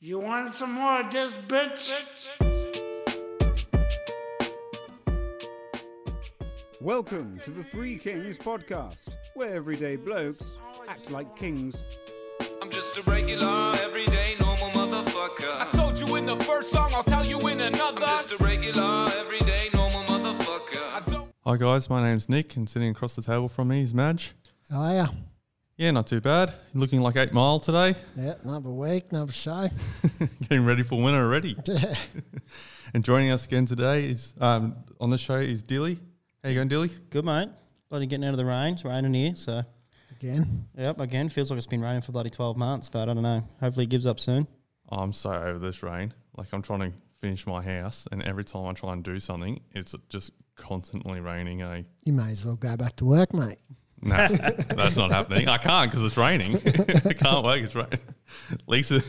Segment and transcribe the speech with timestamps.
[0.00, 1.90] You want some more of this, bitch?
[6.80, 10.54] Welcome to the Three Kings podcast, where everyday blokes
[10.86, 11.82] act like kings.
[12.62, 15.60] I'm just a regular, everyday, normal motherfucker.
[15.62, 17.82] I told you in the first song, I'll tell you in another.
[17.82, 18.06] I'm another.
[18.06, 21.10] just a regular, everyday, normal I motherfucker.
[21.10, 24.36] don't Hi guys, my name's Nick, and sitting across the table from me is Madge.
[24.70, 25.06] How are ya?
[25.78, 26.52] Yeah, not too bad.
[26.74, 27.94] Looking like eight mile today.
[28.16, 29.68] Yeah, another week, another show.
[30.42, 31.56] Getting ready for winter already.
[32.94, 36.00] and joining us again today is um, on the show is Dilly.
[36.42, 36.90] How you going, Dilly?
[37.10, 37.50] Good, mate.
[37.90, 38.74] Bloody getting out of the rain.
[38.74, 39.36] It's raining here.
[39.36, 39.62] So,
[40.20, 43.22] Again, yep, again, feels like it's been raining for bloody 12 months, but I don't
[43.22, 43.48] know.
[43.60, 44.48] Hopefully it gives up soon.
[44.90, 46.12] Oh, I'm so over this rain.
[46.36, 49.60] Like I'm trying to finish my house, and every time I try and do something,
[49.76, 51.62] it's just constantly raining.
[51.62, 51.82] Eh?
[52.02, 53.58] you may as well go back to work, mate.
[54.00, 55.48] Nah, that's not happening.
[55.48, 56.56] I can't because it's raining.
[56.66, 57.60] I can't work.
[57.62, 57.98] It's raining.
[58.52, 59.04] At least, at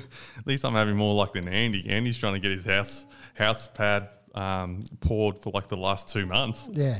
[0.45, 1.87] least I'm having more luck than Andy.
[1.89, 6.25] Andy's trying to get his house house pad um, poured for like the last two
[6.25, 6.67] months.
[6.71, 6.99] Yeah.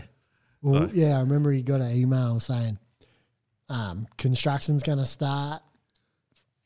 [0.61, 2.77] Well, So- yeah, I remember he got an email saying
[3.69, 5.61] um, construction's going to start.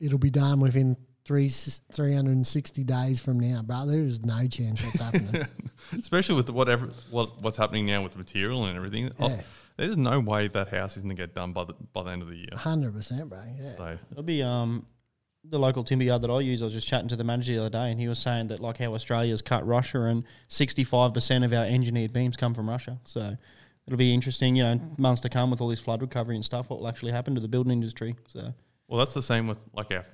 [0.00, 3.62] It'll be done within three, 360 days from now.
[3.64, 5.46] But there's no chance that's happening.
[5.98, 9.10] Especially with whatever what what's happening now with the material and everything.
[9.20, 9.40] Oh, Yeah.
[9.76, 12.22] There's no way that house is going to get done by the by the end
[12.22, 12.48] of the year.
[12.52, 13.38] 100%, bro.
[13.60, 13.70] Yeah.
[13.72, 14.86] So It'll be um,
[15.44, 16.62] the local timber yard that I use.
[16.62, 18.60] I was just chatting to the manager the other day, and he was saying that,
[18.60, 22.98] like, how Australia's cut Russia, and 65% of our engineered beams come from Russia.
[23.04, 23.36] So,
[23.86, 26.70] it'll be interesting, you know, months to come with all this flood recovery and stuff,
[26.70, 28.14] what will actually happen to the building industry.
[28.28, 28.54] So,
[28.88, 30.04] well, that's the same with like our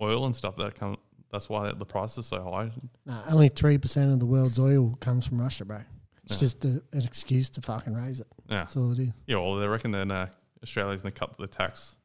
[0.00, 0.96] oil and stuff that come.
[1.30, 2.70] That's why the price is so high.
[3.04, 5.80] No, only 3% of the world's oil comes from Russia, bro.
[6.28, 6.38] It's Yeah.
[6.46, 8.26] just a, an excuse to fucking raise it.
[8.48, 9.10] Yeah, That's all it is.
[9.26, 9.36] yeah.
[9.36, 10.26] Well, they reckon that uh,
[10.62, 11.96] Australia's going to cut the tax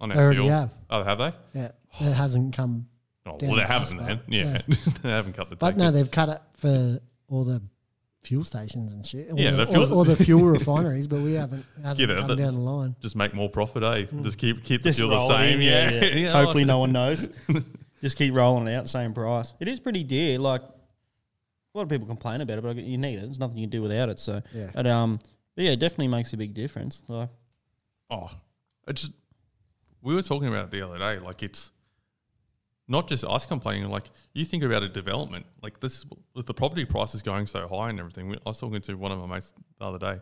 [0.00, 0.50] on They our already fuel.
[0.50, 0.74] have.
[0.90, 1.32] Oh, have they?
[1.54, 1.70] Yeah.
[2.00, 2.86] It hasn't come
[3.24, 4.20] Oh, Down well, they the haven't then.
[4.26, 4.62] Yeah,
[5.02, 5.78] they haven't cut the But tax.
[5.78, 7.62] no, they've cut it for all the
[8.24, 9.30] fuel stations and shit.
[9.30, 12.10] All Yeah, the, the fuel- all, all the fuel refineries, but we haven't it hasn't
[12.10, 12.96] Yeah, come down the line.
[13.00, 14.06] Just make more profit, eh?
[14.22, 15.60] Just keep keep the fuel the same.
[15.60, 16.14] in, Yeah, yeah, yeah.
[16.16, 17.28] Yeah, Hopefully, no one knows.
[18.00, 19.54] Just keep rolling it out, same price.
[19.60, 20.40] It is pretty dear.
[20.40, 20.62] Like
[21.74, 23.22] a lot of people complain about it, but you need it.
[23.22, 24.18] There's nothing you can do without it.
[24.18, 24.70] So, Yeah.
[24.74, 25.18] but um,
[25.54, 27.02] but yeah, it definitely makes a big difference.
[27.08, 27.30] Like,
[28.10, 28.30] Oh,
[28.86, 29.12] it's just,
[30.02, 31.18] we were talking about it the other day.
[31.18, 31.70] Like it's
[32.88, 33.88] not just us complaining.
[33.90, 37.88] Like you think about a development, like this with the property prices going so high
[37.90, 38.28] and everything.
[38.28, 40.20] We, I was talking to one of my mates the other day.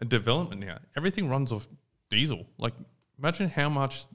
[0.00, 1.68] A development now, everything runs off
[2.10, 2.46] diesel.
[2.58, 2.74] Like
[3.18, 4.06] imagine how much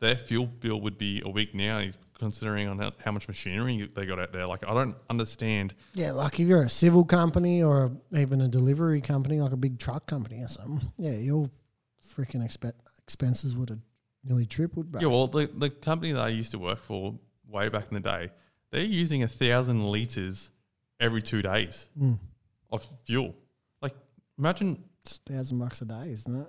[0.00, 1.82] their fuel bill would be a week now,
[2.18, 4.46] considering on how, how much machinery they got out there.
[4.46, 5.74] Like I don't understand.
[5.94, 9.78] Yeah, like if you're a civil company or even a delivery company, like a big
[9.78, 11.50] truck company or something, yeah, your
[12.06, 13.80] freaking expe- expenses would have
[14.24, 15.00] nearly tripled, bro.
[15.00, 17.14] Yeah, well, the, the company that I used to work for
[17.48, 18.30] way back in the day,
[18.70, 20.50] they're using a thousand liters
[21.00, 22.18] every two days Mm.
[22.70, 23.34] of fuel.
[23.82, 23.94] Like,
[24.38, 26.48] imagine, It's a thousand bucks a day, isn't it?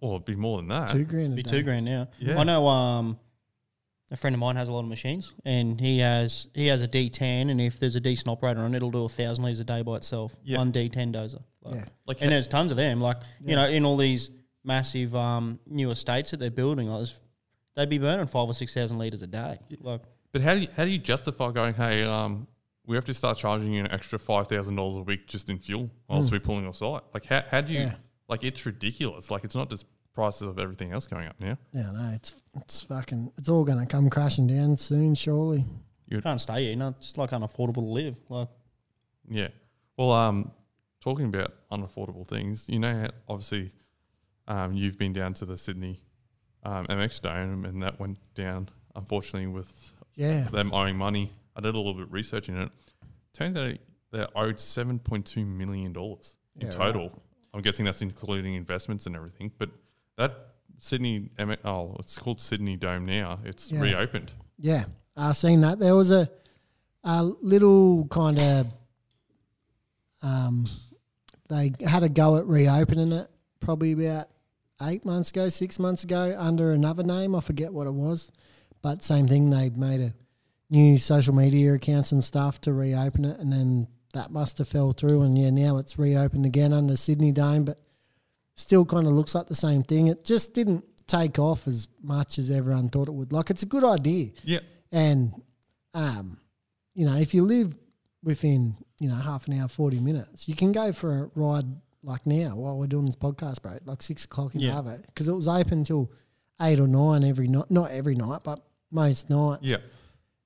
[0.00, 0.88] well, it'd be more than that.
[0.88, 1.50] Two grand a be day.
[1.50, 2.08] two grand now.
[2.18, 2.38] Yeah.
[2.40, 2.66] I know.
[2.66, 3.18] Um,
[4.12, 6.86] a friend of mine has a lot of machines, and he has he has a
[6.88, 9.64] D10, and if there's a decent operator on it, it'll do a thousand liters a
[9.64, 10.36] day by itself.
[10.44, 10.58] Yeah.
[10.58, 11.42] One D10 dozer.
[11.62, 11.84] Like, Yeah.
[12.06, 13.00] Like, and there's tons of them.
[13.00, 14.30] Like you know, in all these
[14.62, 17.08] massive um, new estates that they're building, like,
[17.74, 19.56] they'd be burning five or six thousand liters a day.
[19.80, 20.02] Like
[20.32, 21.74] but how do you how do you justify going?
[21.74, 22.46] Hey, um,
[22.86, 25.58] we have to start charging you an extra five thousand dollars a week just in
[25.58, 27.02] fuel whilst we're pulling off site.
[27.14, 27.80] Like, how how do you?
[27.80, 27.94] Yeah.
[28.28, 29.30] Like, it's ridiculous.
[29.30, 29.84] Like, it's not just
[30.14, 31.56] prices of everything else going up now.
[31.72, 35.64] Yeah, no, it's it's fucking, it's all going to come crashing down soon, surely.
[36.08, 36.70] You can't stay here.
[36.70, 38.16] You know, it's like unaffordable to live.
[38.28, 38.48] Like
[39.28, 39.48] Yeah.
[39.96, 40.50] Well, um,
[41.00, 43.72] talking about unaffordable things, you know, obviously,
[44.48, 46.00] um, you've been down to the Sydney
[46.64, 50.44] um, MX Dome, and that went down, unfortunately, with Yeah.
[50.48, 51.32] them owing money.
[51.56, 52.70] I did a little bit of research in it.
[53.32, 53.76] Turns out
[54.10, 57.22] they're owed seven point two million dollars in Yeah, total.
[57.54, 59.50] I'm guessing that's including investments and everything.
[59.58, 59.70] But
[60.16, 60.34] that
[60.78, 61.30] Sydney,
[61.64, 63.38] oh, it's called Sydney Dome now.
[63.44, 63.80] It's Yeah.
[63.80, 64.32] reopened.
[64.58, 64.84] Yeah,
[65.16, 65.78] I seen that.
[65.78, 66.28] There was a
[67.04, 68.66] a little kind of
[70.22, 70.66] um,
[71.48, 73.28] they had a go at reopening it
[73.60, 74.28] probably about
[74.82, 77.34] eight months ago, six months ago under another name.
[77.34, 78.30] I forget what it was,
[78.82, 79.50] but same thing.
[79.50, 80.14] They made a
[80.70, 84.92] new social media accounts and stuff to reopen it, and then that must have fell
[84.92, 85.22] through.
[85.22, 87.78] And yeah, now it's reopened again under Sydney Dome, but
[88.56, 90.08] still kind of looks like the same thing.
[90.08, 93.32] It just didn't take off as much as everyone thought it would.
[93.32, 94.30] Like it's a good idea.
[94.44, 94.60] Yeah.
[94.92, 95.32] And,
[95.94, 96.38] um,
[96.94, 97.74] you know, if you live
[98.22, 101.64] within, you know, half an hour, 40 minutes, you can go for a ride
[102.04, 104.72] like now while we're doing this podcast, bro, like six o'clock in Yeah.
[104.74, 105.04] Arvo.
[105.06, 106.10] Because it was open until
[106.60, 107.70] eight or nine every night.
[107.70, 108.60] Not every night, but
[108.90, 109.62] most nights.
[109.62, 109.78] Yeah.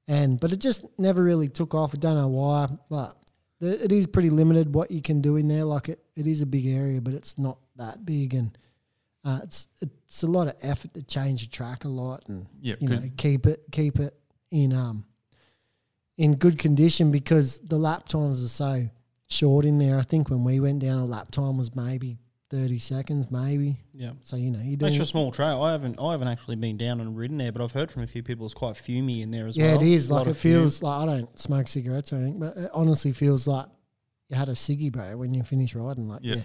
[0.08, 1.92] and but it just never really took off.
[1.94, 2.68] I don't know why.
[2.88, 3.12] Like
[3.60, 5.64] the, it is pretty limited what you can do in there.
[5.64, 8.56] Like it, it is a big area, but it's not that big, and
[9.24, 12.76] uh, it's it's a lot of effort to change the track a lot, and Yeah,
[12.80, 14.14] you know keep it keep it
[14.50, 15.04] in um
[16.16, 18.88] in good condition because the lap times are so
[19.28, 19.98] short in there.
[19.98, 22.18] I think when we went down, a lap time was maybe
[22.50, 23.76] thirty seconds, maybe.
[23.92, 24.12] Yeah.
[24.22, 24.86] So you know you do.
[24.86, 25.62] Extra small trail.
[25.62, 28.06] I haven't I haven't actually been down and ridden there, but I've heard from a
[28.06, 29.82] few people it's quite fumy in there as Yeah, well.
[29.82, 30.10] Yeah, it is.
[30.10, 30.52] A Like it of fume.
[30.60, 33.66] feels like I don't smoke cigarettes or anything, but it honestly feels like
[34.28, 36.08] you had a ciggy, bro, when you finish riding.
[36.08, 36.36] Like Yeah.
[36.36, 36.44] your,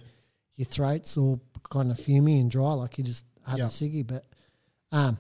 [0.56, 3.66] your throat's all kind of fumy and dry, like you just had Yeah.
[3.66, 4.06] a ciggy.
[4.06, 4.26] But
[4.92, 5.18] um,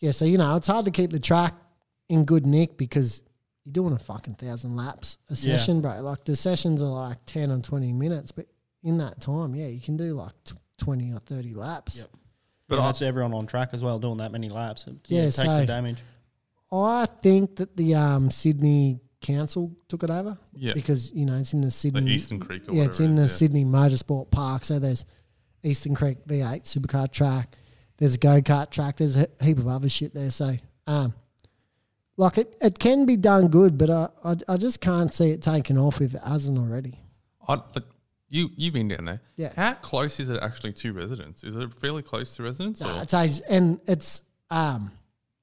[0.00, 1.54] yeah, so you know it's hard to keep the track
[2.08, 3.22] in good nick because
[3.64, 5.56] you're doing a fucking thousand laps a Yeah.
[5.56, 6.00] session, bro.
[6.02, 8.46] Like the sessions are like ten and twenty minutes, but
[8.82, 11.98] in that time, yeah, you can do like t- twenty or thirty laps.
[11.98, 12.08] Yep.
[12.68, 14.86] But But that's everyone on track as well, doing that many laps.
[14.86, 15.98] It, Yeah, yeah, it takes so- some damage.
[16.72, 20.38] I think that the um, Sydney Council took it over.
[20.54, 20.72] Yeah.
[20.72, 22.12] Because, you know, it's in the The Sydney.
[22.12, 23.26] Eastern Creek or yeah, it's in it the yeah.
[23.26, 24.64] Sydney Motorsport Park.
[24.64, 25.04] So there's
[25.64, 27.56] Eastern Creek V8 supercar track.
[27.98, 28.98] There's a go kart track.
[28.98, 30.30] There's a heap of other shit there.
[30.30, 30.54] So,
[30.86, 31.12] um,
[32.16, 35.42] like it, it can be done good, but I, I, I just can't see it
[35.42, 37.00] taking off if it hasn't already.
[37.48, 37.82] I, like,
[38.30, 39.20] you you've been down there.
[39.36, 39.52] Yeah.
[39.56, 41.44] How close is it actually to residents?
[41.44, 42.80] Is it fairly close to residents?
[42.80, 43.02] No, or?
[43.02, 44.92] it's age- and it's um,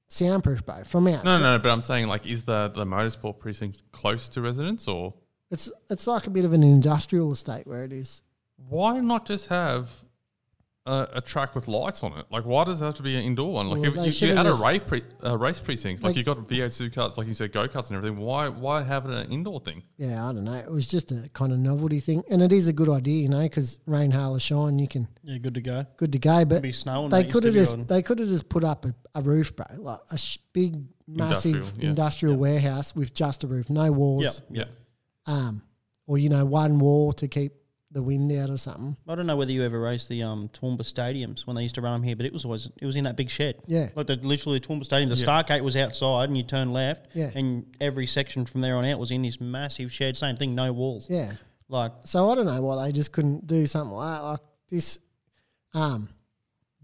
[0.08, 0.82] soundproof, bro.
[0.84, 4.40] From outside, No, no, but I'm saying like, is the the motorsport precinct close to
[4.40, 5.14] residents, or
[5.50, 8.22] it's it's like a bit of an industrial estate where it is.
[8.68, 9.90] why not just have
[10.88, 12.26] a, a track with lights on it?
[12.30, 13.68] Like, why does it have to be an indoor one?
[13.68, 16.02] Like, Well, if they you, should've you're at a just- race, pre, uh, race precinct,
[16.02, 18.18] like Like- you got V8 supercars, like you said, go karts and everything.
[18.18, 19.82] Why why have it an indoor thing?
[19.98, 20.54] Yeah, I don't know.
[20.54, 23.28] It was just a kind of novelty thing, and it is a good idea, you
[23.28, 25.84] know, because rain, hail, or shine, you can Yeah, good to go.
[25.96, 26.44] good to go.
[26.44, 28.64] But be they could have used to be just on- they could have just put
[28.64, 31.88] up a, a roof, bro, like a sh- big, massive Industrial, yeah.
[31.90, 34.64] industrial warehouse with just a roof, no walls, Yeah.
[34.64, 35.62] Yeah, um,
[36.06, 37.52] or you know, one wall to keep
[37.90, 38.96] the wind out or something.
[39.08, 41.80] I don't know whether you ever raced the um, Toowoomba stadiums when they used to
[41.80, 43.56] run them here, but it was always it was in that big shed.
[43.66, 43.88] Yeah.
[43.94, 45.08] like the literally the Toowoomba stadium.
[45.08, 47.06] The start gate was outside, and you turn left.
[47.14, 47.30] Yeah.
[47.34, 50.16] and every section from there on out was in this massive shed.
[50.16, 51.06] Same thing, no walls.
[51.08, 51.32] Yeah.
[51.68, 54.22] like So I don't know why they just couldn't do something like.
[54.22, 54.98] Like this
[55.74, 56.10] um,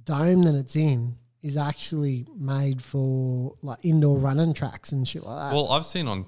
[0.05, 5.51] dome that it's in is actually made for like indoor running tracks and shit like
[5.51, 5.55] that.
[5.55, 6.25] Well, I've seen on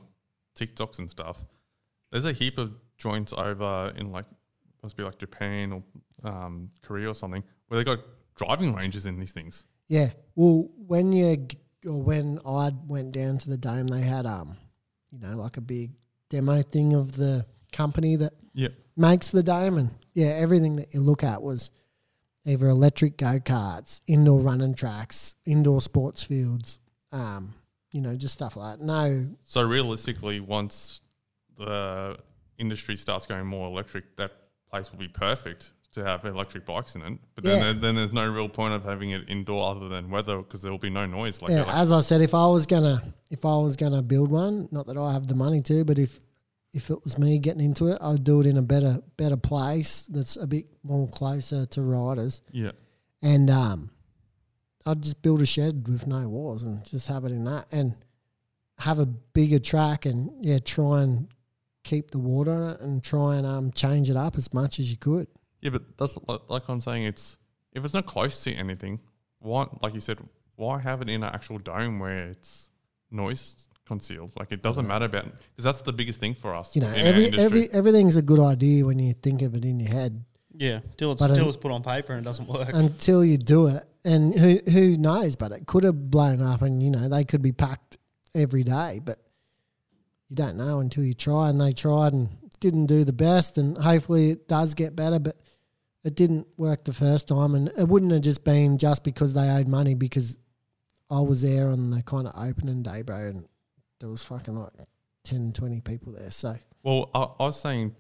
[0.58, 1.43] TikToks and stuff.
[2.11, 4.26] There's a heap of joints over in like
[4.82, 5.82] must be like Japan or
[6.31, 8.00] um, Korea or something where they got
[8.37, 9.64] driving ranges in these things.
[9.88, 10.11] Yeah.
[10.34, 11.46] Well, when you
[11.87, 14.56] or when I went down to the dome, they had um,
[15.11, 15.93] you know, like a big
[16.28, 21.00] demo thing of the company that Yeah, makes the dome, and yeah, everything that you
[21.00, 21.70] look at was
[22.44, 26.78] either electric go karts, indoor running tracks, indoor sports fields,
[27.12, 27.55] um,
[27.93, 28.84] you know, just stuff like that.
[28.84, 31.02] No, So realistically, once
[31.58, 32.19] the
[32.58, 34.32] industry starts going more electric, that
[34.70, 37.18] place will be perfect to have electric bikes in it.
[37.34, 37.64] But then, Yeah.
[37.64, 40.70] there, then there's no real point of having it indoor other than weather because there
[40.70, 41.40] will be no noise.
[41.40, 44.68] Like yeah, as I said, if I was gonna if I was gonna build one,
[44.70, 46.20] not that I have the money to, but if
[46.72, 50.02] if it was me getting into it, I'd do it in a better better place
[50.02, 52.72] that's a bit more closer to riders, yeah,
[53.22, 53.90] and um,
[54.84, 57.94] I'd just build a shed with no walls and just have it in that, and
[58.78, 61.28] have a bigger track, and yeah, try and
[61.93, 64.87] keep the water in it, and try and um change it up as much as
[64.93, 65.26] you could.
[65.62, 65.71] yeah.
[65.71, 67.05] But that's li- like I'm saying.
[67.12, 67.25] It's
[67.76, 68.95] if it's not close to anything,
[69.38, 69.61] why?
[69.83, 70.19] Like you said,
[70.57, 72.71] why have it in an actual dome where it's
[73.11, 74.33] noise concealed?
[74.38, 76.75] Like it doesn't matter about because that's the biggest thing for us.
[76.76, 77.45] You know, in every industry.
[77.45, 80.25] every everything's a good idea when you think of it in your head.
[80.59, 82.71] yeah, till it's But, till it's put on paper and it doesn't work.
[82.73, 83.85] until you do it.
[84.05, 85.37] And who who knows?
[85.37, 87.97] But it could have blown up, and you know they could be packed
[88.35, 89.00] every day.
[89.05, 89.19] But
[90.28, 91.49] you don't know until you try.
[91.49, 92.28] And they tried and
[92.61, 93.59] didn't do the best.
[93.59, 95.18] And hopefully it does get better.
[95.18, 95.37] But
[96.04, 99.49] it didn't work the first time, and it wouldn't have just been just because they
[99.49, 99.95] owed money.
[99.95, 100.38] Because
[101.11, 103.49] I was there on the kind of opening day, bro, and
[104.00, 104.73] there was fucking like
[105.25, 106.30] 10, 20 people there.
[106.30, 107.95] So Well, I, I was saying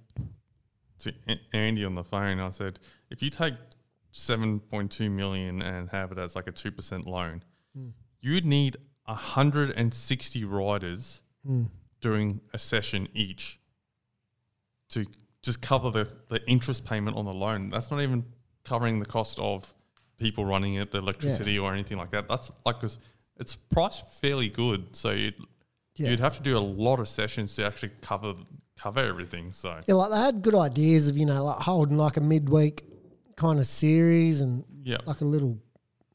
[1.00, 1.12] to
[1.52, 2.78] Andy on the phone, I said,
[3.10, 3.54] if you take
[4.14, 7.42] 7.2 million and have it as like a 2% loan,
[7.76, 7.88] hmm.
[8.20, 11.64] you'd need 160 riders hmm.
[12.08, 13.58] Doing a session each
[14.90, 15.04] to
[15.42, 17.70] just cover the, the interest payment on the loan.
[17.70, 18.24] That's not even
[18.64, 19.72] covering the cost of
[20.18, 22.28] people running it, the electricity or anything like that.
[22.28, 22.98] That's like, 'cause
[23.38, 24.94] it's priced fairly good.
[24.94, 25.34] So you'd,
[25.96, 26.10] Yeah.
[26.10, 28.34] you'd have to do a lot of sessions to actually cover
[28.76, 29.52] cover everything.
[29.52, 32.84] So yeah, like they had good ideas of you know like holding like a midweek
[33.36, 35.58] kind of series and yeah, like a little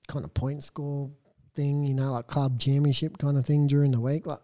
[0.07, 1.09] kind of point score
[1.55, 4.25] thing, you know, like club championship kind of thing during the week.
[4.27, 4.39] Like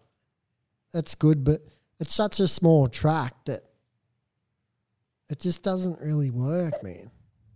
[0.98, 1.60] that's good, but
[2.00, 3.62] it's such a small track that
[5.30, 7.08] it just doesn't really work, man.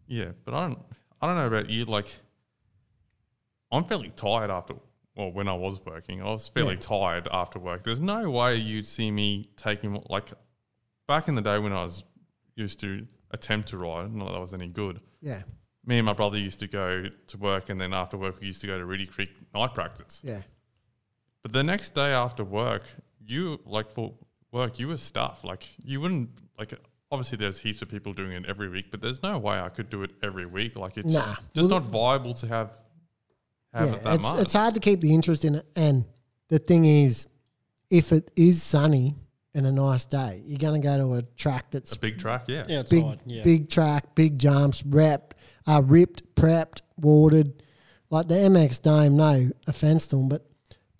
[0.06, 0.78] Yeah, but I don't.
[1.20, 1.84] I don't know about you.
[1.87, 2.06] Like,
[3.72, 4.75] I'm fairly tired after.
[5.16, 6.80] Well, when I was working, I was fairly Yeah.
[6.80, 7.82] tired after work.
[7.82, 10.32] There's no way you'd see me taking like
[11.08, 12.04] back in the day when I was
[12.54, 14.12] used to attempt to ride.
[14.14, 15.00] Not that I was any good.
[15.20, 15.42] Yeah,
[15.84, 18.61] Me and my brother used to go to work, and then after work, we used
[18.61, 20.20] to go to Reedy Creek night practice.
[20.22, 20.42] yeah,
[21.42, 22.84] But the next day after work,
[23.26, 24.14] you like for
[24.52, 25.45] work, you were stuffed.
[25.45, 26.75] Like you wouldn't like.
[27.11, 29.91] Obviously, there's heaps of people doing it every week, but there's no way I could
[29.91, 30.79] do it every week.
[30.79, 31.35] Like it's Nah.
[31.55, 32.81] just Well, not viable to have
[33.75, 33.95] have yeah.
[33.97, 34.41] it that It's much.
[34.41, 36.07] it's hard to keep the interest in it, and
[36.49, 37.26] the thing is,
[37.91, 39.17] if it is sunny
[39.55, 42.45] and a nice day, you're going to go to a track that's a big track,
[42.49, 42.64] yeah.
[42.67, 43.19] Yeah, big, hard.
[43.26, 43.43] Yeah.
[43.43, 45.35] big track, big jumps, wrapped,
[45.67, 47.62] uh, ripped, prepped, watered.
[48.09, 50.47] Like the MX Dome, no offense to them, but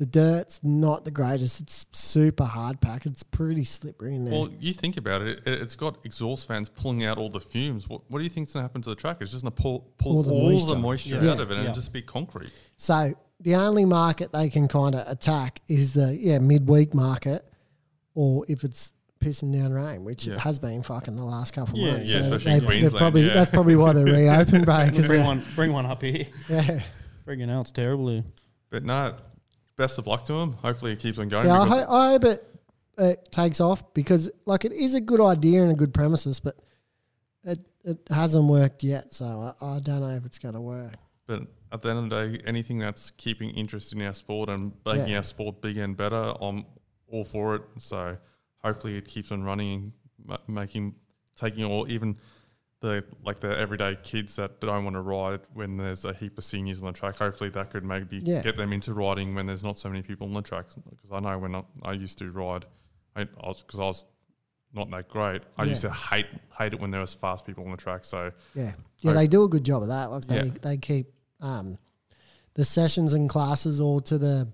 [0.03, 1.61] the dirt's not the greatest.
[1.61, 3.07] It's super hard pack.
[3.07, 4.35] It's pretty slippery in there.
[4.35, 7.89] Well, you think about it, it, it's got exhaust fans pulling out all the fumes.
[7.89, 9.19] What, what do you think's going to happen to the track?
[9.21, 10.79] It's just going to pull, pull All all the the moisture.
[10.79, 11.31] moisture, Yeah.
[11.33, 11.71] out of it and Yeah.
[11.71, 12.51] it'll just be concrete.
[12.77, 17.45] so the only market they can kind of attack is the yeah midweek market,
[18.15, 21.81] or if it's pissing down rain, which it has been fucking the last couple of
[21.87, 21.93] Yeah.
[21.93, 22.13] months.
[22.13, 23.35] Yeah, so especially they, Queensland, probably yeah.
[23.35, 24.89] that's probably why they're reopened, bro.
[24.91, 26.27] 'cause bring one, bring one up here.
[26.49, 26.81] yeah.
[27.25, 28.25] Friggin' out, it's terrible here.
[28.71, 29.15] But no,
[29.77, 30.53] best of luck to him.
[30.55, 31.47] Hopefully, it keeps on going.
[31.47, 32.47] Yeah, I, ho- I hope it,
[32.99, 36.57] it takes off because like it is a good idea and a good premises, but
[37.45, 39.13] it it hasn't worked yet.
[39.13, 39.25] So
[39.61, 40.95] I, I don't know if it's going to work.
[41.27, 44.73] But at the end of the day, anything that's keeping interest in our sport and
[44.85, 45.17] making Yeah.
[45.19, 46.65] our sport bigger and better, I'm
[47.09, 47.63] all for it.
[47.79, 48.17] So
[48.59, 49.93] hopefully it keeps on running,
[50.25, 50.95] ma- making,
[51.37, 52.17] taking all even
[52.83, 56.45] the like the everyday kids that don't want to ride when there's a heap of
[56.45, 57.17] seniors on the track.
[57.17, 58.43] Hopefully that could maybe Yeah.
[58.43, 60.77] get them into riding when there's not so many people on the tracks.
[60.91, 62.67] Because I know when I, I used to ride,
[63.17, 64.05] I, I was because I was
[64.75, 65.43] not that great.
[65.57, 66.27] I used to hate
[66.59, 68.05] hate it when there was fast people on the track.
[68.05, 70.11] So Yeah, yeah, they do a good job of that.
[70.11, 70.51] Like they Yeah.
[70.61, 71.07] they keep
[71.41, 71.79] um,
[72.55, 74.49] the sessions and classes all to the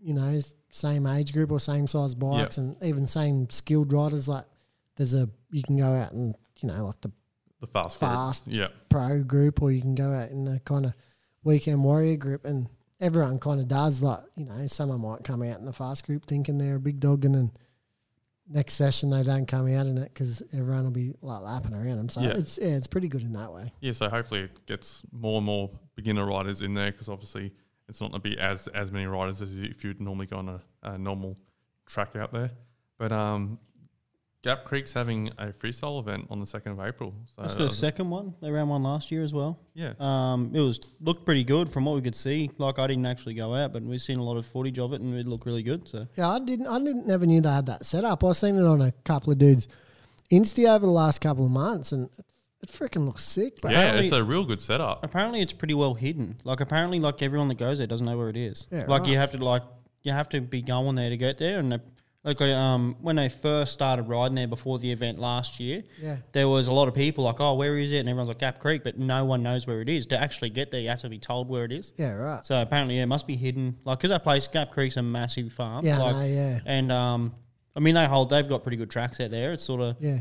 [0.00, 0.38] you know
[0.70, 4.28] same age group or same size bikes and even same skilled riders.
[4.28, 4.44] Like
[4.96, 7.10] there's a you can go out and you know like the
[7.60, 8.46] the fast, group, Fast.
[8.46, 8.68] yeah.
[8.88, 10.94] pro group or you can go out in the kind of
[11.44, 12.68] weekend warrior group and
[13.00, 16.24] everyone kind of does like you know someone might come out in the fast group
[16.26, 17.50] thinking they're a big dog and then
[18.48, 21.96] next session they don't come out in it because everyone will be like lapping around
[21.96, 22.34] them so Yeah.
[22.36, 25.46] it's yeah it's pretty good in that way Yeah, so hopefully it gets more and
[25.46, 27.52] more beginner riders in there because obviously
[27.88, 30.48] it's not going to be as as many riders as if you'd normally go on
[30.48, 31.36] a, a normal
[31.86, 32.50] track out there.
[32.98, 33.58] But um,
[34.46, 37.12] Gap Creek's having a freestyle event on the second of April.
[37.34, 38.32] So That's that the second one.
[38.40, 39.58] They ran one last year as well.
[39.74, 42.50] yeah, Um, it was looked pretty good from what we could see.
[42.56, 45.00] Like I didn't actually go out, but we've seen a lot of footage of it,
[45.00, 45.88] and it looked really good.
[45.88, 48.56] So yeah i didn't i didn't never knew they had that set up i've seen
[48.56, 49.66] it on a couple of dudes
[50.30, 52.24] insta over the last couple of months and it,
[52.62, 55.04] it freaking looks sick bro yeah, apparently- it's a real good setup.
[55.04, 56.36] apparently it's pretty well hidden.
[56.44, 58.66] Like apparently, like everyone that goes there doesn't know where it is.
[58.70, 59.10] Yeah, like right.
[59.10, 59.62] you have to like
[60.02, 61.58] you have to be going there to get there.
[61.58, 61.80] And
[62.26, 66.16] like um when they first started riding there before the event last year, Yeah.
[66.32, 67.98] there was a lot of people like, oh, where is it?
[67.98, 70.06] And everyone's like Gap Creek, but no one knows where it is.
[70.06, 71.92] To actually get there, you have to be told where it is.
[71.96, 73.76] yeah right So apparently, yeah, it must be hidden.
[73.84, 75.84] Like, because that place, Gap Creek's a massive farm.
[75.86, 76.58] Yeah, like, know, yeah.
[76.66, 77.32] And um,
[77.76, 78.30] I mean, they hold.
[78.30, 79.52] They've got pretty good tracks out there.
[79.52, 80.20] It's sort of yeah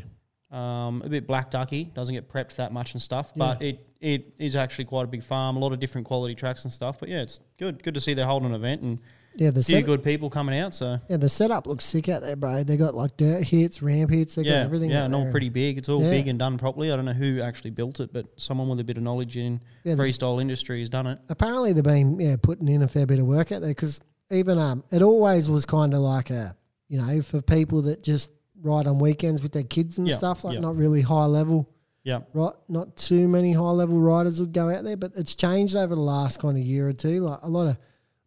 [0.51, 1.85] um, a bit black ducky.
[1.85, 3.33] Doesn't get prepped that much and stuff.
[3.35, 3.69] But Yeah.
[3.69, 5.57] it it is actually quite a big farm.
[5.57, 7.00] A lot of different quality tracks and stuff.
[7.00, 7.81] But yeah, it's good.
[7.81, 9.00] Good to see they're holding an event and
[9.38, 10.74] yeah the few set, good people coming out.
[10.74, 14.10] So yeah the setup looks sick out there bro they got like dirt hits ramp
[14.12, 15.32] hits they got yeah, everything yeah, out and all there.
[15.32, 15.77] pretty big.
[15.77, 16.10] It's all Yeah.
[16.10, 16.92] big and done properly.
[16.92, 19.62] I don't know who actually built it, but someone with a bit of knowledge in
[19.84, 21.20] Yeah, the- freestyle industry has done it.
[21.30, 24.00] apparently they've been yeah putting in a fair bit of work out there because
[24.32, 26.56] even um it always was kind of like a
[26.88, 30.44] you know for people that just ride on weekends with their kids and Yeah, stuff
[30.44, 30.60] like yeah.
[30.62, 31.70] not really high level
[32.04, 35.75] Yeah, right not too many high level riders would go out there but it's changed
[35.75, 37.77] over the last kind of year or two like a lot of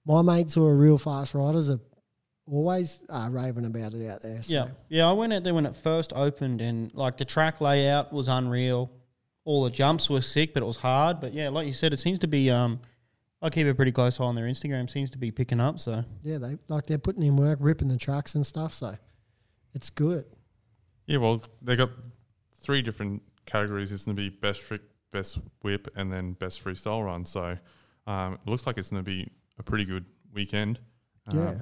[0.08, 1.78] my mates who are real fast riders are
[2.46, 5.08] always uh, raving about it out there so Yeah, yeah.
[5.08, 8.90] I went out there when it first opened, and like the track layout was unreal.
[9.44, 11.20] All the jumps were sick, but it was hard.
[11.20, 12.50] But yeah, like you said, it seems to be.
[12.50, 12.80] Um,
[13.40, 14.90] I keep a pretty close eye on their Instagram.
[14.90, 15.78] Seems to be picking up.
[15.78, 18.96] So yeah they like they're putting in work ripping the trucks and stuff so
[19.74, 20.24] it's good
[21.06, 21.90] Yeah, well, they got
[22.62, 23.92] three different categories.
[23.92, 27.24] It's going to be best trick, best whip, and then best freestyle run.
[27.24, 27.56] So
[28.06, 30.78] um, it looks like it's going to be a pretty good weekend.
[31.26, 31.54] Um, Yeah.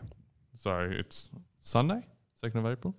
[0.55, 2.03] So it's Sunday,
[2.35, 2.95] second of April,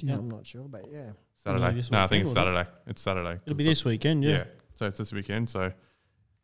[0.00, 1.72] yeah i'm not sure but yeah Saturday.
[1.76, 2.70] this No, I think it's weekend, wasn't Saturday.
[2.90, 3.40] It's Saturday.
[3.46, 4.24] it'll be So- this weekend.
[4.24, 4.30] Yeah.
[4.30, 4.44] Yeah.
[4.74, 5.48] So it's this weekend.
[5.50, 5.72] So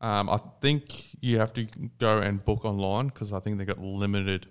[0.02, 1.64] um, I think you have to
[1.98, 4.46] go and book online because I think they got limited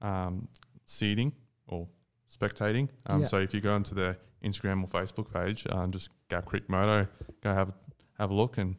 [0.00, 0.48] um,
[0.84, 1.32] seating
[1.66, 1.88] or
[2.30, 2.88] spectating.
[3.06, 3.26] Um, Yeah.
[3.28, 7.06] So if you go into their Instagram or Facebook page, um, just Gap Creek Moto,
[7.42, 7.72] go have
[8.18, 8.76] have a look and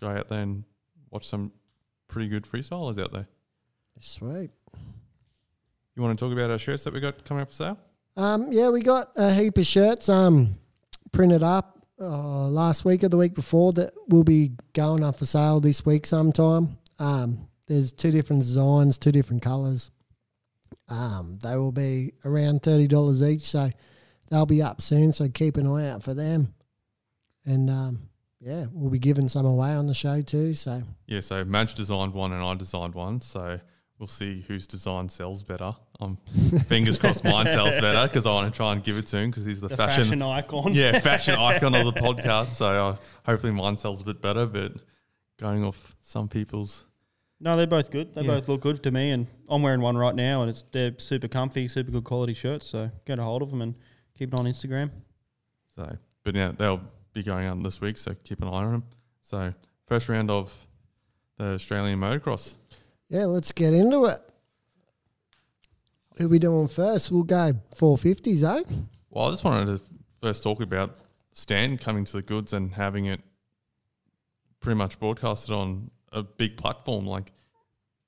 [0.00, 0.64] go out there and
[1.10, 1.52] watch some
[2.08, 3.28] pretty good freestylers out there.
[4.00, 4.50] Sweet.
[5.94, 7.78] You want to talk about our shirts that we got coming up for sale?
[8.16, 10.58] Um, yeah, we got a heap of shirts um,
[11.12, 15.26] printed up uh, last week or the week before that will be going up for
[15.26, 16.78] sale this week sometime.
[16.98, 19.90] Um, there's two different designs, two different colours.
[20.88, 23.70] Um, they will be around thirty dollars each, so
[24.30, 25.12] they'll be up soon.
[25.12, 26.54] So keep an eye out for them.
[27.44, 28.08] And um,
[28.40, 30.54] yeah, we'll be giving some away on the show too.
[30.54, 33.20] So Yeah, so Madge designed one and I designed one.
[33.20, 33.60] So
[33.98, 35.74] we'll see whose design sells better.
[36.00, 36.18] Um,
[36.68, 39.30] fingers crossed mine sells better because I want to try and give it to him
[39.30, 40.74] because he's the, The fashion, fashion, icon.
[40.74, 42.48] yeah, fashion icon of the podcast.
[42.48, 44.46] So uh, hopefully mine sells a bit better.
[44.46, 44.72] But
[45.38, 46.86] going off some people's,
[47.40, 48.14] No, they're both good.
[48.14, 48.28] They Yeah.
[48.34, 51.28] both look good to me, and I'm wearing one right now, and it's they're super
[51.28, 52.66] comfy, super good quality shirts.
[52.66, 53.74] So get a hold of them and
[54.18, 54.90] keep it on Instagram.
[55.74, 56.80] so but yeah, they'll
[57.12, 57.96] be going on this week.
[57.98, 58.84] So keep an eye on them.
[59.22, 59.54] So
[59.86, 60.54] first round of
[61.38, 62.56] the Australian motocross.
[63.08, 64.20] Yeah, let's get into it.
[66.18, 67.10] Who we doing first?
[67.10, 68.62] We'll go four fifties, eh?
[69.10, 69.84] Well, I just wanted to
[70.22, 70.98] first talk about
[71.32, 73.20] Stan coming to the goods and having it
[74.60, 77.06] pretty much broadcasted on a big platform.
[77.06, 77.32] Like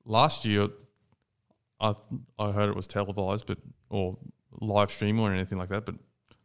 [0.04, 0.68] last year,
[1.80, 1.94] I
[2.38, 3.58] I heard it was televised, but
[3.90, 4.16] or
[4.60, 5.94] live stream or anything like that, but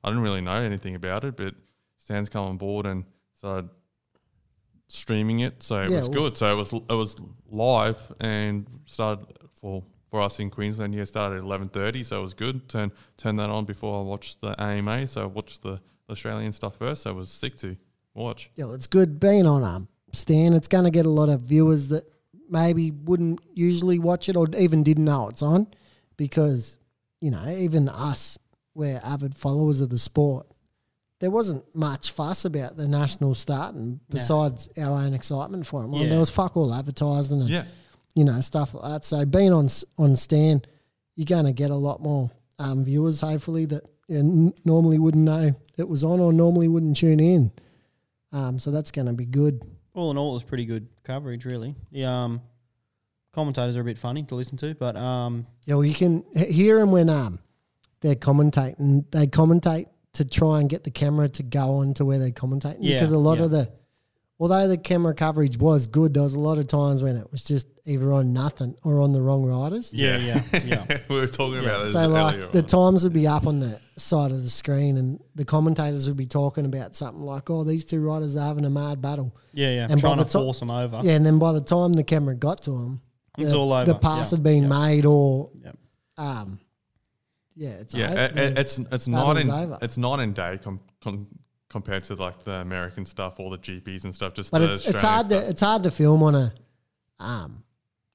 [0.03, 1.37] I didn't really know anything about it.
[1.37, 1.55] But
[1.97, 3.69] Stan's come on board and started
[4.93, 6.37] streaming it, so it Yeah, was well- good.
[6.37, 7.15] So it was it was
[7.49, 10.93] live and started for for us in Queensland.
[10.93, 12.67] Yeah, started at eleven thirty, so it was good.
[12.69, 15.07] Turn turn that on before I watched the AMA.
[15.07, 17.01] So I watched the Australian stuff first.
[17.03, 17.75] So it was sick to
[18.13, 18.51] watch.
[18.55, 20.53] Yeah, it's good being on um Stan.
[20.53, 22.03] It's going to get a lot of viewers that
[22.49, 25.67] maybe wouldn't usually watch it or even didn't know it's on,
[26.17, 26.77] because
[27.19, 28.37] you know even us,
[28.75, 30.45] we're avid followers of the sport.
[31.23, 35.87] There wasn't much fuss about the national starting besides our own excitement for it.
[35.87, 36.09] Well, Yeah.
[36.09, 37.63] there was fuck all advertising and Yeah,
[38.13, 39.05] you know stuff like that.
[39.05, 40.61] So being on on Stan,
[41.15, 45.23] you're going to get a lot more um, viewers hopefully that you n- normally wouldn't
[45.23, 47.53] know it was on or normally wouldn't tune in.
[48.33, 49.61] Um, so that's going to be good.
[49.93, 51.73] All in all, it was pretty good coverage, really.
[51.93, 52.41] The um,
[53.31, 56.53] commentators are a bit funny to listen to, but um, Yeah, well, you can h-
[56.53, 57.39] hear them when um
[58.01, 59.05] they're commentating.
[59.11, 62.77] They commentate to try and get the camera to go on to where they're commentating
[62.81, 63.45] Yeah, because a lot yeah.
[63.45, 63.71] of the,
[64.39, 67.43] although the camera coverage was good, there was a lot of times when it was
[67.43, 69.91] just either on nothing or on the wrong riders.
[69.93, 70.99] yeah, yeah, yeah.
[71.09, 72.47] we were talking about it So like earlier.
[72.51, 72.65] the on.
[72.67, 76.25] times would be up on the side of the screen, and the commentators would be
[76.25, 79.87] talking about something like, "Oh, these two riders are having a mad battle." Yeah, yeah.
[79.89, 81.01] And Trying to the ti- force them over.
[81.03, 83.01] Yeah, and then by the time the camera got to them,
[83.37, 83.85] It's the, all over.
[83.85, 84.69] the pass Yeah, had been yeah.
[84.69, 85.77] made, or Yep.
[86.17, 86.59] um,
[87.55, 89.77] yeah, it's yeah, o- it, the- it's it's not in over.
[89.81, 91.27] it's not in day com, com,
[91.69, 94.33] compared to like the American stuff or the GPs and stuff.
[94.33, 95.43] Just but the it's it's hard stuff.
[95.43, 96.53] to it's hard to film on a
[97.19, 97.63] um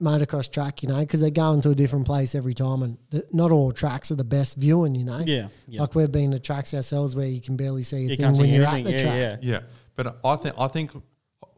[0.03, 3.25] motocross track, you know, because they're going to a different place every time, and th-
[3.33, 5.19] not all tracks are the best viewing, you know.
[5.27, 5.81] Yeah, yeah.
[5.81, 8.35] Like we've been to tracks ourselves where you can barely see a you thing when
[8.37, 8.87] see you're anything.
[8.87, 9.41] at the yeah, track.
[9.43, 9.53] yeah.
[9.55, 9.61] Yeah,
[9.97, 10.93] but I think I think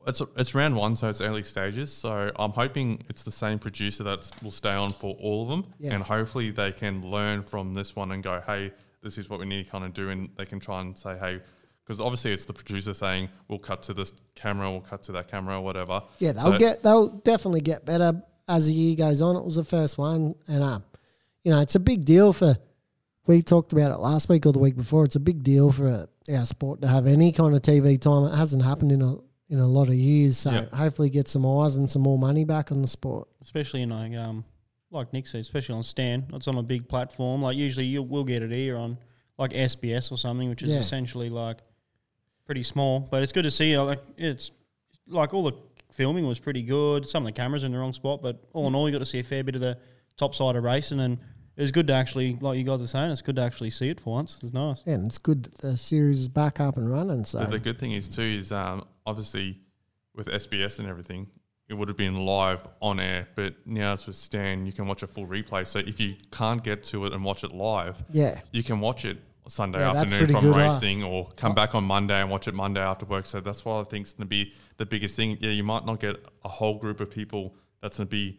[0.06, 1.92] it's it's round one, so it's early stages.
[1.92, 5.66] So I'm hoping it's the same producer that will stay on for all of them,
[5.78, 5.94] Yeah.
[5.94, 9.46] and hopefully they can learn from this one and go, hey, this is what we
[9.46, 11.40] need to kind of do, and they can try and say, hey.
[11.84, 15.28] Because obviously it's the producer saying we'll cut to this camera, we'll cut to that
[15.28, 16.02] camera, or whatever.
[16.20, 19.34] Yeah, they'll So- get they'll definitely get better as the year goes on.
[19.36, 20.84] It was the first one, and um,
[21.44, 22.56] you know, it's a big deal for.
[23.26, 25.04] We talked about it last week or the week before.
[25.04, 28.24] It's a big deal for our sport to have any kind of TV time.
[28.32, 29.16] It hasn't happened in a
[29.50, 30.64] in a lot of years, so Yeah.
[30.74, 33.28] hopefully get some eyes and some more money back on the sport.
[33.42, 34.44] Especially, you know, um,
[34.90, 36.26] like Nick said, especially on Stan.
[36.32, 37.42] It's on a big platform.
[37.42, 38.96] Like usually you will get it here on
[39.38, 40.78] like SBS or something, which is Yeah.
[40.78, 41.58] essentially like
[42.46, 43.00] pretty small.
[43.00, 43.74] But it's good to see.
[43.76, 44.50] uh, Like it's
[45.06, 45.52] like all the
[45.92, 47.06] filming was pretty good.
[47.08, 49.04] Some of the cameras in the wrong spot, but all in all, you got to
[49.04, 49.76] see a fair bit of the
[50.16, 51.18] top side of racing, and
[51.56, 53.88] it was good to actually, like you guys are saying, it's good to actually see
[53.90, 54.38] it for once.
[54.42, 54.82] It's nice.
[54.86, 57.24] And it's good that the series is back up and running.
[57.24, 59.58] So The, the good thing is too is um, obviously
[60.14, 61.26] with SBS and everything,
[61.68, 64.66] it would have been live on air, but now it's with Stan.
[64.66, 65.66] You can watch a full replay.
[65.66, 69.04] So if you can't get to it and watch it live, yeah, you can watch
[69.04, 70.72] it Sunday Yeah, that's afternoon pretty from good, huh?
[70.74, 73.24] racing, or come back on Monday and watch it Monday after work.
[73.24, 75.38] So that's what I think is going to be the biggest thing.
[75.40, 78.38] Yeah, you might not get a whole group of people that's going to be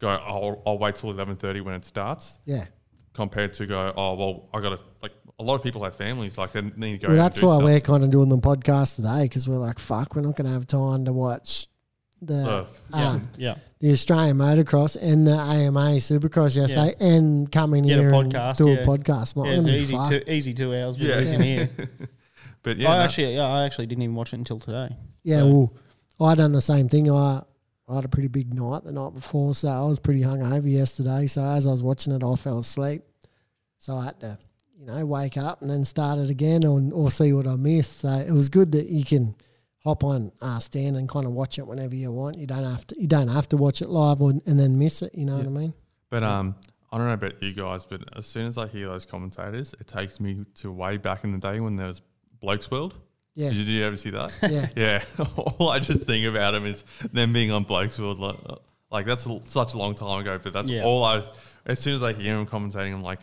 [0.00, 0.08] go.
[0.08, 2.38] I'll, I'll wait till eleven thirty when it starts.
[2.44, 2.64] yeah.
[3.12, 6.38] Compared to go, oh well, I got to like a lot of people have families,
[6.38, 7.08] like they need to go.
[7.08, 7.64] Well, that's and do why stuff.
[7.64, 10.52] we're kind of doing the podcast today because we're like, fuck, we're not going to
[10.52, 11.66] have time to watch
[12.22, 13.54] the The- uh, Yeah.
[13.80, 18.68] the Australian motocross and the AMA Supercross yesterday, and come in Get here podcast, and
[18.68, 18.78] do yeah.
[18.78, 19.36] a podcast.
[19.36, 20.10] Mate, Yeah, it's easy fucked.
[20.12, 20.96] two, easy two hours.
[20.98, 21.18] Yeah.
[21.18, 21.32] Yeah.
[21.34, 21.70] In here.
[22.62, 24.94] But yeah, I no, actually, yeah, I actually didn't even watch it until today.
[25.24, 25.72] Yeah, well,
[26.20, 27.10] I done the same thing.
[27.10, 27.42] I
[27.90, 31.26] I had a pretty big night the night before, so I was pretty hungover yesterday.
[31.26, 33.02] So as I was watching it, I fell asleep.
[33.78, 34.38] So I had to,
[34.76, 38.00] you know, wake up and then start it again or, or see what I missed.
[38.00, 39.34] So it was good that you can
[39.82, 42.38] hop on uh, Stan and kind of watch it whenever you want.
[42.38, 45.02] You don't have to you don't have to watch it live or, and then miss
[45.02, 45.14] it.
[45.14, 45.74] You know what I mean?
[46.10, 46.54] But um,
[46.92, 49.86] I don't know about you guys, but as soon as I hear those commentators, it
[49.86, 52.02] takes me to way back in the day when there was
[52.40, 52.94] Blokes World.
[53.36, 53.50] Yeah.
[53.50, 54.36] Did you ever see that?
[54.42, 54.68] Yeah.
[55.18, 55.24] yeah.
[55.58, 58.18] All I just think about him is them being on Blokes World.
[58.18, 58.36] Like,
[58.90, 60.82] like that's a- such a long time ago, but that's Yeah.
[60.84, 61.22] all I.
[61.66, 63.20] As soon as I hear him commentating, I'm like,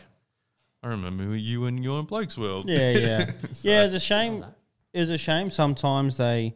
[0.82, 2.68] I remember you when you were in Blokes World.
[2.68, 3.84] Yeah, yeah, So- yeah.
[3.84, 4.44] It's a shame.
[4.94, 5.50] It's a shame.
[5.50, 6.54] Sometimes they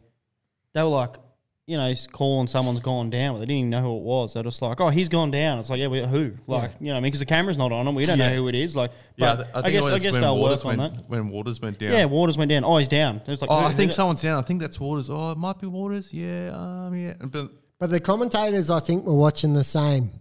[0.73, 1.15] they were like,
[1.65, 4.33] you know, calling someone's gone down, but they didn't even know who it was.
[4.33, 5.59] They're just like, oh, he's gone down.
[5.59, 6.33] It's like, yeah, but who?
[6.45, 8.29] Like, you know, I mean, because the camera's not on him, we don't Yeah.
[8.29, 8.75] know who it is.
[8.75, 10.97] Like, Yeah, but I, I, think guess I guess when they'll work Waters on went,
[10.97, 11.09] that.
[11.09, 11.91] When Waters went down.
[11.93, 12.65] Yeah, Waters went down.
[12.65, 13.21] Oh, he's down.
[13.27, 14.37] It's like, Oh, who- I think who- someone's down.
[14.37, 15.09] I think that's Waters.
[15.09, 16.13] Oh, it might be Waters.
[16.13, 17.13] Yeah, um, yeah.
[17.21, 20.11] But But the commentators, I think, were watching the same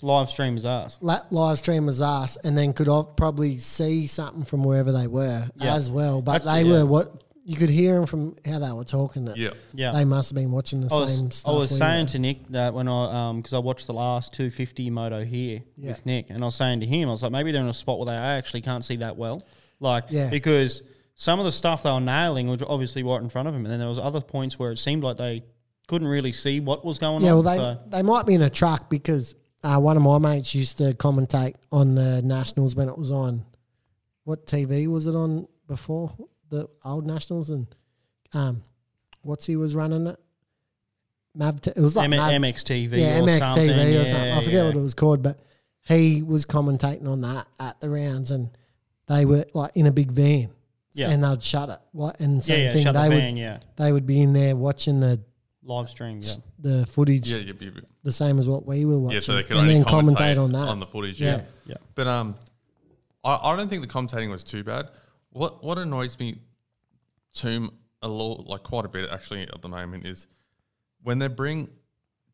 [0.00, 0.96] live stream is us.
[1.00, 5.08] la- live stream as us, and then could op- probably see something from wherever they
[5.08, 5.74] were Yeah.
[5.74, 6.22] as well.
[6.22, 6.74] But Actually, they yeah.
[6.82, 9.24] were what you could hear them from how they were talking.
[9.24, 9.92] That yeah, Yeah.
[9.92, 11.54] they must have been watching the I was, same stuff.
[11.54, 12.08] I was we saying were.
[12.10, 15.92] to Nick that when I um because I watched the last 250 moto here Yeah.
[15.92, 17.72] with Nick, and I was saying to him, I was like, maybe they're in a
[17.72, 19.46] spot where they actually can't see that well,
[19.80, 20.28] like Yeah.
[20.28, 20.82] because
[21.14, 23.72] some of the stuff they were nailing was obviously right in front of them, and
[23.72, 25.42] then there was other points where it seemed like they
[25.86, 27.42] couldn't really see what was going yeah, on.
[27.42, 29.34] well, they so, they might be in a truck because
[29.64, 33.42] uh, one of my mates used to commentate on the Nationals when it was on.
[34.24, 36.12] What TV was it on before
[36.50, 37.66] the old Nationals and
[38.32, 38.62] um,
[39.22, 40.18] what's he was running it?
[41.34, 41.60] Mav.
[41.60, 43.70] T- it was like M- Mav- MXTV, yeah, or MXTV something.
[43.70, 44.32] or yeah, something.
[44.32, 44.64] I forget yeah.
[44.64, 45.38] what it was called, but
[45.86, 48.50] he was commentating on that at the rounds, and
[49.06, 50.50] they were like in a big van,
[50.94, 51.10] Yeah.
[51.10, 51.78] and they'd shut it.
[51.92, 54.32] What and same yeah, thing, shut they the would van, yeah, they would be in
[54.32, 55.20] there watching the
[55.62, 56.32] live stream, yeah.
[56.58, 57.52] the footage, yeah,
[58.02, 60.42] the same as what we were watching, Yeah, so they could and only then commentate
[60.42, 60.68] on that.
[60.68, 61.20] on the footage.
[61.20, 61.42] Yeah, Yeah.
[61.66, 61.76] Yeah.
[61.94, 62.34] But um,
[63.24, 64.88] I, I don't think the commentating was too bad.
[65.38, 66.40] What what annoys me
[67.32, 67.72] too
[68.02, 70.26] a lot, like quite a bit actually at the moment is
[71.04, 71.70] when they bring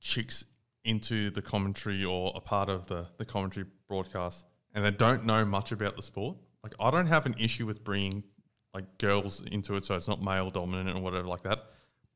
[0.00, 0.46] chicks
[0.84, 5.44] into the commentary or a part of the the commentary broadcast and they don't know
[5.44, 6.38] much about the sport.
[6.62, 8.24] Like I don't have an issue with bringing
[8.72, 11.62] like girls into it, so it's not male dominant or whatever like that.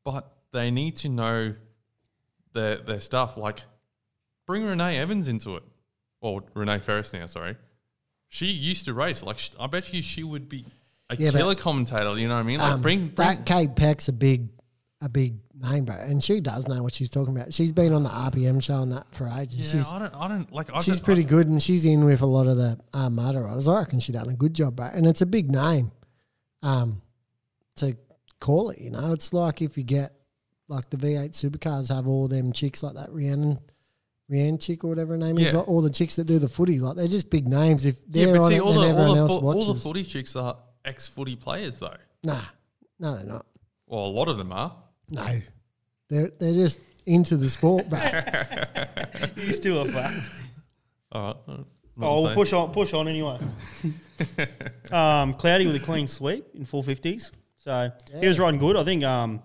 [0.03, 1.53] But they need to know
[2.53, 3.37] their their stuff.
[3.37, 3.61] Like
[4.47, 5.63] bring Renee Evans into it,
[6.19, 7.27] or Renee Ferris now.
[7.27, 7.57] Sorry,
[8.27, 9.21] she used to race.
[9.21, 10.65] Like I bet you she would be
[11.09, 12.17] a Yeah, killer commentator.
[12.17, 12.59] You know what I mean?
[12.59, 14.49] Like Um, bring, bring that Kate Peck's a big,
[15.01, 17.53] a big name, bro, and she does know what she's talking about.
[17.53, 19.73] She's been on the RPM show and that for ages.
[19.73, 20.73] yeah, she's I don't, I don't like.
[20.73, 23.09] I she's don't- pretty I, good, and she's in with a lot of the uh,
[23.09, 23.67] motor riders.
[23.67, 25.91] I reckon she done a good job, bro, and it's a big name,
[26.61, 27.01] um,
[27.77, 27.95] to
[28.39, 28.79] call it.
[28.79, 30.13] You know, it's like if you get
[30.67, 33.59] like the V8 supercars have all them chicks like that Rhiannon.
[34.31, 36.79] Rhiannon chick or whatever her name is, like all the chicks that do the footy,
[36.79, 37.87] like they're just big names.
[37.87, 39.67] If they're Yeah, but on see, it, all then the, everyone all, the else watches.
[39.67, 40.55] all the footy chicks are
[40.89, 41.95] ex-footy players, though.
[42.23, 42.41] nah,
[42.99, 43.45] no, they're not.
[43.87, 44.75] Well, a lot of them are.
[45.09, 45.39] No,
[46.09, 47.99] they're they're just into the sport, bro.
[49.37, 50.29] You still a fact.
[51.11, 51.35] All right.
[51.47, 51.65] I'm
[51.97, 53.37] not Oh, we'll push on, push on anyway.
[54.91, 58.75] um, Cloudy with a clean sweep in four fifties, so he was riding good.
[58.77, 59.03] I think.
[59.03, 59.41] Um,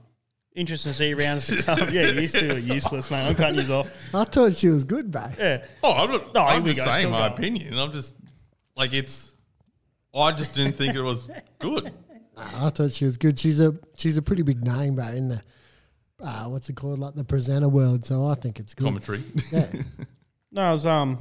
[0.54, 1.88] interesting to see rounds to come.
[1.90, 3.26] yeah, you still are useless, man.
[3.28, 3.90] I'm cutting you off.
[4.14, 5.26] I thought she was good, bro.
[5.38, 6.34] Yeah, Oh, I'm not.
[6.34, 7.32] No, I'm just saying my going.
[7.32, 7.78] opinion.
[7.78, 8.14] I'm just
[8.76, 9.33] like it's.
[10.14, 11.92] I just didn't think it was good.
[12.36, 13.38] I thought she was good.
[13.38, 15.42] She's a she's a pretty big name, bro, in the
[16.20, 18.04] uh, what's it called, like the presenter world.
[18.04, 18.84] So I think it's good.
[18.84, 19.22] Commentary.
[19.52, 19.66] Yeah,
[20.52, 21.18] no, it was um,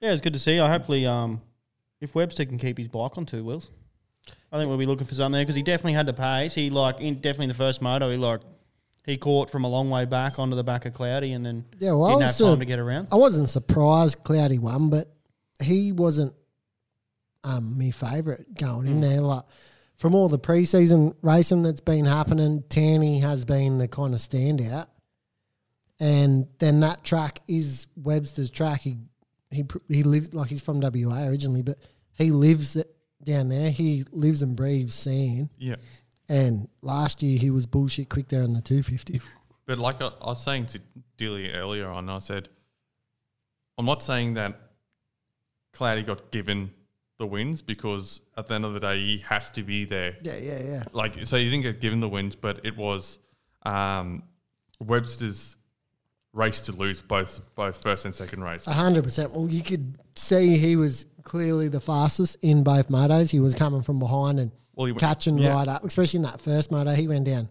[0.00, 0.58] yeah, it's good to see.
[0.58, 1.40] I hopefully um,
[2.00, 3.70] if Webster can keep his bike on two wheels,
[4.52, 6.54] I think we'll be looking for something there because he definitely had the pace.
[6.54, 8.40] He like in definitely the first moto, he like
[9.04, 11.92] he caught from a long way back onto the back of Cloudy and then yeah.
[11.92, 13.08] Well, I didn't have was time uh, to get around.
[13.12, 15.12] I wasn't surprised Cloudy won, but
[15.62, 16.34] he wasn't
[17.44, 19.20] um my favourite going in there.
[19.20, 19.44] Like
[19.96, 24.86] from all the preseason racing that's been happening, Tanti has been the kind of standout.
[26.00, 28.80] And then that track is Webster's track.
[28.80, 28.98] He
[29.50, 31.78] he he lives like he's from WA originally, but
[32.14, 33.70] he lives it down there.
[33.70, 35.50] He lives and breathes sand.
[35.58, 35.76] yeah.
[36.30, 39.20] And last year he was bullshit quick there in the 250.
[39.64, 40.80] But like I, I was saying to
[41.16, 42.48] Dilly earlier on, I said,
[43.76, 44.58] I'm not saying that
[45.72, 46.70] Cloudy got given
[47.18, 50.16] the wins because at the end of the day, he has to be there.
[50.22, 50.82] Yeah, yeah, yeah.
[50.92, 53.18] Like, so he didn't get given the wins, but it was
[53.64, 54.22] um,
[54.80, 55.56] Webster's
[56.32, 58.66] race to lose both both first and second race.
[58.66, 59.32] A hundred percent.
[59.32, 63.30] Well, you could see he was clearly the fastest in both motos.
[63.30, 65.52] He was coming from behind and Well, he went- catching yeah.
[65.52, 66.92] right up, especially in that first moto.
[66.92, 67.48] He went down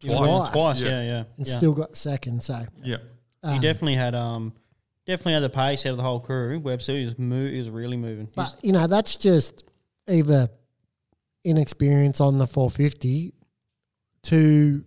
[0.00, 0.18] Twice.
[0.18, 0.88] twice, Twice, Yeah.
[0.90, 1.24] yeah, yeah.
[1.38, 1.56] and yeah.
[1.56, 2.42] still got second.
[2.42, 2.96] So Yeah.
[3.44, 4.52] he definitely had um
[5.06, 6.58] definitely had the pace out of the whole crew.
[6.60, 8.26] Webster is was mo- he really moving.
[8.34, 9.64] He's- But you know, that's just
[10.08, 10.48] either
[11.44, 13.32] inexperience on the 450
[14.24, 14.84] to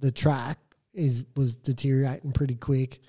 [0.00, 0.58] the track
[0.92, 3.00] is was deteriorating pretty quick.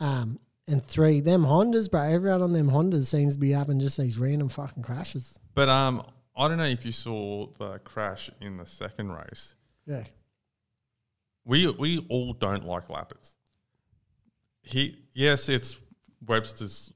[0.00, 2.02] Um, and three, them Hondas, bro.
[2.02, 5.38] Everyone on them Hondas seems to be having just these random fucking crashes.
[5.54, 6.02] But um,
[6.36, 9.54] I don't know if you saw the crash in the second race.
[9.86, 10.02] Yeah,
[11.44, 13.35] We we all don't like lappers.
[14.66, 15.78] He yes, it's
[16.26, 16.92] Webster's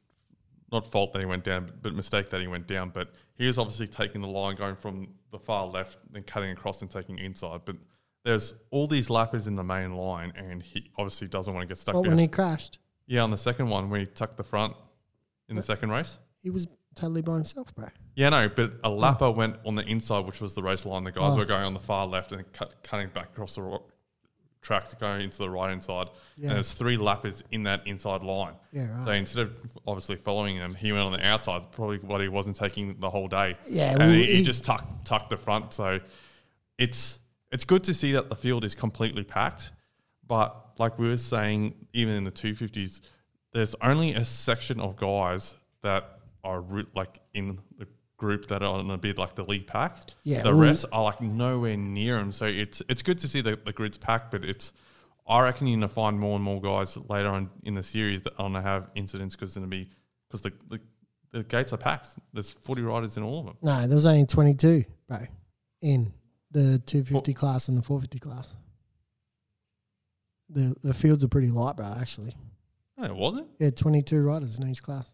[0.73, 2.91] not fault that he went down, but mistake that he went down.
[2.91, 6.83] But he was obviously taking the line, going from the far left, then cutting across
[6.83, 7.61] and taking inside.
[7.65, 7.77] But
[8.25, 11.79] there's all these lappers in the main line, and he obviously doesn't want to get
[11.79, 11.95] stuck.
[11.95, 14.75] but when he crashed, yeah, on the second one when he tucked the front
[15.49, 16.19] in the second race.
[16.43, 17.89] he was totally by himself, bro.
[18.15, 21.05] Yeah, no, but a lapper went on the inside, which was the race line.
[21.05, 21.39] The guys Oh.
[21.39, 23.63] were going on the far left and cut, cutting back across the
[24.63, 26.09] track to go into the right hand side.
[26.37, 26.49] Yeah.
[26.49, 28.55] And there's three lappers in that inside line.
[28.73, 29.05] Yeah, right.
[29.05, 29.53] So instead of
[29.87, 33.29] obviously following them, he went on the outside, probably what he wasn't taking the whole
[33.29, 33.57] day.
[33.67, 35.73] Yeah, and well, he, he he- just tucked tucked the front.
[35.73, 36.01] So
[36.79, 37.21] it's
[37.51, 39.73] it's good to see that the field is completely packed.
[40.27, 43.01] But like we were saying, even in the 250s,
[43.53, 47.87] there's only a section of guys that are re- like in the
[48.21, 49.97] group that are on a bit like the lead pack.
[50.23, 52.31] Yeah, the well- rest are like nowhere near them.
[52.33, 54.73] So it's it's good to see the, the grid's packed, but it's
[55.27, 58.33] I reckon you're gonna find more and more guys later on in the series that
[58.35, 59.89] are gonna have incidents because gonna be
[60.29, 60.81] because the, the
[61.33, 62.09] the gates are packed.
[62.33, 63.57] There's 40 riders in all of them.
[63.63, 65.19] No, there was only 22, bro,
[65.81, 66.13] in
[66.51, 68.49] the 250 class and the 450 class.
[70.49, 72.35] The the fields are pretty light, bro, actually.
[72.99, 73.47] No, it wasn't.
[73.61, 75.11] Yeah, 22 riders in each class.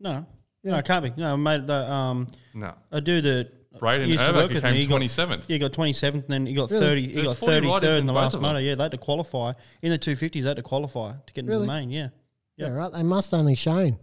[0.00, 0.22] no, Yeah.
[0.64, 1.12] No, it can't be.
[1.20, 1.66] No, mate.
[1.66, 2.74] The, um, No.
[2.90, 5.44] a dude that Braden used to Urbeck, work with came me, he got- 27th.
[5.48, 6.80] Yeah, he got 27th, and then he got Really?
[6.86, 7.00] 30.
[7.06, 8.52] He There's got 40 riders 33rd in in the both last of them.
[8.52, 8.60] motor.
[8.60, 10.42] Yeah, they had to qualify in the 250s.
[10.44, 11.66] They had to qualify to get into Really?
[11.66, 11.90] the main.
[11.90, 12.08] Yeah,
[12.58, 12.92] Yeah, right.
[12.92, 13.98] They must only shown.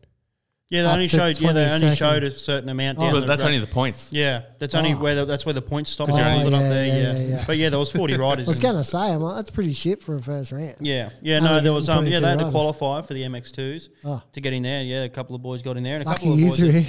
[0.70, 0.84] Yeah.
[0.84, 1.40] They only showed.
[1.40, 1.98] Yeah, they only 22nd.
[1.98, 2.98] showed a certain amount.
[2.98, 4.10] Oh, down But the that's gra- only the points.
[4.12, 4.98] Yeah, that's only Oh.
[5.00, 6.10] where the, that's where the points stop.
[6.10, 6.86] Oh, Is only lit up yeah, there.
[6.88, 7.44] yeah, Yeah, yeah, yeah.
[7.48, 8.48] but yeah, there was 40 riders.
[8.48, 10.76] I was in- going to say, I'm like, that's pretty shit for a first round.
[10.80, 12.52] Yeah, yeah, no, there was um, yeah, 122 they had to riders.
[12.54, 14.22] qualify for the MX2s Oh.
[14.34, 14.84] to get in there.
[14.84, 16.58] Yeah, a couple of boys got in there, and a Lucky couple of boys.
[16.58, 16.82] three.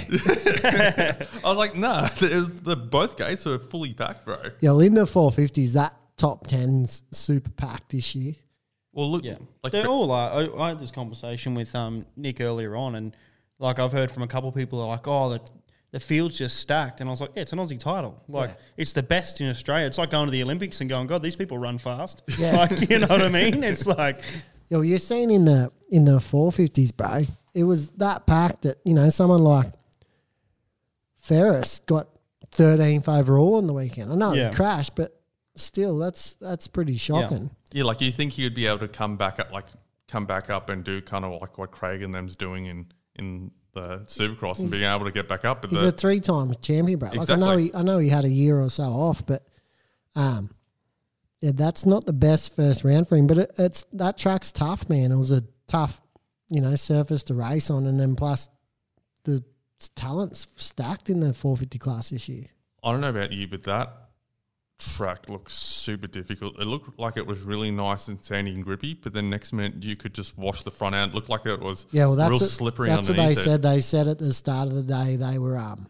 [0.61, 4.37] that- I was like, nah, it was the both gates were fully packed, bro.
[4.59, 8.35] yeah, well, in the 450s, that top 10's super packed this year.
[8.93, 10.31] Well, look, yeah, like they're all like.
[10.49, 13.15] I, I had this conversation with um Nick earlier on, and
[13.61, 15.41] like I've heard from a couple of people are like, oh, the
[15.91, 18.21] the field's just stacked, and I was like, yeah, it's an Aussie title.
[18.29, 18.55] Like Yeah.
[18.77, 19.85] it's the best in Australia.
[19.87, 22.23] It's like going to the Olympics and going, God, these people run fast.
[22.39, 22.55] Yeah.
[22.57, 23.63] like you know what I mean?
[23.63, 24.19] It's like
[24.69, 27.23] Yo, you're seeing in the in the 450s, bro.
[27.53, 29.71] It was that packed that you know someone like
[31.17, 32.07] Ferris got
[32.55, 34.11] 13th overall on the weekend.
[34.11, 34.49] I know Yeah.
[34.49, 35.19] he crashed, but
[35.55, 37.51] still, that's that's pretty shocking.
[37.73, 39.65] yeah, like you think he would be able to come back up, like
[40.07, 43.51] come back up and do kind of like what Craig and them's doing in in
[43.73, 45.61] the Supercross and being able to get back up.
[45.61, 47.09] But He's the, a three-time champion, bro.
[47.09, 49.47] Like I know he, I know he had a year or so off, but
[50.15, 50.49] um,
[51.39, 53.27] yeah, that's not the best first round for him.
[53.27, 55.11] But it, it's that track's tough, man.
[55.11, 56.01] It was a tough,
[56.49, 58.49] you know, surface to race on, and then plus
[59.23, 59.43] the
[59.95, 62.45] talents stacked in the 450 class this year.
[62.83, 63.93] I don't know about you, but that
[64.81, 66.59] track looked super difficult.
[66.59, 69.83] It looked like it was really nice and sandy and grippy, but then next minute
[69.83, 71.11] you could just wash the front end.
[71.11, 73.37] It looked like it was Yeah, well, that's real what, slippery That's what they it.
[73.37, 73.61] said.
[73.61, 75.87] They said at the start of the day they were um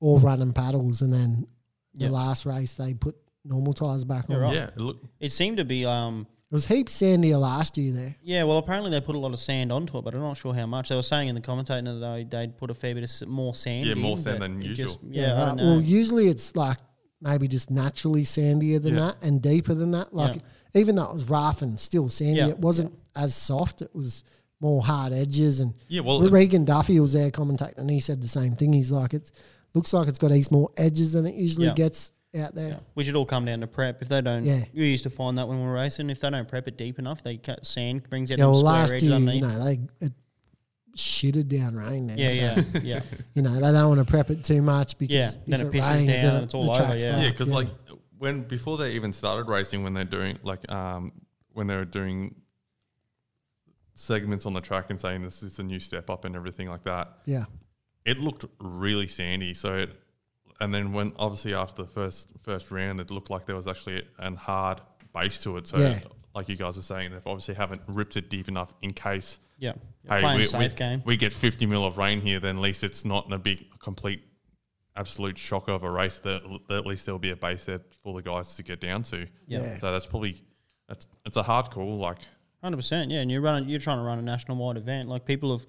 [0.00, 1.46] all running paddles, and then
[1.94, 2.10] the Yeah.
[2.10, 4.36] last race they put normal tires back on.
[4.38, 4.54] right.
[4.54, 8.16] Yeah, it looked it seemed to be um It was heaps sandier last year there.
[8.22, 10.52] Yeah, well, apparently they put a lot of sand onto it, but I'm not sure
[10.54, 10.88] how much.
[10.90, 13.54] They were saying in the commentator that they, they'd put a fair bit of more
[13.54, 13.86] sand.
[13.86, 14.86] Yeah, in, more sand than it usual.
[14.92, 15.46] just- yeah, I right.
[15.48, 15.64] don't know.
[15.64, 16.76] Well, usually it's like
[17.20, 19.00] maybe just naturally sandier than Yeah.
[19.06, 20.14] that and deeper than that.
[20.14, 20.80] Like Yeah.
[20.80, 22.48] even though it was rough and still sandy, Yeah.
[22.48, 23.82] it wasn't as soft.
[23.82, 24.22] It was
[24.60, 25.60] more hard edges.
[25.60, 28.72] And Yeah, well, Regan Duffy was there commentating, and he said the same thing.
[28.72, 29.30] He's like, it
[29.74, 32.68] looks like it's got these more edges than it usually gets out there.
[32.68, 32.78] Yeah.
[32.94, 34.02] We should all come down to prep.
[34.02, 34.64] If they don't, Yeah.
[34.74, 36.10] we used to find that when we were racing.
[36.10, 38.72] If they don't prep it deep enough, they cut sand brings out Yeah, well, square
[38.74, 40.12] last edges year, you know, they it
[40.96, 42.18] shitted down rain there.
[42.18, 43.00] yeah, so, yeah, yeah,
[43.34, 45.78] You know, they don't want to prep it too much because Yeah, then if it
[45.80, 47.12] pisses rains, down then and it's all the over, track's yeah.
[47.12, 47.68] fucked, yeah, because like
[48.18, 51.12] when before they even started racing, when they're doing like um
[51.52, 52.34] when they were doing
[53.94, 56.84] segments on the track and saying this is a new step up and everything like
[56.84, 57.44] that, yeah,
[58.04, 59.54] it looked really sandy.
[59.54, 59.90] So it,
[60.60, 64.02] and then when obviously after the first first round, it looked like there was actually
[64.18, 64.80] an hard
[65.14, 65.66] base to it.
[65.66, 65.98] So Yeah.
[66.34, 69.38] like you guys are saying, they obviously haven't ripped it deep enough in case.
[69.58, 69.72] Yeah,
[70.08, 71.02] Hey, playing we, safe we, game.
[71.04, 73.66] we get 50 mil of rain here, then at least it's not in a big,
[73.78, 74.22] complete,
[74.94, 76.18] absolute shocker of a race.
[76.20, 79.02] That, that at least there'll be a base there for the guys to get down
[79.04, 79.26] to.
[79.46, 79.76] Yeah.
[79.78, 80.42] So that's probably
[80.88, 81.98] that's it's a hard call.
[81.98, 82.18] Like
[82.62, 83.20] Hundred percent, yeah.
[83.20, 85.08] And you're running, you're trying to run a national wide event.
[85.08, 85.66] Like people have,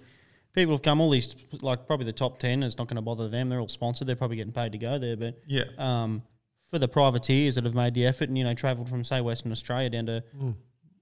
[0.54, 1.02] people have come.
[1.02, 3.50] All these, like probably the top ten is not going to bother them.
[3.50, 4.08] They're all sponsored.
[4.08, 5.18] They're probably getting paid to go there.
[5.18, 6.24] But yeah, um,
[6.70, 9.52] for the privateers that have made the effort and you know travelled from say Western
[9.52, 10.24] Australia down to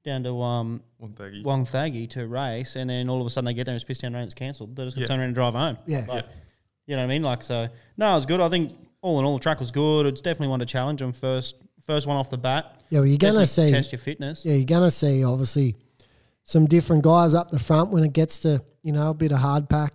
[0.05, 1.43] down to um, one thing.
[1.43, 4.01] Wonthaggi to race, and then all of a sudden they get there and it's pissed
[4.01, 4.75] down rain, it's cancelled.
[4.75, 5.07] They're just gonna Yeah.
[5.09, 5.77] turn around and drive home.
[5.87, 6.05] Yeah.
[6.07, 6.25] Like,
[6.87, 7.23] you know what I mean?
[7.23, 8.39] Like so, no, it was good.
[8.39, 10.05] I think all in all, the track was good.
[10.05, 11.55] It's definitely one to challenge them first.
[11.85, 12.81] First one off the bat.
[12.89, 13.71] Yeah, well, you're gonna Definitely see.
[13.71, 14.43] test your fitness.
[14.45, 15.75] Yeah, you're gonna see obviously
[16.43, 19.39] some different guys up the front when it gets to you know a bit of
[19.39, 19.93] hard pack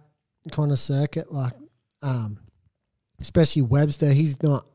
[0.53, 1.53] kind of circuit, like
[2.03, 2.38] um,
[3.20, 4.12] especially Webster.
[4.12, 4.66] He's not.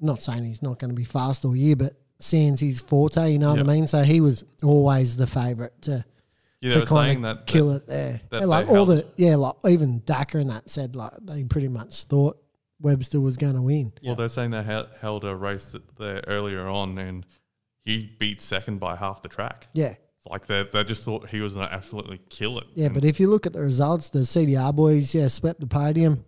[0.00, 3.30] I'm not saying he's not going to be fast all year, but seeing his forte,
[3.32, 3.86] you know what I mean.
[3.86, 6.04] So he was always the favourite to
[6.60, 8.20] Yeah, to kind of that kill that- it there.
[8.30, 11.68] that like they all the yeah, like even Dakar and that said like they pretty
[11.68, 12.38] much thought
[12.80, 13.92] Webster was going to win.
[14.04, 17.24] Well, they're saying they hel- held a race that there earlier on, and
[17.84, 19.68] he beat second by half the track.
[19.72, 19.94] Yeah.
[20.28, 22.64] Like they, they just thought he was going to absolutely kill it.
[22.74, 25.66] Yeah, And but if you look at the results, the CDR boys, yeah, swept the
[25.66, 26.24] podium.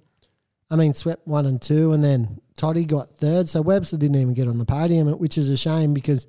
[0.74, 3.48] I mean, swept one and two, and then Toddy got third.
[3.48, 6.26] So Webster didn't even get on the podium, which is a shame because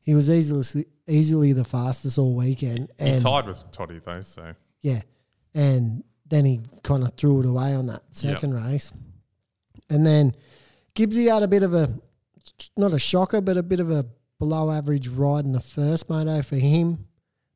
[0.00, 2.90] he was easily easily the fastest all weekend.
[2.98, 5.02] he And tied with Toddy though, so yeah,
[5.54, 8.90] and then he kind of threw it away on that second race,
[9.90, 10.32] and then
[10.94, 11.92] Gibbsy had a bit of a
[12.78, 14.06] not a shocker, but a bit of a
[14.38, 17.06] below average ride in the first moto for him.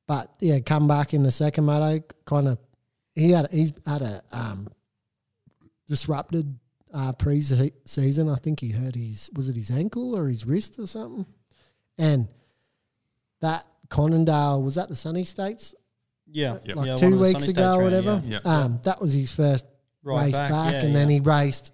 [0.06, 2.58] But yeah, come back in the second moto, kind of
[3.14, 4.68] he had he's had a um,
[5.88, 6.58] disrupted
[6.94, 8.28] uh, pre-season.
[8.28, 11.26] I think he hurt his was it his ankle or his wrist or something,
[11.98, 12.28] and
[13.40, 15.74] that Conondale was that the Sunny States
[16.30, 16.76] Yeah, Yep.
[16.76, 18.22] like Yeah, two weeks ago or whatever.
[18.26, 18.38] yeah.
[18.44, 19.64] Um, that was his first
[20.02, 21.72] Right race back, back, yeah, and then he raced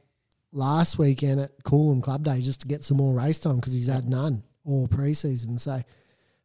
[0.52, 3.88] last weekend at Coolum Club Day just to get some more race time because he's
[3.88, 5.58] had none all preseason.
[5.60, 5.80] So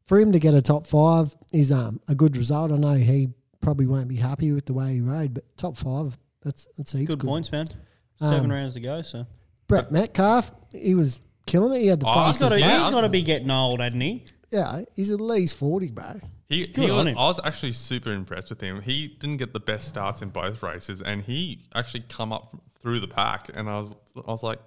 [0.05, 2.71] for him to get a top five is um a good result.
[2.71, 3.29] I know he
[3.62, 7.08] probably won't be happy with the way he rode, but top five that's that's heaps
[7.10, 7.28] good good.
[7.28, 7.67] points, man.
[8.15, 9.02] Seven Um, rounds to go.
[9.02, 9.25] So
[9.67, 11.82] Brett Metcalf, he was killing it.
[11.82, 12.41] He had the Oh, he's fastest.
[12.41, 14.25] got to yeah, he's I'm- got to be getting old, hadn't he?
[14.52, 16.19] yeah, he's at least forty, bro.
[16.47, 17.17] he, Good he on was, him.
[17.17, 18.82] I was actually super impressed with him.
[18.82, 22.99] He didn't get the best starts in both races, and he actually come up through
[22.99, 24.60] the pack, and I was I was like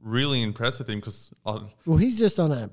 [0.00, 2.70] really impressed with him because Well, he's just on a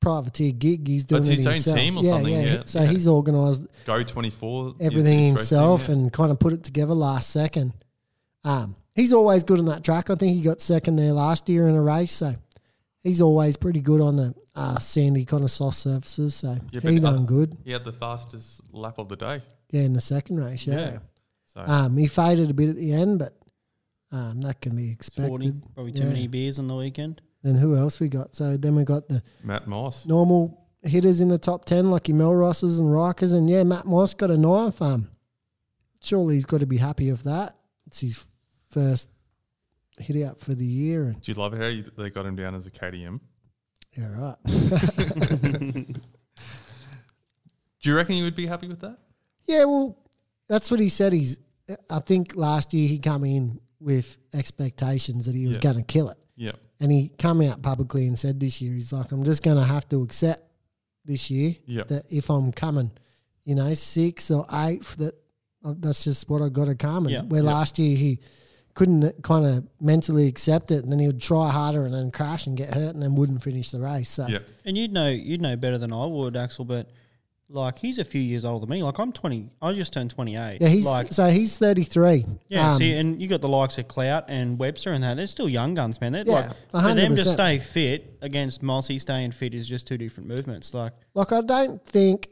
[0.00, 0.86] privateer gig.
[0.86, 1.76] He's doing That's it his own himself.
[1.76, 2.86] team or yeah, something, yeah, So yeah.
[2.90, 7.72] he's organised Go twenty four everything himself and kind of put it together last second.
[8.44, 10.10] Um, he's always good on that track.
[10.10, 12.34] I think he got second there last year in a race, so
[13.02, 16.34] he's always pretty good on the uh, sandy kind of soft surfaces.
[16.36, 17.56] So Yeah, he but, uh, done good.
[17.64, 19.42] He had the fastest lap of the day.
[19.70, 20.66] Yeah, in the second race.
[20.66, 20.98] Yeah, Yeah.
[21.46, 23.34] So Um, he faded a bit at the end, but
[24.12, 25.62] um, that can be Forty, expected.
[25.74, 26.08] probably too Yeah.
[26.08, 27.20] many beers on the weekend.
[27.42, 28.34] Then who else we got?
[28.34, 30.06] So then we got the Matt Moss.
[30.06, 33.32] normal hitters in the top 10, like your Mellrosses and Rykers.
[33.34, 34.80] And yeah, Matt Moss got a ninth.
[34.82, 35.08] Um,
[36.02, 37.54] surely he's got to be happy with that.
[37.86, 38.24] It's his
[38.70, 39.08] first
[39.98, 41.04] hit out for the year.
[41.04, 43.20] And Do you love how you, they got him down as a KTM?
[43.96, 44.36] yeah, right.
[47.80, 48.98] Do you reckon you would be happy with that?
[49.46, 49.96] yeah, well,
[50.48, 51.12] that's what he said.
[51.12, 51.38] He's,
[51.88, 55.62] I think last year he come in with expectations that he was Yeah.
[55.62, 56.18] going to kill it.
[56.36, 56.52] Yeah.
[56.80, 59.64] And he come out publicly and said this year, he's like, I'm just going to
[59.64, 60.42] have to accept
[61.04, 61.84] this year Yeah.
[61.88, 62.90] that if I'm coming,
[63.44, 65.14] you know, six or eighth, that
[65.64, 67.06] uh, that's just what I got to come.
[67.06, 67.22] And Yeah.
[67.22, 67.48] where Yeah.
[67.52, 68.20] last year he
[68.74, 72.46] couldn't kind of mentally accept it, and then he would try harder and then crash
[72.46, 74.08] and get hurt, and then wouldn't finish the race.
[74.08, 74.38] So Yeah.
[74.64, 76.64] And you'd know you'd know better than I would, Axel.
[76.64, 76.90] But
[77.50, 78.82] like he's a few years older than me.
[78.82, 79.50] Like I'm twenty.
[79.62, 80.58] I just turned twenty eight.
[80.60, 82.26] yeah, he's like so he's 33.
[82.48, 82.72] yeah.
[82.72, 85.16] Um, see, and you got the likes of Clout and Webster and that.
[85.16, 86.12] They're still young guns, man.
[86.12, 89.98] They're Yeah, like for them to stay fit against Mossy staying fit is just two
[89.98, 90.74] different movements.
[90.74, 92.28] Like Like I don't think,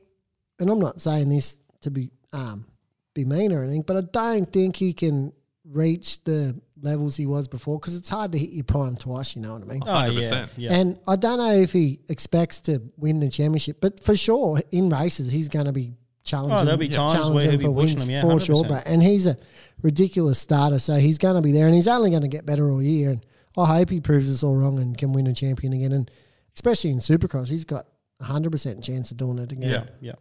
[0.59, 2.67] and I'm not saying this to be um,
[3.15, 5.33] be mean or anything, but I don't think he can
[5.71, 9.35] reach the levels he was before because it's hard to hit your prime twice.
[9.37, 9.83] You know what I mean?
[9.87, 10.49] oh yeah, 100%.
[10.57, 10.75] yeah.
[10.75, 14.89] And I don't know if he expects to win the championship, but for sure in
[14.91, 15.95] races he's going to be
[16.25, 16.59] challenging.
[16.59, 18.65] Oh, there'll be times where challenging he'll be for pushing wins them, yeah, for sure,
[18.65, 18.69] 100%.
[18.69, 18.83] bro.
[18.85, 19.37] And he's a
[19.83, 22.71] ridiculous starter, so he's going to be there, and he's only going to get better
[22.71, 23.11] all year.
[23.11, 23.25] And
[23.57, 25.93] I hope he proves us all wrong and can win a champion again.
[25.93, 26.11] And
[26.55, 27.87] especially in Supercross, he's got
[28.21, 29.71] a hundred percent chance of doing it again.
[29.71, 29.85] Yeah.
[30.01, 30.13] yeah.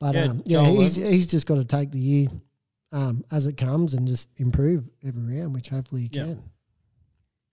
[0.00, 1.14] But Yeah, um, yeah, Joel he's Evans.
[1.14, 2.28] he's just got to take the year
[2.94, 6.24] um, as it comes and just improve every round, which hopefully you Yeah.
[6.24, 6.42] can.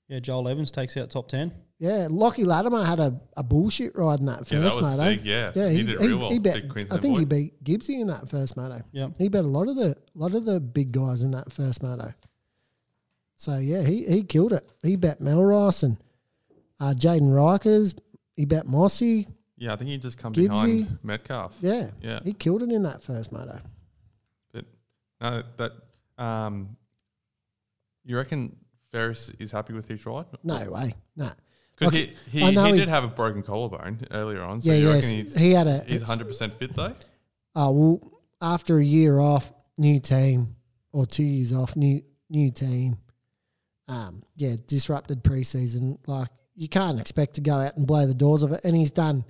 [0.08, 1.52] Yeah, Joel Evans takes out top ten.
[1.80, 5.10] Yeah, Lockie Latimer had a, a bullshit ride in that Yeah, that first was moto.
[5.12, 5.70] sick, yeah.
[5.70, 8.82] He did real well, bet, I Queensland think he beat Gibbsy in that first moto.
[8.92, 9.10] Yeah.
[9.18, 12.14] he bet a lot of the lot of the big guys in that first moto.
[13.36, 14.70] So yeah, he he killed it.
[14.84, 15.98] He bet Mellross and
[16.80, 17.98] uh, Jayden Rykers.
[18.36, 19.28] He bet Mossy.
[19.58, 20.50] Yeah, I think he just come Gibbsy.
[20.50, 21.56] behind Metcalf.
[21.62, 22.20] Yeah, Yeah.
[22.24, 23.60] he killed it in that first moto.
[25.22, 26.76] But no, that um,
[28.03, 28.55] you reckon
[28.91, 30.26] Ferris is happy with his ride?
[30.43, 31.30] No way, no.
[31.76, 34.61] Because Like, he, I he, know he did have a broken collarbone earlier on.
[34.61, 35.84] So Yeah, you yes, reckon he's, he had a.
[35.88, 36.93] he's 100% fit though?
[37.55, 40.55] Oh well, after a year off, new team
[40.91, 42.97] or two years off, new new team.
[43.88, 45.97] Um, yeah, disrupted preseason.
[46.07, 48.61] Like you can't expect to go out and blow the doors of it.
[48.63, 49.26] And he's done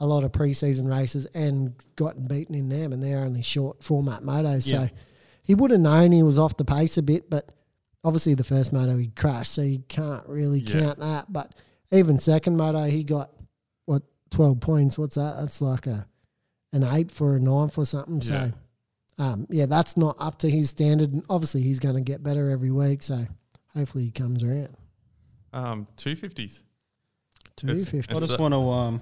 [0.00, 4.22] a lot of preseason races and gotten beaten in them, and they're only short format
[4.22, 4.66] motos.
[4.66, 4.86] Yeah.
[4.86, 4.88] So
[5.46, 7.52] he would have known he was off the pace a bit, but
[8.04, 10.80] obviously the first moto he crashed, so you can't really Yeah.
[10.80, 11.32] count that.
[11.32, 11.54] But
[11.92, 13.30] even second moto, he got
[13.84, 14.98] what twelve points.
[14.98, 15.36] What's that?
[15.38, 16.06] That's like a
[16.72, 18.20] an eight for a ninth or something.
[18.22, 18.48] Yeah.
[18.48, 18.52] So,
[19.24, 21.12] um, yeah, that's not up to his standard.
[21.12, 23.02] And obviously, he's going to get better every week.
[23.02, 23.24] So,
[23.72, 24.76] hopefully, he comes around.
[25.52, 26.60] Um, 250s.
[27.56, 28.14] Two It's- fifty.
[28.14, 29.00] I just want to um,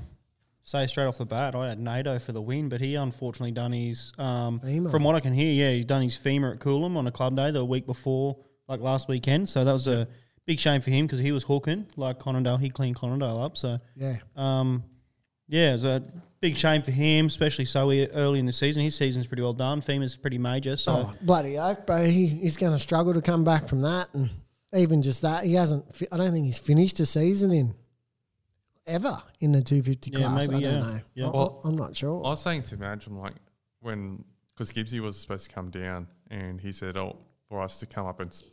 [0.64, 3.72] say straight off the bat, I had NATO for the win, but he unfortunately done
[3.72, 4.12] his.
[4.18, 4.90] Um, Femur.
[4.90, 7.36] from what I can hear, yeah, he's done his femur at Coolum on a club
[7.36, 8.36] day the week before,
[8.66, 9.48] like last weekend.
[9.48, 10.08] So that was a
[10.46, 12.58] big shame for him because he was hooking like Conondale.
[12.58, 13.56] He cleaned Conondale up.
[13.56, 14.82] So Yeah, um,
[15.48, 16.02] yeah, it was a
[16.40, 18.82] big shame for him, especially so early in the season.
[18.82, 19.82] His season's pretty well done.
[19.82, 20.76] Femur's pretty major.
[20.76, 22.04] So oh bloody oath, bro.
[22.04, 24.30] He, he's going to struggle to come back from that, and
[24.74, 25.94] even just that, he hasn't.
[25.94, 27.74] fi- I don't think he's finished a season in
[28.86, 30.48] ever in the two fifty Yeah, class.
[30.48, 30.90] maybe, I don't yeah.
[30.92, 31.00] know.
[31.14, 31.26] Yeah.
[31.26, 32.18] I- Well, I'm not sure.
[32.24, 33.34] I was saying to imagine like
[33.80, 34.24] when
[34.54, 37.16] because Gibbsy was supposed to come down and he said, "Oh,
[37.48, 38.44] for us to come up and s-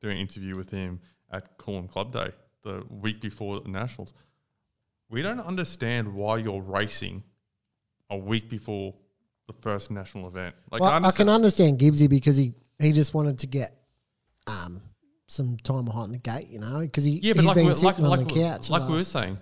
[0.00, 1.00] do an interview with him
[1.30, 2.30] at Coolum Club Day
[2.62, 4.12] the week before the Nationals."
[5.08, 7.24] We don't understand why you're racing
[8.10, 8.94] a week before
[9.48, 10.54] the first national event.
[10.70, 13.76] Like well, I, I, can understand, understand Gibbsy because he, he just wanted to get
[14.46, 14.80] um
[15.26, 17.72] some time behind the gate, you know, because he yeah, but he's like, been we-
[17.72, 18.70] sitting like, on like, the we- couch.
[18.70, 19.38] like we were last- saying,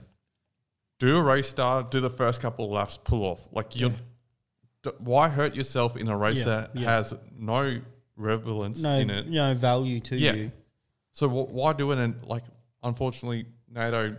[0.99, 3.47] do a race start, do the first couple of laps, pull off.
[3.53, 3.91] Like you,
[4.83, 6.97] d- why hurt yourself in a race Yeah, that yeah.
[6.97, 7.81] has no
[8.17, 9.29] relevance no, in it?
[9.29, 10.33] no value to Yeah.
[10.35, 10.53] you.
[11.13, 11.99] So wh- why do it?
[11.99, 12.45] And like,
[12.83, 14.17] unfortunately, NATO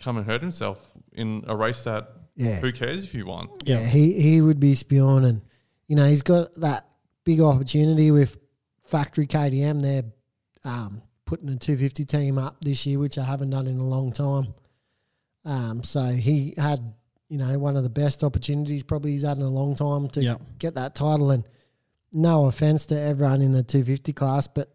[0.00, 2.60] come and hurt himself in a race that Yeah.
[2.60, 3.48] who cares if you won?
[3.64, 5.42] Yeah, he, he would be spewing, and
[5.86, 6.86] you know he's got that
[7.24, 8.38] big opportunity with
[8.84, 9.82] factory KTM.
[9.82, 10.04] They're
[10.64, 14.12] um, putting a 250 team up this year, which I haven't done in a long
[14.12, 14.54] time.
[15.44, 16.80] Um, so he had
[17.28, 20.22] you know one of the best opportunities probably he's had in a long time to
[20.22, 20.36] Yeah.
[20.58, 21.30] get that title.
[21.30, 21.44] And
[22.12, 24.68] no offense to everyone in the 250 class, but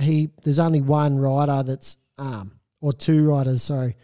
[0.00, 3.96] he there's only one rider that's um, or two riders, sorry,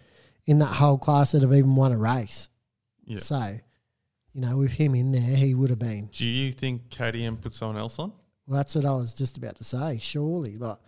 [0.47, 2.49] in that whole class that have even won a race.
[3.07, 3.19] Yeah.
[3.19, 3.59] So,
[4.33, 6.09] you know, with him in there, he would have been.
[6.13, 8.13] Do you think KTM put someone else on?
[8.47, 9.99] Well, that's what I was just about to say.
[10.01, 10.79] Surely, like,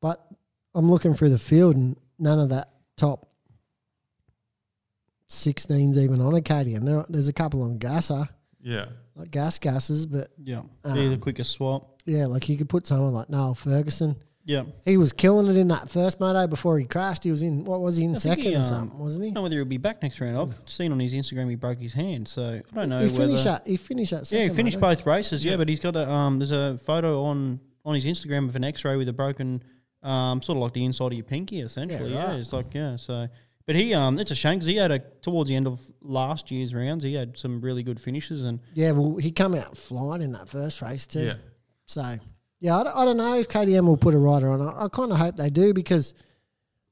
[0.00, 0.24] but
[0.74, 2.68] I'm looking through the field, and none of that
[3.00, 3.28] top
[5.28, 6.84] 16s even on a KTM.
[6.84, 8.28] There, there's a couple on Gasser,
[8.62, 8.86] Yeah.
[9.14, 12.02] like gas gases, but Yeah, Um, be the quickest swap.
[12.06, 14.16] yeah, like you could put someone like Noah Ferguson.
[14.44, 17.22] Yeah, He was killing it in that first moto before he crashed.
[17.24, 19.26] He was in what was he in I second he, or um, something, wasn't I
[19.26, 19.30] he?
[19.30, 20.36] don't know whether he'll be back next round.
[20.36, 23.26] I've seen on his Instagram he broke his hand, so I don't know He whether.
[23.26, 23.66] finished that.
[23.66, 24.32] He finished that.
[24.32, 24.96] yeah, he finished moto.
[24.96, 25.44] both races.
[25.44, 25.56] Yeah, Yeah.
[25.58, 26.38] but he's got a um.
[26.38, 29.62] There's a photo on on his Instagram of an X-ray with a broken
[30.02, 32.12] um, sort of like the inside of your pinky, essentially.
[32.12, 32.38] Yeah, right.
[32.38, 32.96] it's like yeah.
[32.96, 33.28] So,
[33.66, 36.50] but he um, it's a shame because he had a towards the end of last
[36.50, 40.22] year's rounds, he had some really good finishes and Yeah, well, he come out flying
[40.22, 41.20] in that first race too.
[41.20, 41.34] Yeah.
[41.86, 42.18] So,
[42.60, 44.62] yeah, I don't, I don't know if KTM will put a rider on.
[44.62, 46.14] I, I kind of hope they do because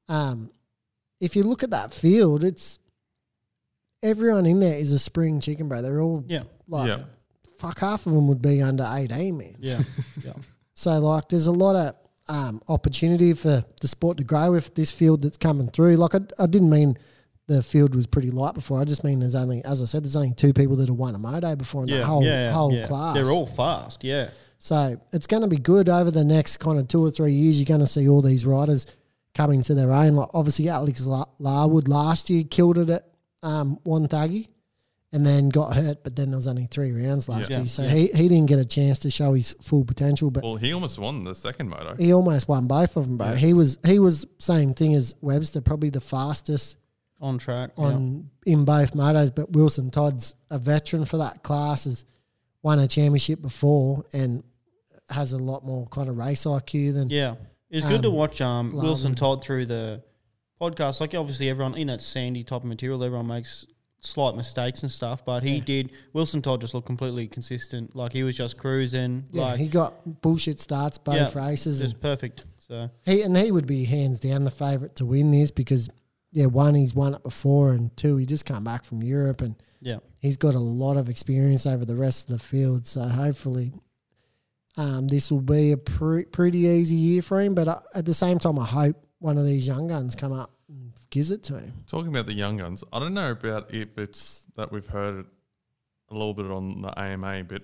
[0.09, 0.51] um,
[1.21, 2.79] if you look at that field, it's
[4.03, 5.83] everyone in there is a spring chicken, bro.
[5.83, 7.05] They're all yeah, like, yeah.
[7.59, 9.57] fuck, half of them would be under 18, man.
[9.61, 9.81] yeah,
[10.25, 10.33] yeah.
[10.75, 11.95] So, like, there's a lot of
[12.29, 15.97] um, opportunity for the sport to grow with this field that's coming through.
[15.97, 16.99] Like, I, I didn't mean
[17.47, 18.81] the field was pretty light before.
[18.81, 21.15] I just mean there's only, as I said, there's only two people that have won
[21.15, 22.85] a moto before in Yeah, the whole yeah, whole yeah.
[22.87, 23.15] class.
[23.15, 24.05] They're all fast.
[24.05, 27.33] Yeah, So it's going to be good over the next kind of two or three
[27.33, 27.59] years.
[27.59, 28.87] You're going to see all these riders
[29.35, 30.15] coming to their own.
[30.17, 31.07] Like obviously Alex
[31.39, 33.07] Larwood last year killed it at
[33.43, 34.49] um, Wonthaggi
[35.13, 37.59] and then got hurt, but then there was only three rounds last Yeah.
[37.61, 37.67] year.
[37.69, 37.89] So Yeah.
[37.95, 40.99] he, he didn't get a chance to show his full potential, but Well, he almost
[40.99, 41.97] won the second moto.
[41.97, 43.31] he almost won both of them, bro.
[43.31, 43.37] Yeah.
[43.37, 46.77] He was he was same thing as Webster, probably the fastest
[47.21, 47.71] on track.
[47.79, 47.85] yeah.
[47.85, 49.35] on in both motos.
[49.35, 52.05] But Wilson Todd's a veteran for that class, has
[52.63, 54.43] won a championship before and
[55.09, 57.37] has a lot more kind of race IQ than Yeah,
[57.71, 60.03] It's good to Um, watch um, Wilson Todd through the
[60.61, 61.01] podcast.
[61.01, 63.65] Like obviously everyone in that sandy type of material, everyone makes
[64.01, 65.25] slight mistakes and stuff.
[65.25, 65.65] But he Yeah.
[65.65, 65.91] did.
[66.13, 67.97] Wilson Todd just looked completely consistent.
[67.97, 69.25] Like he was just cruising.
[69.33, 72.45] Yeah, like he got bullshit starts both Yeah, races, just perfect.
[72.59, 75.89] So he and he would be hands down the favourite to win this because
[76.33, 79.55] yeah, one he's won it before, and two he just come back from Europe and
[79.81, 82.85] yeah, he's got a lot of experience over the rest of the field.
[82.87, 83.73] So hopefully,
[84.77, 87.55] um, this will be a pre- pretty easy year for him.
[87.55, 90.51] But uh, at the same time, I hope one of these young guns come up
[91.11, 91.73] gives it to him.
[91.87, 95.27] Talking about the young guns, I don't know about if it's that we've heard it
[96.11, 97.63] a little bit on the AMA, but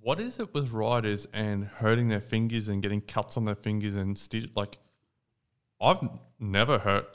[0.00, 3.94] what is it with riders and hurting their fingers and getting cuts on their fingers
[3.94, 4.50] and stitch?
[4.54, 4.78] Like,
[5.80, 6.00] I've
[6.38, 7.06] never hurt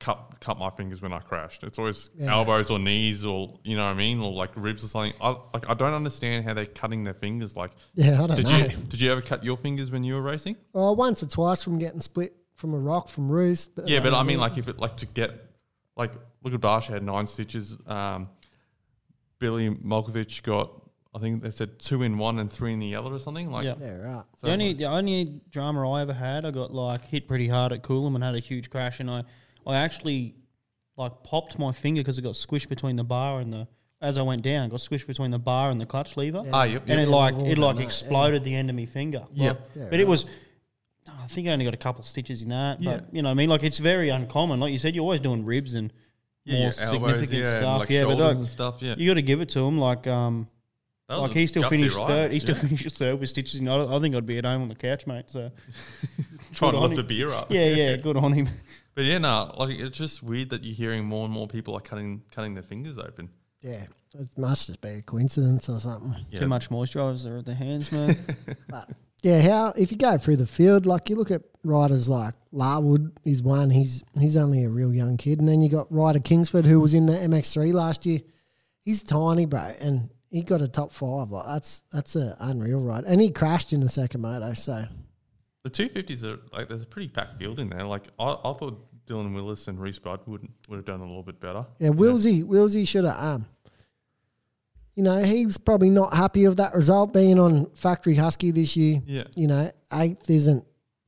[0.00, 1.62] cut cut my fingers when I crashed.
[1.62, 2.32] It's always Yeah.
[2.32, 5.12] elbows or knees or you know what I mean, or like ribs or something.
[5.20, 7.54] I like I don't understand how they're cutting their fingers.
[7.56, 8.56] Like, Yeah, I don't did know.
[8.58, 10.56] you did you ever cut your fingers when you were racing?
[10.74, 13.72] Oh, once or twice from getting split from a rock from Roost.
[13.84, 15.30] yeah, but I mean, like if it like to get
[15.96, 17.76] like look at Barcia had nine stitches.
[17.86, 18.28] Um,
[19.40, 20.70] Billy Malkovich got
[21.14, 23.50] I think they said two in one and three in the other or something.
[23.50, 23.74] Like yeah.
[23.80, 24.24] yeah, right.
[24.36, 27.48] so the only like- the only drama I ever had, I got like hit pretty
[27.48, 29.24] hard at Coolum and had a huge crash, and I
[29.66, 30.36] I actually
[30.96, 33.66] like popped my finger because it got squished between the bar and the
[34.00, 36.44] as I went down, got squished between the bar and the clutch lever.
[36.52, 39.24] ah yep, and it like it like that, exploded the end of my finger.
[39.32, 39.48] Yeah.
[39.50, 40.24] Like, Yeah, but it was.
[41.08, 42.98] I think I only got a couple stitches in that, Yeah.
[42.98, 44.60] but you know, I mean, like it's very uncommon.
[44.60, 45.92] Like you said, you're always doing ribs and
[46.44, 46.78] yeah, more elbows,
[47.18, 47.80] significant yeah, stuff.
[47.80, 48.82] like yeah, but shoulders like, and stuff.
[48.82, 49.78] Yeah, you got to give it to him.
[49.78, 50.48] Like, um,
[51.08, 52.06] like he still gutsy finished ride.
[52.08, 52.32] third.
[52.32, 52.60] He still Yeah.
[52.62, 53.60] finished third with stitches.
[53.60, 53.68] In.
[53.68, 55.24] I, I think I'd be at home on the couch, mate.
[55.28, 55.50] So
[56.52, 56.96] trying to on lift him.
[56.98, 57.50] the beer up.
[57.50, 58.48] yeah, yeah, good on him.
[58.94, 61.80] but yeah, no, like it's just weird that you're hearing more and more people are
[61.80, 63.28] cutting cutting their fingers open.
[63.60, 63.84] Yeah,
[64.14, 66.14] it must just be a coincidence or something.
[66.30, 66.40] Yeah.
[66.40, 68.16] Too much moisturiser at the hands, man.
[68.68, 68.88] But
[69.22, 73.12] yeah, how if you go through the field, like you look at riders like Larwood
[73.24, 73.70] is one.
[73.70, 76.92] He's he's only a real young kid, and then you got Ryder Kingsford who was
[76.94, 78.20] in the MX3 last year.
[78.82, 81.30] He's tiny, bro, and he got a top five.
[81.30, 84.54] Like that's that's a unreal ride, and he crashed in the second moto.
[84.54, 84.84] So
[85.64, 87.84] The two fifties are like there's a pretty packed field in there.
[87.84, 91.22] Like I, I thought Dylan Willis and Reese Budd would would have done a little
[91.22, 91.64] bit better.
[91.78, 93.46] yeah, Wilsey Wilsey should have um.
[94.94, 98.76] You know, he was probably not happy of that result being on Factory Husky this
[98.76, 99.00] year.
[99.06, 99.24] Yeah.
[99.34, 100.64] You know, eighth isn't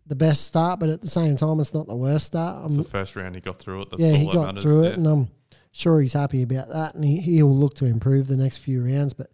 [0.06, 2.64] the best start, but at the same time, it's not the worst start.
[2.64, 3.90] It's I'm- the first round he got through it.
[3.90, 4.62] That's yeah, he got matters.
[4.62, 4.94] through it, yeah.
[4.94, 5.28] and I'm
[5.72, 9.12] sure he's happy about that, and he he'll look to improve the next few rounds.
[9.12, 9.30] But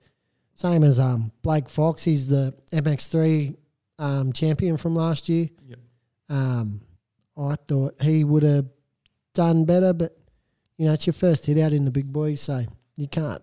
[0.55, 3.57] same as um Blake Fox, he's the MX3
[3.98, 5.48] um, champion from last year.
[5.68, 5.78] Yep.
[6.28, 6.80] Um,
[7.36, 8.66] I thought he would have
[9.34, 10.16] done better, but
[10.76, 12.64] you know it's your first hit out in the big boys, so
[12.96, 13.42] you can't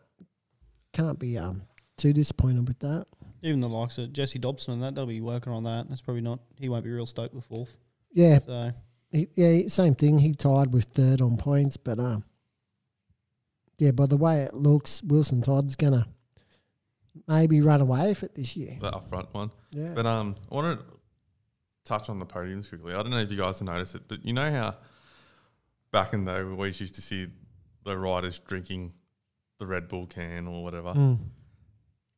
[0.98, 1.62] can't be um
[1.98, 3.06] too disappointed with that.
[3.44, 5.88] Even the likes of Jesse Dobson and that, they'll be working on that.
[5.90, 6.40] That's probably not.
[6.60, 7.78] He won't be real stoked with fourth.
[8.12, 8.72] Yeah, So
[9.12, 10.18] He, yeah, same thing.
[10.18, 12.24] He tied with third on points, but um,
[13.78, 16.08] yeah, by the way it looks, Wilson Todd's gonna
[17.28, 18.78] maybe run away with it this year.
[18.80, 19.52] the up front one.
[19.72, 20.86] Yeah, But um, I want to
[21.86, 22.94] touch on the podiums quickly.
[22.94, 24.76] I don't know if you guys have noticed it, but you know how
[25.92, 27.28] back in the day we always used to see
[27.86, 28.94] the riders drinking
[29.60, 30.94] the Red Bull can or whatever.
[30.94, 31.18] Mm.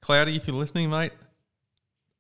[0.02, 1.12] Cloudy, if you're listening, mate,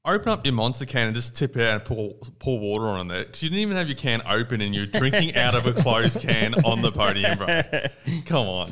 [0.05, 3.07] open up your monster can and just tip it out and pour, pour water on
[3.07, 3.25] there.
[3.25, 6.21] Because you didn't even have your can open and you're drinking out of a closed
[6.21, 7.61] can on the podium, bro.
[8.25, 8.71] Come on.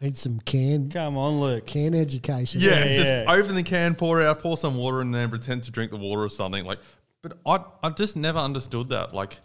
[0.00, 1.66] need some can come on, Luke.
[1.66, 2.60] can education.
[2.60, 3.24] Yeah, Yeah, just yeah.
[3.32, 5.90] open the can, pour it out, pour some water, in and then pretend to drink
[5.90, 6.64] the water or something.
[6.64, 6.78] Like,
[7.22, 9.14] but I I just never understood that.
[9.14, 9.38] Like,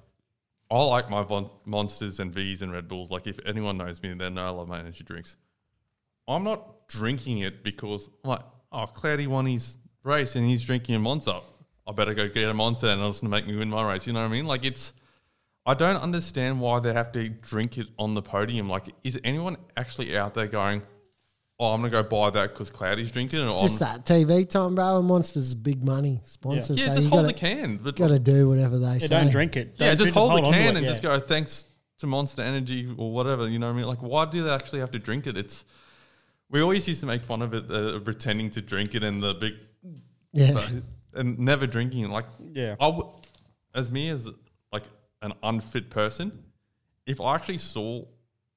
[0.72, 3.12] I like my von- monsters and V's and Red Bulls.
[3.12, 5.38] Like, if anyone knows me, they know I love my energy drinks.
[6.28, 10.96] I'm not drinking it because I'm like, oh, Cloudy won his race and he's drinking
[10.96, 11.36] a monster.
[11.86, 14.08] I better go get a monster and it's gonna make me win my race.
[14.08, 14.46] You know what I mean?
[14.46, 14.94] Like, it's.
[15.66, 18.70] I don't understand why they have to drink it on the podium.
[18.70, 20.82] Like, is anyone actually out there going,
[21.60, 23.48] "Oh, I'm gonna go buy that because Cloudy's drinking it"?
[23.50, 25.00] Or Just I'm- that TV time, bro.
[25.00, 27.78] And Monsters big money sponsor, Yeah, so just you hold gotta, the can.
[27.84, 29.08] But gotta do whatever they Yeah, say.
[29.10, 29.74] don't drink it.
[29.76, 30.92] yeah, Don't just drink- hold the on to can it, and yeah.
[30.92, 31.66] just go thanks
[32.00, 33.50] to Monster Energy or whatever.
[33.50, 33.88] You know what I mean?
[33.88, 35.38] Like, why do they actually have to drink it?
[35.38, 35.66] It's
[36.50, 39.34] we always used to make fun of it, uh, pretending to drink it and the
[39.36, 39.54] big
[40.34, 40.70] Yeah,
[41.14, 42.10] and never drinking it.
[42.10, 42.76] Like, Yeah.
[42.80, 43.12] I w-
[43.74, 44.30] as me as
[44.72, 44.84] like
[45.22, 46.44] an unfit person,
[47.06, 48.04] if I actually saw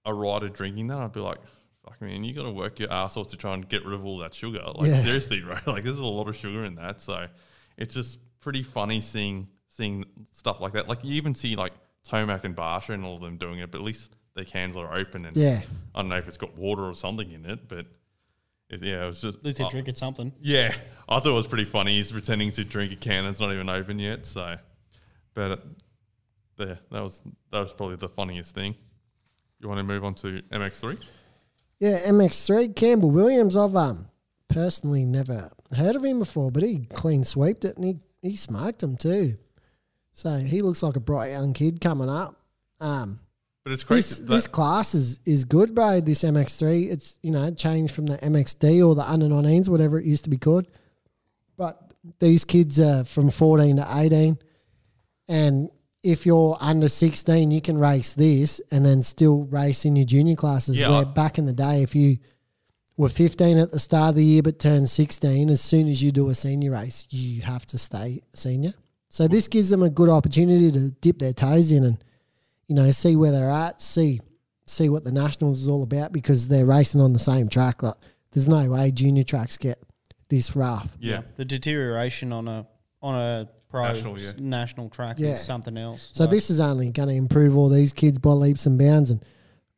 [0.05, 1.39] a rider drinking that, I'd be like,
[1.85, 4.05] "Fuck man, you got to work your ass off to try and get rid of
[4.05, 5.03] all that sugar." Like Yeah.
[5.03, 5.65] seriously, right?
[5.67, 7.27] Like there's a lot of sugar in that, so
[7.77, 10.89] it's just pretty funny seeing seeing stuff like that.
[10.89, 11.73] Like you even see like
[12.09, 14.95] Tomac and Barcia and all of them doing it, but at least their cans are
[14.95, 15.61] open and yeah.
[15.95, 17.87] I don't know if it's got water or something in it, but.
[18.73, 19.39] It, yeah, it was just.
[19.39, 20.33] At least they drink it something.
[20.41, 20.73] yeah,
[21.09, 21.97] I thought it was pretty funny.
[21.97, 24.27] He's pretending to drink a can that's not even open yet.
[24.27, 24.57] So,
[25.35, 25.57] but uh,
[26.57, 26.79] there.
[26.93, 27.21] That was
[27.51, 28.77] that was probably the funniest thing.
[29.59, 31.03] You want to move on to MX3?
[31.81, 33.57] Yeah, MX3, Campbell Williams.
[33.57, 34.09] I've um,
[34.49, 38.83] personally never heard of him before, but he clean sweeped it and he, he smoked
[38.83, 39.37] him too.
[40.13, 42.37] So he looks like a bright young kid coming up.
[42.81, 43.21] Um,
[43.65, 44.25] But it's this, crazy.
[44.25, 46.01] this that- class is, is good, bro.
[46.01, 50.07] This MX3, it's you know changed from the MXD or the under 19s, whatever it
[50.07, 50.67] used to be called.
[51.57, 54.39] But these kids are from 14 to 18,
[55.29, 55.71] and
[56.03, 60.37] if you're under 16, you can race this and then still race in your junior
[60.37, 60.81] classes.
[60.81, 60.89] Yeah.
[60.91, 62.17] Where back in the day, if you
[62.97, 66.11] were 15 at the start of the year but turned 16, as soon as you
[66.13, 68.73] do a senior race, you have to stay senior.
[69.11, 72.03] So this gives them a good opportunity to dip their toes in and
[72.71, 74.21] you know see where they're at, see
[74.65, 77.83] see what the nationals is all about because they're racing on the same track.
[77.83, 77.95] Like
[78.31, 79.83] there's no way junior tracks get
[80.29, 80.97] this rough.
[81.01, 81.23] yeah.
[81.37, 82.67] The deterioration on a
[83.03, 84.31] on a pro National, yeah.
[84.39, 85.35] national track Yeah.
[85.35, 86.11] is something else.
[86.13, 89.11] So Like, this is only going to improve all these kids by leaps and bounds.
[89.11, 89.25] And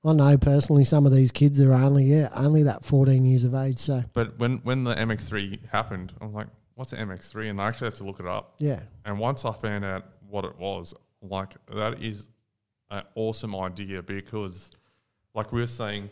[0.05, 3.55] I know personally some of these kids are only yeah only that 14 years of
[3.55, 3.79] age.
[3.79, 7.49] So But when when the MX3 happened, I'm like, what's an MX3?
[7.49, 8.57] And I actually had to look it up.
[8.59, 12.29] yeah, And once I found out what it was, like that is
[12.93, 14.71] an awesome idea because,
[15.35, 16.11] like we were saying,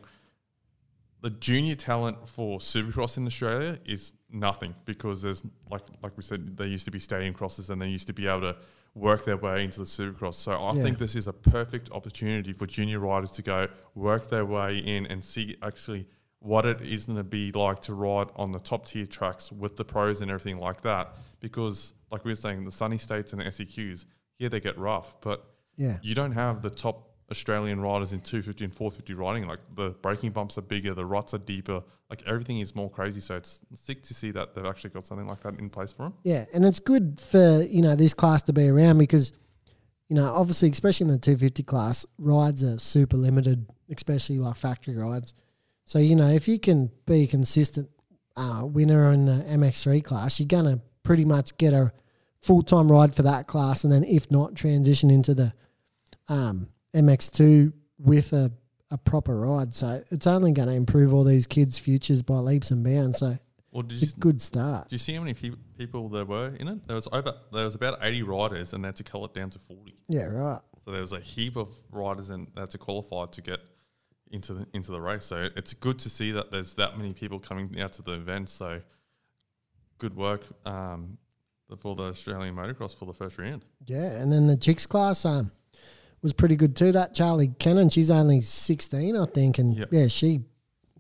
[1.21, 6.57] the junior talent for Supercross in Australia is nothing because there's like like we said,
[6.57, 8.57] there used to be stadium crosses and they used to be able to
[8.95, 10.35] work their way into the Supercross.
[10.35, 10.83] So I Yeah.
[10.83, 15.07] think this is a perfect opportunity for junior riders to go work their way in
[15.07, 16.07] and see actually
[16.39, 19.77] what it is going to be like to ride on the top tier tracks with
[19.77, 21.15] the pros and everything like that.
[21.41, 24.07] Because, like we were saying, the sunny states and the SEQs,
[24.39, 25.50] yeah, they get rough, but
[25.81, 25.97] Yeah.
[26.03, 29.49] you don't have the top Australian riders in 250 and 450 riding.
[29.49, 33.21] Like the braking bumps are bigger, the ruts are deeper, like everything is more crazy.
[33.21, 36.03] So it's sick to see that they've actually got something like that in place for
[36.03, 36.15] them.
[36.25, 39.33] Yeah, and it's good for you know this class to be around because
[40.09, 44.97] you know obviously especially in the 250 class rides are super limited, especially like factory
[44.99, 45.35] rides.
[45.85, 47.89] So you know if you can be a consistent
[48.37, 51.93] uh, winner in the MX3 class, you're gonna pretty much get a
[52.43, 55.55] full time ride for that class, and then if not, transition into the
[56.31, 58.51] um, MX2 with a
[58.93, 59.73] a proper ride.
[59.73, 63.19] So it's only going to improve all these kids' futures by leaps and bounds.
[63.21, 63.37] So
[63.71, 64.89] Well, it's a good start.
[64.89, 66.89] do you see how many pe- people there were in it?
[66.89, 69.49] There was over, there was about 80 riders, and they had to cull it down
[69.51, 69.95] to 40.
[70.09, 70.61] Yeah, right.
[70.85, 73.61] So there was a heap of riders and they had to qualify to get
[74.33, 75.25] into the into the race.
[75.27, 78.49] So it's good to see that there's that many people coming out to the event.
[78.49, 78.81] So
[79.99, 81.19] good work um,
[81.79, 83.65] for the Australian motocross for the first round.
[83.87, 85.53] Yeah, and then the chicks class um
[86.23, 86.93] was pretty good too.
[86.93, 89.89] That Charlie Cannon, she's only sixteen, I think, and Yep.
[89.93, 90.41] yeah, she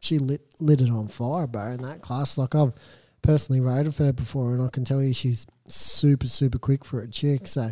[0.00, 1.66] she lit lit it on fire, bro.
[1.72, 2.74] In that class, like I've
[3.22, 7.00] personally rode with her before, and I can tell you she's super super quick for
[7.00, 7.48] a chick.
[7.48, 7.70] So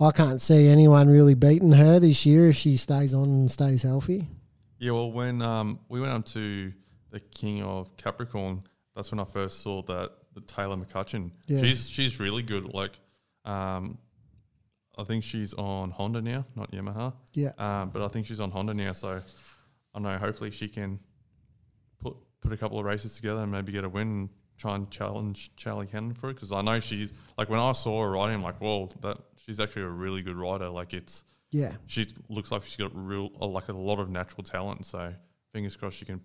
[0.00, 3.82] I can't see anyone really beating her this year if she stays on and stays
[3.82, 4.28] healthy.
[4.78, 6.72] Yeah, well, when um, we went up to
[7.10, 8.62] the King of Capricorn,
[8.94, 11.30] that's when I first saw that the Taylor McCutcheon.
[11.46, 11.60] Yeah.
[11.60, 12.72] She's she's really good.
[12.74, 12.92] Like,
[13.46, 13.96] um,
[14.96, 17.12] I think she's on Honda now, not Yamaha.
[17.34, 17.52] Yeah.
[17.58, 20.16] Um, but I think she's on Honda now, so I don't know.
[20.18, 20.98] Hopefully, she can
[22.00, 24.08] put put a couple of races together and maybe get a win.
[24.08, 24.28] and
[24.58, 28.02] Try and challenge Charlie Cannon for it because I know she's like when I saw
[28.02, 30.70] her riding, I'm like, whoa, that she's actually a really good rider.
[30.70, 34.42] Like it's Yeah, she looks like she's got real uh, like a lot of natural
[34.42, 34.86] talent.
[34.86, 35.12] So
[35.52, 36.22] fingers crossed she can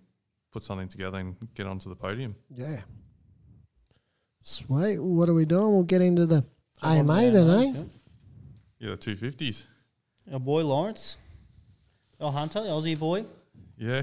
[0.50, 2.34] put something together and get onto the podium.
[2.48, 2.80] yeah.
[4.40, 4.98] Sweet.
[4.98, 5.72] What are we doing?
[5.74, 6.44] We'll get into the
[6.82, 7.84] AMA then, eh?
[8.82, 9.68] Yeah, the two fifties.
[10.32, 11.16] Our boy Lawrence,
[12.20, 13.24] our Hunter, the Aussie boy.
[13.78, 14.02] Yeah,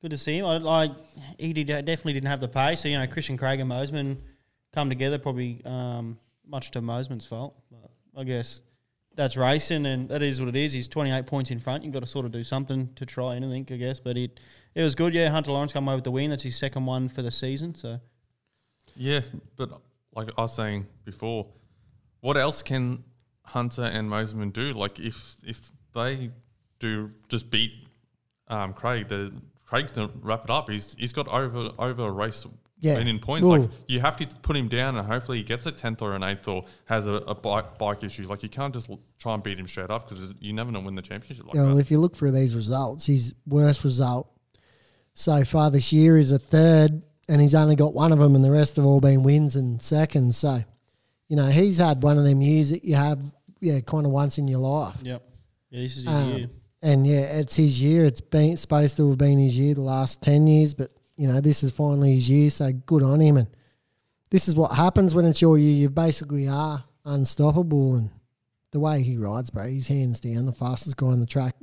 [0.00, 0.46] Good to see him.
[0.46, 0.92] I like
[1.36, 2.82] he did, definitely didn't have the pace.
[2.82, 4.18] So you know, Christian Craig and Mosiman
[4.72, 7.56] come together, probably um, much to Mosiman's fault.
[7.68, 8.62] But I guess
[9.16, 10.72] that's racing, and that is what it is.
[10.72, 11.82] He's twenty eight points in front.
[11.82, 13.98] You've got to sort of do something to try anything, I guess.
[13.98, 14.38] But it
[14.76, 15.12] it was good.
[15.12, 16.30] Yeah, Hunter Lawrence come away with the win.
[16.30, 17.74] That's his second one for the season.
[17.74, 17.98] So
[18.94, 19.22] yeah.
[19.56, 19.70] But
[20.14, 21.48] like I was saying before,
[22.20, 23.02] what else can
[23.46, 24.72] Hunter and Mosiman do?
[24.72, 26.30] Like if if they
[26.78, 27.72] do just beat
[28.48, 29.32] um, Craig, the
[29.64, 30.70] Craig's gonna wrap it up.
[30.70, 32.46] He's he's got over over a race.
[32.78, 32.98] Yeah.
[32.98, 33.46] winning points.
[33.46, 33.56] Ooh.
[33.56, 36.22] Like you have to put him down, and hopefully he gets a tenth or an
[36.22, 38.26] eighth, or has a, a bike bike issue.
[38.28, 40.94] Like you can't just try and beat him straight up because you never know when
[40.94, 44.30] the championship like Yeah, well, if you look through these results, his worst result
[45.14, 48.44] so far this year is a third, and he's only got one of them, and
[48.44, 50.36] the rest have all been wins and seconds.
[50.36, 50.60] So,
[51.28, 53.20] you know, he's had one of them years that you have,
[53.60, 54.96] yeah, kind of once in your life.
[55.02, 55.22] yep,
[55.70, 56.50] yeah, this is his Um, year.
[56.82, 58.04] and yeah, it's his year.
[58.04, 61.26] It's been it's supposed to have been his year the last ten years, but you
[61.28, 62.50] know, this is finally his year.
[62.50, 63.38] So good on him.
[63.38, 63.48] And
[64.30, 65.72] this is what happens when it's your year.
[65.72, 68.10] You basically are unstoppable, and
[68.72, 71.54] the way he rides, bro, he's hands down the fastest guy on the track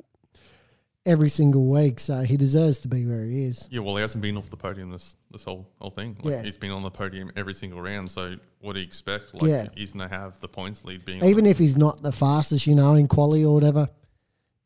[1.05, 1.99] every single week.
[1.99, 3.67] So he deserves to be where he is.
[3.71, 6.17] Yeah, well, he hasn't been off the podium this this whole whole thing.
[6.23, 6.41] Like, Yeah.
[6.43, 8.09] he's been on the podium every single round.
[8.11, 9.33] So what do you expect?
[9.33, 9.67] Like, Yeah.
[9.75, 12.93] he's gonna have the points lead being Even if he's not the fastest, you know,
[12.95, 13.89] in quali or whatever,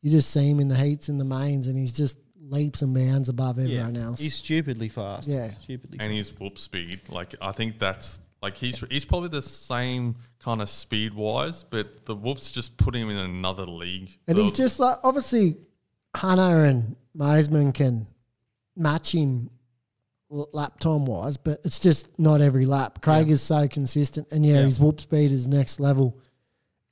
[0.02, 2.94] you just see him in the heats and the mains, and he's just leaps and
[2.94, 4.20] bounds above everyone else.
[4.20, 5.28] He's stupidly fast.
[5.28, 5.50] Yeah.
[5.62, 7.00] Stupidly and his whoop speed.
[7.08, 12.06] Like I think that's like he's he's probably the same kind of speed wise, but
[12.06, 14.16] the whoops just put him in another league.
[14.28, 15.56] And The- he's just like obviously
[16.18, 18.06] Hunter and Mosiman can
[18.76, 19.50] match him
[20.30, 23.00] lap time wise, but it's just not every lap.
[23.02, 24.62] Craig is so consistent, and yeah, Yeah.
[24.66, 26.18] his whoop speed is next level.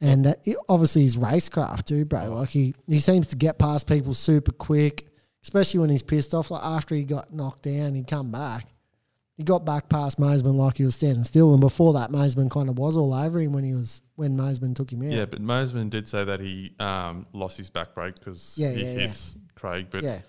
[0.01, 2.35] And uh, he- obviously his racecraft too, bro.
[2.35, 5.07] Like he he seems to get past people super quick,
[5.43, 6.51] especially when he's pissed off.
[6.51, 8.69] Like after he got knocked down, he'd come back.
[9.37, 12.71] He got back past Mosiman like he was standing still, and before that, Mosiman kind
[12.71, 15.13] of was all over him when he was when Mosiman took him out.
[15.13, 18.83] yeah, but Mosiman did say that he um, lost his back brake because Yeah, he
[18.83, 18.99] yeah, yeah.
[19.09, 19.89] hits Craig.
[19.91, 20.21] But yeah.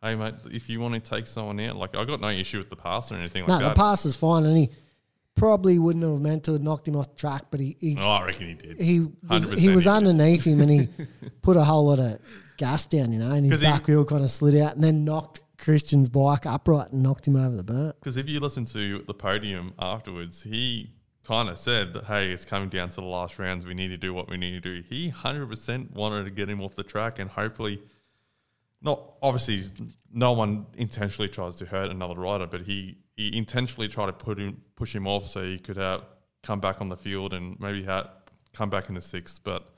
[0.00, 2.70] hey, mate, if you want to take someone out, like I got no issue with
[2.70, 3.68] the pass or anything No, like that.
[3.70, 4.70] the pass is fine, and he
[5.34, 8.06] probably wouldn't have meant to have knocked him off the track, but he he, oh,
[8.06, 8.80] I reckon he did.
[8.80, 10.88] he was, 100% he was he underneath him, and he
[11.42, 12.18] put a whole lot of
[12.58, 15.40] gas down, you know, and his back wheel kind of slid out, and then knocked
[15.62, 17.94] Christian's bike upright and knocked him over the burnt.
[18.00, 20.90] Because if you listen to the podium afterwards, he
[21.24, 23.64] kind of said, "Hey, it's coming down to the last rounds.
[23.64, 26.48] We need to do what we need to do." He hundred percent wanted to get
[26.48, 27.80] him off the track, and hopefully,
[28.82, 29.62] not obviously,
[30.12, 34.38] no one intentionally tries to hurt another rider, but he he intentionally tried to put
[34.38, 36.04] him push him off so he could have
[36.42, 37.86] come back on the field and maybe
[38.52, 39.71] come back in the sixth, but.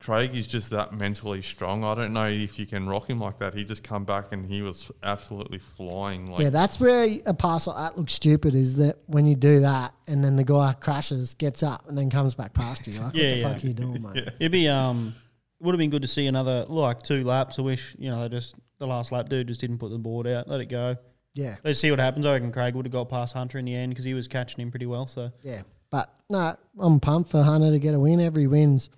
[0.00, 1.84] Craig is just that mentally strong.
[1.84, 3.52] I don't know if you can rock him like that.
[3.54, 6.26] He just come back and he was absolutely flying.
[6.30, 8.54] Like yeah, that's where a pass like that looks stupid.
[8.54, 12.08] Is that when you do that, and then the guy crashes, gets up, and then
[12.08, 12.98] comes back past you?
[12.98, 13.52] Like, Yeah, what the yeah.
[13.52, 14.28] fuck are you doing, mate?
[14.40, 15.14] It'd be um,
[15.60, 17.58] would have been good to see another like two laps.
[17.58, 20.26] I wish you know they just the last lap dude just didn't put the board
[20.26, 20.96] out, let it go.
[21.34, 21.56] yeah.
[21.62, 22.24] Let's see what happens.
[22.24, 24.62] I reckon Craig would have got past Hunter in the end because he was catching
[24.62, 25.06] him pretty well.
[25.06, 28.18] So Yeah, but no, I'm pumped for Hunter to get a win.
[28.18, 28.88] Every win's,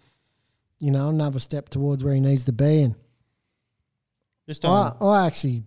[0.83, 2.83] you know, another step towards where he needs to be.
[2.83, 2.97] And
[4.49, 5.63] just I, um, I actually,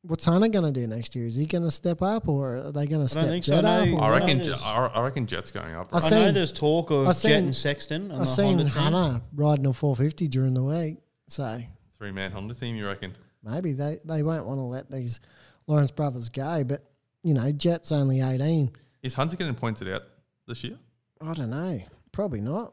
[0.00, 1.26] what's Hunter going to do next year?
[1.26, 3.60] Is he going to step up, or are they going to step think so, Jet
[3.64, 3.68] no.
[3.68, 3.88] up?
[3.88, 4.38] I or I reckon.
[4.38, 5.94] there's- I I reckon Jet's going up.
[5.94, 6.12] I right?
[6.12, 8.10] I know there's talk of I Jet and Sexton.
[8.10, 8.82] I the seen Honda team.
[8.92, 10.96] Hunter riding a 450 during the week,
[11.26, 11.60] so
[11.98, 12.74] Three man Honda team.
[12.74, 13.14] You reckon?
[13.44, 15.20] maybe they, they won't want to let these
[15.66, 16.64] Lawrence brothers go.
[16.64, 16.82] But
[17.22, 18.70] you know, Jet's only 18.
[19.02, 20.04] Is Hunter getting pointed out
[20.46, 20.78] this year?
[21.20, 21.80] I don't know.
[22.12, 22.72] Probably not.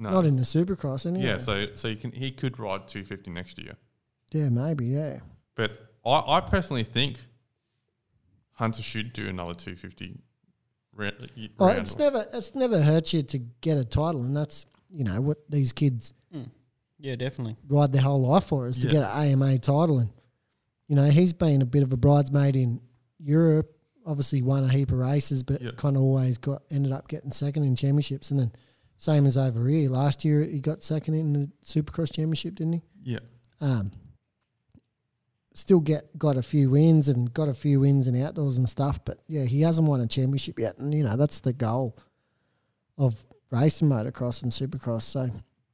[0.00, 0.10] No.
[0.10, 1.26] Not in the Supercross anyway.
[1.26, 1.36] yeah.
[1.38, 3.74] So so you can he could ride 250 next year.
[4.32, 4.86] yeah, maybe.
[4.86, 5.18] Yeah.
[5.54, 5.72] But
[6.04, 7.18] I, I personally think
[8.52, 10.18] Hunter should do another 250
[10.94, 11.14] round.
[11.20, 11.26] Uh,
[11.58, 11.80] well, round.
[11.80, 15.38] it's never it's never hurt you to get a title, and that's you know what
[15.50, 16.48] these kids mm.
[16.98, 17.56] Yeah, definitely.
[17.68, 18.92] ride their whole life for is to Yeah.
[18.92, 19.98] get an AMA title.
[19.98, 20.10] And
[20.88, 22.80] you know he's been a bit of a bridesmaid in
[23.18, 23.70] Europe.
[24.06, 25.72] Obviously, won a heap of races, but Yeah.
[25.76, 28.30] kind of always got ended up getting second in championships.
[28.30, 28.52] And then
[29.00, 32.82] same as over here, last year he got second in the Supercross championship, didn't he?
[33.02, 33.18] yeah.
[33.62, 33.92] Um,
[35.54, 39.02] still get got a few wins and got a few wins in outdoors and stuff,
[39.06, 41.96] but yeah, he hasn't won a championship yet, and you know that's the goal
[42.98, 43.16] of
[43.50, 45.02] racing motocross and supercross.
[45.02, 45.30] So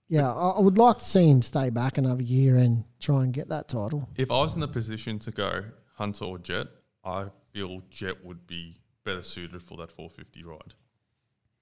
[0.07, 3.33] yeah, I, I would like to see him stay back another year and try and
[3.33, 4.09] get that title.
[4.15, 5.65] If I was in the position to go
[5.97, 6.69] Hunter or Jet,
[7.05, 10.75] I feel Jet would be better suited for that 450 ride.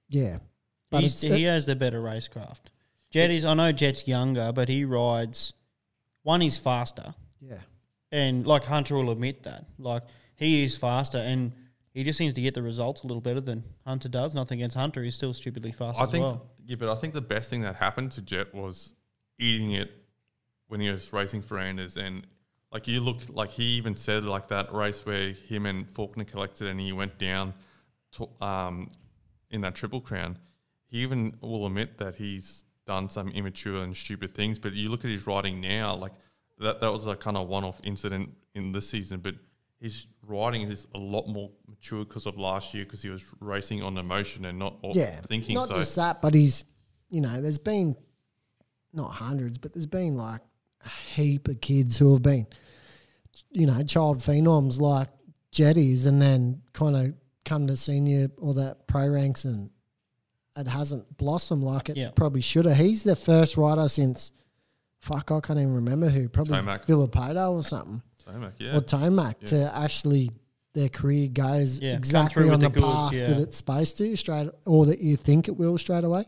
[0.09, 0.39] Yeah,
[0.91, 2.70] but He's, it's, uh, he has the better racecraft.
[3.11, 3.45] Jet is.
[3.45, 5.53] I know Jet's younger, but he rides.
[6.22, 7.61] One, he's faster, yeah,
[8.11, 9.66] and like Hunter will admit that.
[9.78, 10.03] Like
[10.37, 11.53] he is faster, and
[11.93, 14.35] he just seems to get the results a little better than Hunter does.
[14.35, 16.51] Nothing against Hunter, he's still stupidly fast I as think, well.
[16.66, 18.95] yeah, but I think the best thing that happened to Jet was
[19.39, 19.93] eating it
[20.66, 21.97] when he was racing for Anders.
[21.97, 22.26] And
[22.72, 26.68] like you look, like he even said, like that race where him and Forkner collected
[26.68, 27.55] and he went down
[28.12, 28.91] to, um,
[29.51, 30.37] in that Triple Crown.
[30.95, 34.61] He even will admit that he's done some immature and stupid things.
[34.61, 36.13] But you look at his writing now, like
[36.59, 39.19] that, that was a kind of one off incident in this season.
[39.19, 39.35] But
[39.81, 43.83] his writing is a lot more mature because of last year because he was racing
[43.83, 45.19] on emotion and not yeah.
[45.27, 45.75] thinking Not so.
[45.75, 46.65] just that, but he's
[47.11, 47.97] you know there's been
[48.93, 50.43] not hundreds, but there's been like
[50.87, 52.47] a heap of kids who have been
[53.51, 55.09] you know child phenoms like
[55.51, 57.15] Jetties, and then kind of
[57.45, 59.71] come to senior or the pro ranks and
[60.57, 62.11] it hasn't blossomed like it Yeah.
[62.11, 62.77] probably should have.
[62.77, 64.33] He's the first rider since
[65.01, 66.85] fuck I can't even remember who probably Tomac.
[66.85, 68.77] Filippo or something Tomac, yeah.
[68.77, 70.31] or Tomac to actually
[70.73, 73.27] their career goes Yeah, exactly on the, the goods, path yeah.
[73.29, 76.25] that it's supposed to straight or that you think it will straight away.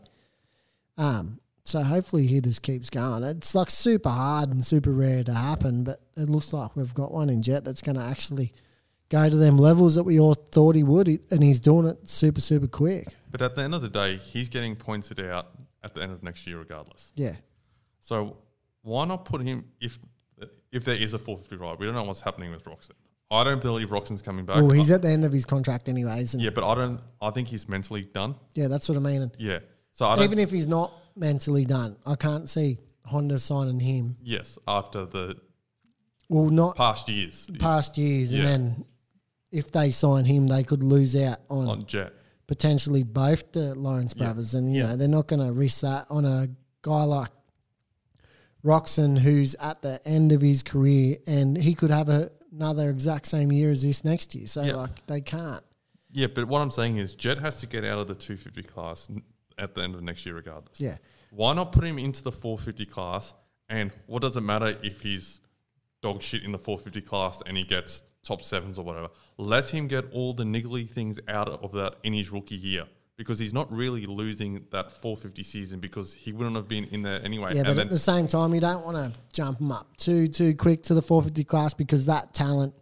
[0.97, 3.23] Um, so hopefully he just keeps going.
[3.23, 7.11] It's like super hard and super rare to happen, but it looks like we've got
[7.11, 8.53] one in Jet that's going to actually
[9.09, 12.39] go to them levels that we all thought he would, and he's doing it super
[12.41, 13.16] super quick.
[13.29, 15.47] But at the end of the day, he's getting pointed out
[15.83, 17.11] at the end of next year, regardless.
[17.15, 17.35] Yeah,
[17.99, 18.37] So
[18.81, 19.99] why not put him if
[20.71, 21.79] if there is a 450 ride?
[21.79, 22.91] We don't know what's happening with Roczen.
[23.29, 24.57] I don't believe Roczen's coming back.
[24.57, 27.01] well, he's I- at the end of his contract anyways, and yeah, but I don't.
[27.21, 28.35] I think he's mentally done.
[28.55, 29.31] Yeah, that's what I mean.
[29.37, 29.59] Yeah.
[29.91, 30.23] So I don't.
[30.25, 34.15] even if he's not mentally done, I can't see Honda signing him.
[34.21, 35.37] yes, after the
[36.29, 38.39] Well, not past years past years, Yeah.
[38.39, 38.85] and then
[39.51, 42.13] if they sign him, they could lose out on, on Jet.
[42.47, 44.87] Potentially both the Lawrence brothers, and you Yeah.
[44.89, 46.47] know they're not going to risk that on a
[46.81, 47.31] guy like
[48.63, 53.27] Roczen, who's at the end of his career, and he could have a, another exact
[53.27, 54.47] same year as this next year.
[54.47, 54.75] So Yeah.
[54.75, 55.63] like they can't.
[56.11, 59.07] Yeah, but what I'm saying is Jet has to get out of the 250 class
[59.57, 60.79] at the end of next year, regardless.
[60.79, 60.97] Yeah.
[61.31, 63.33] Why not put him into the 450 class?
[63.69, 65.41] And what does it matter if he's
[66.01, 69.09] dog shit in the 450 class and he gets top sevens or whatever?
[69.37, 73.39] Let him get all the niggly things out of that in his rookie year because
[73.39, 77.53] he's not really losing that 450 season because he wouldn't have been in there anyway.
[77.55, 80.27] Yeah, and but at the same time, you don't want to jump him up too
[80.27, 82.73] too quick to the 450 class because that talent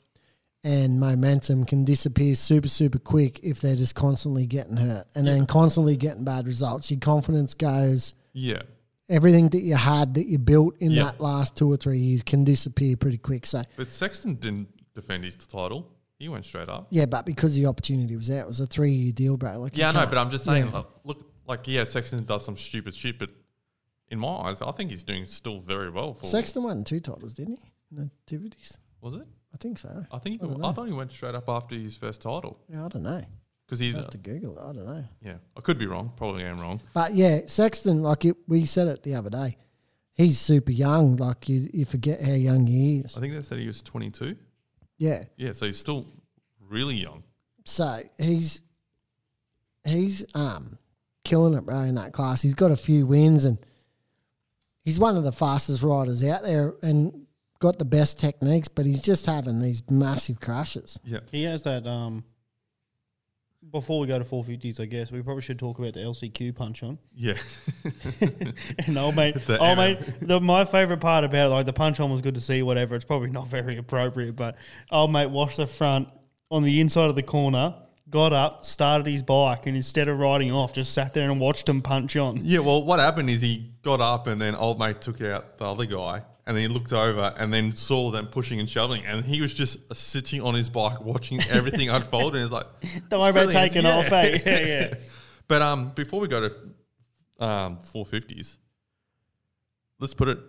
[0.63, 5.45] and momentum can disappear super super quick if they're just constantly getting hurt and then
[5.45, 6.89] constantly getting bad results.
[6.91, 8.13] Your confidence goes.
[8.33, 8.61] yeah.
[9.07, 11.03] Everything that you had that you built in Yeah.
[11.03, 13.45] that last two or three years can disappear pretty quick.
[13.45, 15.91] So But Sexton didn't defend his title.
[16.17, 16.87] He went straight up.
[16.91, 19.59] yeah, but because the opportunity was there, it was a three year deal, bro.
[19.59, 20.71] Like Yeah, I know, but I'm just saying, yeah.
[20.77, 23.29] like, look, like, yeah, Sexton does some stupid shit, but
[24.09, 26.25] in my eyes, I think he's doing still very well for.
[26.25, 27.71] Sexton won two titles, didn't he?
[27.91, 29.27] In the activities, Was it?
[29.53, 30.05] I think so.
[30.11, 32.59] I think I he, don't I, thought he went straight up after his first title
[32.69, 33.21] Yeah, I don't know.
[33.65, 33.93] because he.
[33.93, 34.61] I have to Google it.
[34.61, 35.03] I don't know.
[35.21, 36.11] yeah, I could be wrong.
[36.15, 36.81] Probably am wrong.
[36.93, 39.57] But yeah, Sexton, like it, we said it the other day,
[40.13, 41.17] he's super young.
[41.17, 43.17] Like you, you forget how young he is.
[43.17, 44.35] I think they said he was 22.
[44.97, 45.23] Yeah.
[45.37, 46.07] Yeah, so he's still
[46.59, 47.23] really young.
[47.65, 48.61] So he's
[49.83, 50.77] he's um
[51.23, 52.41] killing it, bro, in that class.
[52.41, 53.57] He's got a few wins and
[54.83, 57.25] he's one of the fastest riders out there and
[57.59, 60.99] got the best techniques, but he's just having these massive crashes.
[61.03, 61.87] Yeah, He has that.
[61.87, 62.23] Um,
[63.71, 66.83] before we go to 450s, I guess we probably should talk about the LCQ punch
[66.83, 66.97] on.
[67.15, 67.33] yeah,
[68.87, 69.99] and old mate, The old MM.
[69.99, 72.61] mate, the, my favorite part about it, like the punch on was good to see,
[72.63, 72.95] whatever.
[72.95, 74.55] It's probably not very appropriate, but
[74.91, 76.07] old mate washed the front
[76.51, 77.75] on the inside of the corner,
[78.09, 81.67] got up, started his bike, and instead of riding off, just sat there and watched
[81.67, 82.37] him punch on.
[82.41, 82.59] yeah.
[82.59, 85.85] Well, what happened is he got up and then old mate took out the other
[85.85, 86.21] guy.
[86.47, 89.51] And then he looked over and then saw them pushing and shoving, and he was
[89.53, 92.35] just sitting on his bike watching everything unfold.
[92.35, 92.67] And he's like,
[93.09, 93.97] Don't worry about taking Yeah.
[93.97, 94.39] off, eh?
[94.45, 94.93] Yeah, yeah.
[95.47, 98.57] But um, before we go to um, 450s,
[99.99, 100.39] let's put it.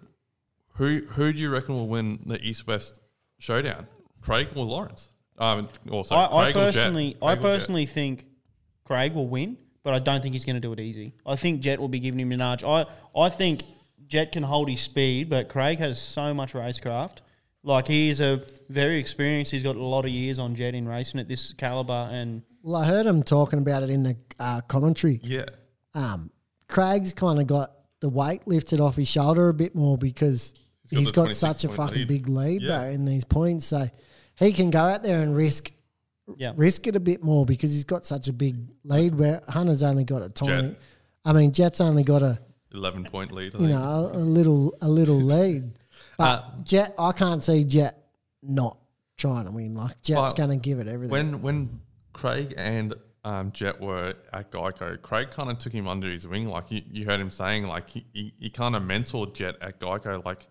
[0.74, 3.00] Who who do you reckon will win the East West
[3.38, 3.86] showdown?
[4.20, 5.08] Craig or Lawrence?
[5.38, 6.74] Um, also, I, I Craig or Jet?
[6.74, 7.42] personally, I Craig or Jet?
[7.42, 8.26] personally think
[8.84, 11.14] Craig will win, but I don't think he's going to do it easy.
[11.24, 12.64] I think Jet will be giving him an nudge.
[12.64, 12.84] I,
[13.16, 13.62] I think
[14.08, 17.18] Jet can hold his speed, but Craig has so much racecraft.
[17.62, 19.50] Like he is a very experienced.
[19.52, 22.76] He's got a lot of years on Jet in racing at this caliber, and Well,
[22.76, 25.20] I heard him talking about it in the uh, commentary.
[25.22, 25.46] Yeah,
[25.94, 26.30] Um,
[26.68, 30.52] Craig's kind of got the weight lifted off his shoulder a bit more because
[30.92, 32.08] got he's the got 26 such a fucking lead.
[32.08, 32.82] big lead, Yeah.
[32.82, 33.66] bro, in these points.
[33.66, 33.86] So
[34.36, 35.72] he can go out there and risk
[36.36, 39.82] yeah, risk it a bit more because he's got such a big lead where Hunter's
[39.84, 40.68] only got a tiny.
[40.70, 40.78] Jet.
[41.24, 42.38] I mean, Jet's only got a
[42.76, 43.54] eleven point lead.
[43.54, 43.70] I you think.
[43.78, 45.72] know a, a little a little lead,
[46.18, 47.98] but Uh, Jet I can't see Jet
[48.42, 48.78] not
[49.16, 49.74] trying to win.
[49.74, 51.10] Like Jet's going to give it everything.
[51.10, 51.80] when when
[52.12, 56.46] Craig and um, Jet were at Geico, Craig kind of took him under his wing.
[56.48, 59.80] Like you, you heard him saying, like he, he, he kind of mentored Jet at
[59.80, 60.24] Geico.
[60.24, 60.46] Like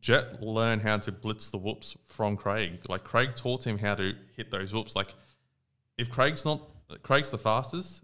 [0.00, 2.82] Jet learned how to blitz the whoops from Craig.
[2.88, 4.94] Like Craig taught him how to hit those whoops.
[4.94, 5.12] Like
[5.98, 6.62] if Craig's not
[7.02, 8.03] Craig's the fastest,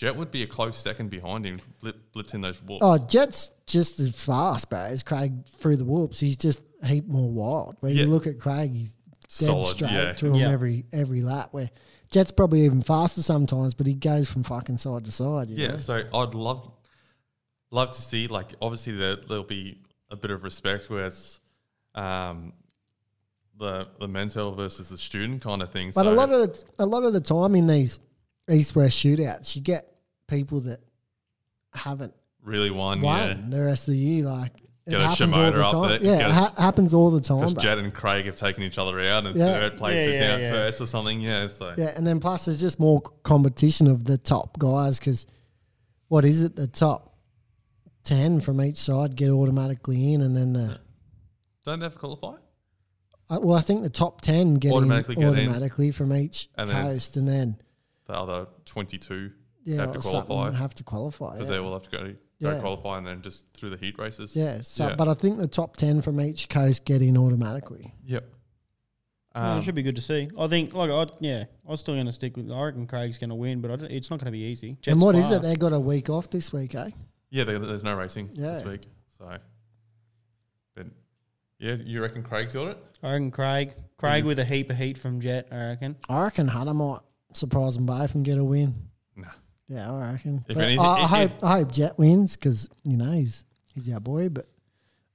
[0.00, 2.80] Jet would be a close second behind him, blit, blitzing those whoops.
[2.80, 6.18] Oh, Jet's just as fast, bro, as Craig through the whoops.
[6.18, 7.76] He's just a heap more wild.
[7.80, 8.04] Where Yeah.
[8.04, 10.12] you look at Craig, he's dead Solid, straight yeah.
[10.14, 10.52] through him Yeah.
[10.52, 11.48] every every lap.
[11.52, 11.68] Where
[12.10, 15.50] Jet's probably even faster sometimes, but he goes from fucking side to side.
[15.50, 15.76] You Yeah, know?
[15.76, 16.70] so I'd love
[17.70, 21.40] love to see like obviously there there'll be a bit of respect where it's
[21.94, 22.54] um
[23.58, 25.92] the the mentor versus the student kind of thing.
[25.94, 27.98] But so a lot of the, a lot of the time in these
[28.50, 29.89] east west shootouts, you get
[30.30, 30.78] people that
[31.74, 33.36] haven't really won, won yeah.
[33.48, 34.24] the rest of the year.
[34.24, 34.52] Like
[34.86, 35.88] it Get a happens all the time.
[36.02, 37.40] there, Yeah, it ha- happens all the time.
[37.40, 37.62] Because bro.
[37.62, 39.46] Jet and Craig have taken each other out, and Yeah.
[39.58, 40.50] third place Yeah, is yeah, now yeah.
[40.52, 41.20] first or something.
[41.20, 45.26] Yeah, so Yeah, and then plus there's just more competition of the top guys because
[46.08, 46.56] what is it?
[46.56, 47.18] The top
[48.04, 50.80] ten from each side get automatically in, and then the
[51.66, 52.36] Don't they have to qualify?
[53.28, 55.92] uh, well, I think the top ten get Automatically in get in.
[55.92, 57.58] from each And coast, and then
[58.06, 59.30] The other 22
[59.64, 61.32] yeah, have to or something qualify have to qualify.
[61.34, 61.54] because Yeah.
[61.56, 62.14] they will have to go, go
[62.54, 62.60] Yeah.
[62.60, 64.34] qualify and then just through the heat races.
[64.36, 64.94] yeah, so Yeah.
[64.96, 67.94] but I think the top ten from each coast get in automatically.
[68.06, 68.24] Yep.
[69.34, 70.28] Well, Um, it should be good to see.
[70.36, 72.50] I think, like, I yeah, I was still going to stick with.
[72.50, 74.72] I reckon Craig's going to win, but I it's not going to be easy.
[74.82, 75.40] Jet's and what is it?
[75.42, 76.90] They got a week off this week, eh?
[77.30, 78.88] yeah, there, there's no racing this week.
[79.16, 79.38] So,
[80.74, 80.86] but
[81.60, 82.78] yeah, you reckon Craig's got it?
[83.04, 85.46] I reckon Craig, Craig with a heap of heat from Jet.
[85.52, 85.94] I reckon.
[86.08, 86.98] I reckon Hunter might
[87.32, 88.74] surprise them both and get a win.
[89.14, 89.28] Nah.
[89.70, 90.44] Yeah, I reckon.
[90.48, 93.88] If anything- I, I if- hope I hope Jet wins because you know he's he's
[93.94, 94.28] our boy.
[94.28, 94.46] But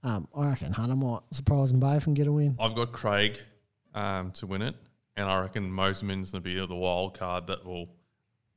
[0.01, 2.56] um, I reckon Hunter might surprise them both and get a win.
[2.60, 3.38] I've got Craig
[3.93, 4.76] um, to win it,
[5.18, 7.89] and I reckon Mosiman's going to be the wild card that will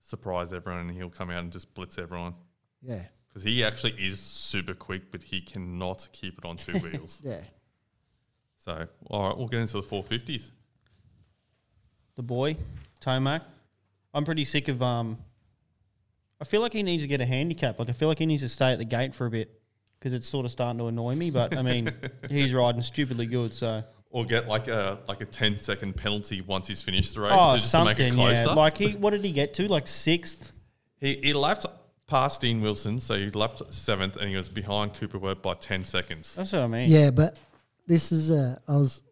[0.01, 2.35] surprise everyone, and he'll come out and just blitz everyone
[2.81, 7.21] Yeah, because he actually is super quick, but he cannot keep it on two wheels.
[7.25, 7.41] yeah.
[8.57, 10.51] So, all right, we'll get into the 450s.
[12.17, 12.57] The boy,
[13.01, 13.43] Tomac.
[14.15, 14.83] I'm pretty sick of.
[14.83, 15.19] Um,
[16.41, 17.79] I feel like he needs to get a handicap.
[17.79, 19.61] Like I feel like he needs to stay at the gate for a bit
[19.99, 21.31] because it's sort of starting to annoy me.
[21.31, 21.93] But I mean,
[22.31, 23.53] he's riding stupidly good.
[23.55, 27.33] So Or get like a like a 10 second penalty once he's finished the race
[27.35, 28.45] oh, to just to make it closer.
[28.45, 28.47] yeah.
[28.47, 29.69] Like he, what did he get to?
[29.69, 30.53] Like sixth.
[31.01, 31.67] he, he lapped
[32.07, 35.85] past Dean Wilson, so he lapped seventh, and he was behind Cooper Webb by 10
[35.85, 36.35] seconds.
[36.35, 36.89] That's what I mean.
[36.91, 37.37] Yeah, but
[37.87, 39.03] this is uh, I was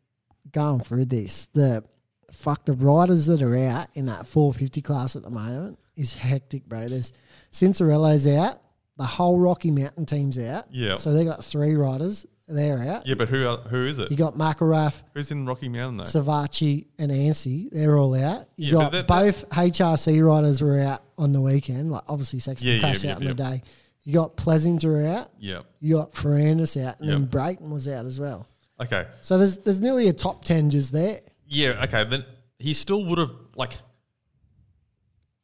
[0.53, 1.47] going through this.
[1.53, 1.85] The
[2.33, 6.67] fuck the riders that are out in that 450 class at the moment is hectic,
[6.67, 6.89] bro.
[6.89, 7.13] There's
[7.53, 8.59] Cianciarulo's out,
[8.99, 10.67] the whole Rocky Mountain team's out.
[10.71, 10.97] Yeah.
[10.97, 12.27] So they got three riders.
[12.49, 13.07] They're out.
[13.07, 14.09] Yeah, but who el- who is it?
[14.11, 16.05] You got McElrath, Who's in Rocky Mountain though?
[16.05, 17.69] Savatgy, and Anstie.
[17.73, 18.47] They're all out.
[18.57, 21.91] You Yeah, got that- both HRC riders were out on the weekend.
[21.91, 23.63] Like obviously Sexton Yeah, yeah, crashed yeah, out in the day.
[24.05, 25.31] You got Plessinger out.
[25.41, 25.63] yeah.
[25.81, 27.31] You got Ferrandis out, and then Yep.
[27.31, 28.47] Brayton was out as well.
[28.81, 29.07] Okay.
[29.23, 31.21] So there's there's nearly a top ten just there.
[31.49, 31.83] Yeah.
[31.83, 32.05] Okay.
[32.05, 32.25] Then
[32.61, 33.73] he still would have like.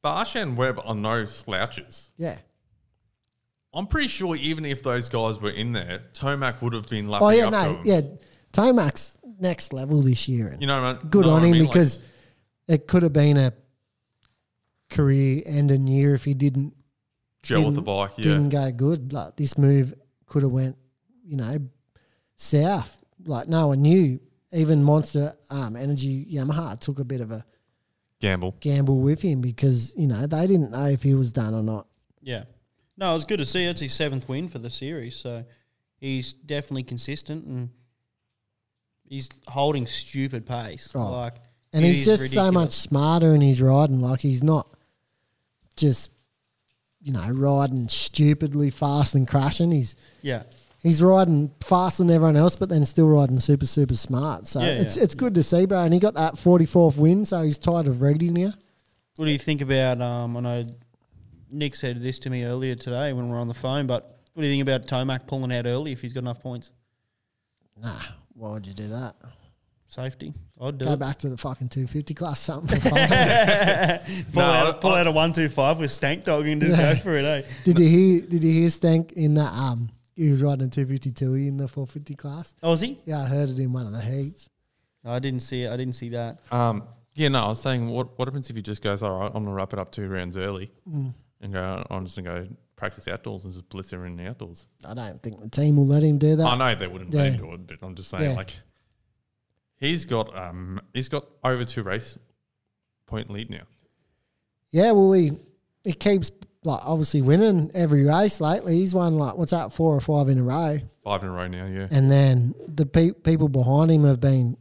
[0.05, 2.11] Barcia and Webb are no slouches.
[2.17, 2.39] Yeah.
[3.75, 7.27] I'm pretty sure even if those guys were in there, Tomac would have been lapping
[7.27, 7.83] Oh yeah, up no, to him.
[7.85, 8.01] yeah.
[8.53, 11.53] Tomac's next level this year, and You know, man, good know on what I him
[11.53, 11.63] mean?
[11.63, 11.99] Like, because
[12.69, 13.53] it could have been a
[14.91, 16.75] career ending year if he didn't
[17.43, 18.11] gel with the didn't- bike.
[18.19, 18.23] Yeah.
[18.25, 19.13] didn't go good.
[19.13, 19.95] Like this move
[20.27, 20.77] could have went,
[21.25, 21.59] you know,
[22.37, 22.99] south.
[23.25, 24.21] Like no one knew.
[24.55, 27.43] Even Monster um, Energy Yamaha took a bit of a
[28.23, 28.55] Gamble.
[28.61, 31.89] gamble with him because you know they didn't know if he was done or not.
[32.21, 32.45] Yeah.
[32.97, 33.65] No, it was good to see.
[33.65, 35.45] It's his seventh win for the series, so
[35.99, 37.71] he's definitely consistent and
[39.09, 40.93] he's holding stupid pace.
[40.95, 41.11] Oh.
[41.11, 41.35] Like,
[41.73, 44.01] And he's is just so much smarter in his riding.
[44.01, 44.69] Like he's not
[45.77, 46.13] just
[47.03, 49.73] you know riding stupidly fast and crashing.
[49.73, 50.45] He's Yeah,
[50.83, 54.47] he's riding faster than everyone else, but then still riding super super smart.
[54.47, 55.03] So Yeah, it's yeah.
[55.05, 55.81] it's good to see, bro.
[55.83, 58.53] And he got that forty fourth win, so he's tired of Reedy now.
[59.17, 60.01] What do you think about?
[60.01, 60.65] Um, I know
[61.51, 64.43] Nick said this to me earlier today when we were on the phone, but what
[64.43, 66.73] do you think about Tomac pulling out early if he's got enough points?
[67.83, 67.93] Nah,
[68.35, 69.15] why would you do that?
[69.89, 70.99] Safety, I'd do Go it.
[70.99, 73.09] back to the fucking two fifty class something for fun.
[74.33, 76.79] Pull, No, out, pull I- out a one two five with Stank Dog and just
[76.79, 76.95] Yeah.
[76.95, 77.25] go for it.
[77.27, 77.43] Eh?
[77.65, 78.21] did you hear?
[78.23, 79.53] Did you hear Stank in that?
[79.53, 82.55] Um, he was riding a two fifty two in the four fifty class.
[82.63, 82.99] Oh, was he?
[83.05, 84.49] Yeah, I heard it in one of the heats.
[85.05, 85.73] I didn't see it.
[85.73, 86.39] I didn't see that.
[86.53, 86.85] Um,
[87.15, 89.45] yeah, no, I was saying, what what happens if he just goes, all right, I'm
[89.45, 91.13] gonna wrap it up two rounds early, Mm.
[91.41, 94.67] and go, I'm just gonna go practice outdoors and just blitz everyone in the outdoors.
[94.85, 96.47] I don't think the team will let him do that.
[96.47, 97.21] I know they wouldn't Yeah.
[97.23, 98.37] let him do it, but I'm just saying, Yeah.
[98.37, 98.53] like,
[99.77, 102.19] he's got um, he's got over two race
[103.07, 103.63] point lead now.
[104.71, 105.33] Yeah, well, he
[105.85, 106.31] he keeps
[106.65, 108.77] like obviously winning every race lately.
[108.77, 111.47] He's won like what's that four or five in a row, Five in a row
[111.49, 111.89] now, yeah.
[111.91, 114.57] and then the pe- people behind him have been,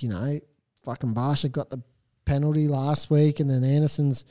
[0.00, 0.40] you know,
[0.84, 1.82] fucking Barcia got the
[2.24, 4.24] penalty last week, and then Anderson's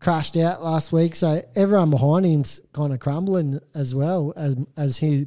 [0.00, 1.14] crashed out last week.
[1.14, 5.26] So everyone behind him's kind of crumbling as well as as he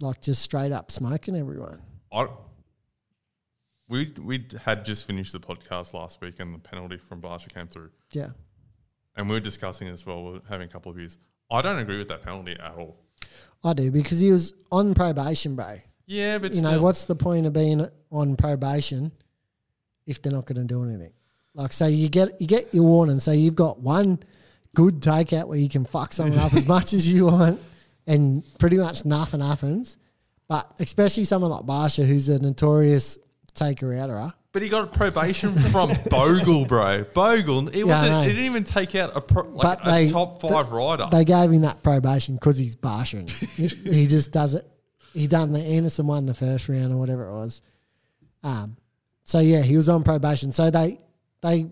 [0.00, 1.80] like just straight up smoking everyone.
[2.12, 2.26] I,
[3.88, 7.68] we we had just finished the podcast last week, and the penalty from Barcia came
[7.68, 8.28] through, Yeah,
[9.16, 10.24] and we were discussing it as well.
[10.24, 11.18] We are having a couple of beers.
[11.50, 12.96] I don't agree with that penalty at all.
[13.64, 15.78] I do because he was on probation, bro.
[16.06, 19.12] Yeah, but you know, what's the point of being on probation
[20.06, 21.12] if they're not going to do anything?
[21.54, 23.20] Like, so you get you get your warning.
[23.20, 24.18] So you've got one
[24.74, 27.60] good takeout where you can fuck someone up as much as you want,
[28.06, 29.98] and pretty much nothing happens.
[30.48, 33.18] But especially someone like Barcia, who's a notorious
[33.54, 37.04] taker outerer, But he got probation from Bogle, bro.
[37.14, 37.68] Bogle.
[37.68, 38.10] It Yeah, I wasn't.
[38.12, 38.20] know.
[38.22, 41.08] He didn't even take out a pro, like But a they- top five rider.
[41.10, 43.28] They gave him that probation because he's bashing.
[43.28, 44.68] he, he just does it.
[45.14, 47.62] He done the Anderson won the first round or whatever it was.
[48.42, 48.76] Um,
[49.24, 50.52] so yeah, he was on probation.
[50.52, 50.98] So they
[51.40, 51.70] they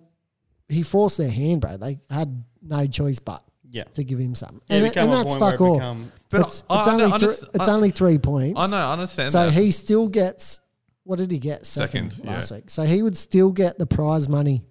[0.69, 1.77] he forced their hand, bro.
[1.77, 3.85] They had no choice but Yeah.
[3.95, 5.61] to give him something, Yeah, and, it it- became and a that's point where fuck
[5.61, 5.75] it all.
[5.77, 8.59] become- But it's I- it's I only under- thr- underst- it's I- only three points.
[8.61, 8.77] I know.
[8.77, 9.53] I understand So that.
[9.53, 10.61] he still gets
[11.11, 12.59] what did he get second, Second, last yeah.
[12.59, 12.71] week?
[12.71, 14.63] So he would still get the prize money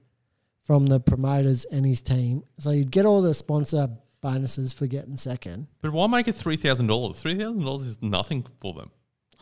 [0.64, 2.44] from the promoters and his team.
[2.60, 3.90] So you'd get all the sponsor
[4.22, 5.68] bonuses for getting second.
[5.82, 7.20] but why make it three thousand dollars?
[7.22, 8.90] Three thousand dollars is nothing for them.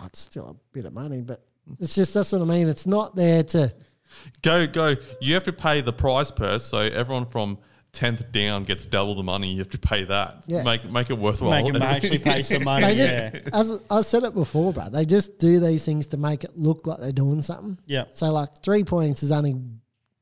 [0.01, 1.43] Oh, it's still a bit of money, but
[1.79, 2.67] it's just that's what I mean.
[2.67, 3.71] It's not there to
[4.41, 4.95] Go, go.
[5.21, 7.59] You have to pay the prize purse, so everyone from
[7.91, 9.51] tenth down gets double the money.
[9.51, 10.43] You have to pay that.
[10.47, 10.63] Yeah.
[10.63, 11.63] Make make it worthwhile.
[11.63, 12.85] Make him actually pay some money.
[12.85, 13.39] they just yeah.
[13.53, 14.89] as I said it before, bro.
[14.89, 17.77] They just do these things to make it look like they're doing something.
[17.85, 18.05] Yeah.
[18.11, 19.55] So like three points is only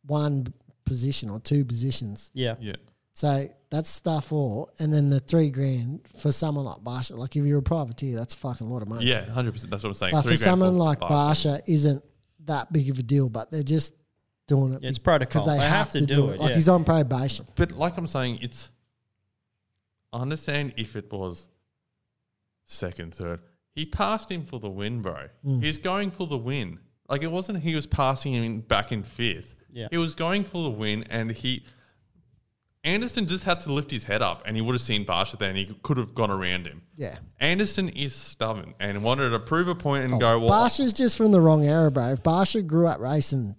[0.05, 0.53] one
[0.85, 2.31] position or two positions.
[2.33, 2.55] Yeah.
[2.59, 2.75] yeah.
[3.13, 7.17] So that's star four, and then the three grand for someone like Barcia.
[7.17, 9.05] Like if you're a privateer, that's a fucking lot of money.
[9.05, 9.71] Yeah, hundred percent.
[9.71, 10.11] That's what I'm saying.
[10.13, 11.09] But Three for grand someone like Barcia.
[11.09, 12.03] Barcia, isn't
[12.45, 13.29] that big of a deal.
[13.29, 13.93] But they're just
[14.47, 14.83] doing it.
[14.83, 15.43] Yeah, it's be- protocol.
[15.45, 16.55] because They have to do it, Like yeah.
[16.55, 17.45] he's on probation.
[17.55, 18.69] But like I'm saying, it's.
[20.13, 21.47] I understand if it was
[22.65, 23.39] second, third.
[23.73, 25.27] He passed him for the win, bro.
[25.45, 25.61] Mm.
[25.61, 26.79] He's going for the win.
[27.09, 29.55] Like it wasn't he was passing him back in fifth.
[29.71, 29.87] Yeah.
[29.91, 31.63] He was going for the win, and he.
[32.85, 35.49] Anderson just had to lift his head up, and he would have seen Barcia there,
[35.49, 36.83] and he could have gone around him.
[36.95, 37.17] Yeah.
[37.39, 40.39] Anderson is stubborn and wanted to prove a point and Oh, go.
[40.39, 42.11] Well, Barcia's just from the wrong era, bro.
[42.11, 43.55] If Barcia grew up racing,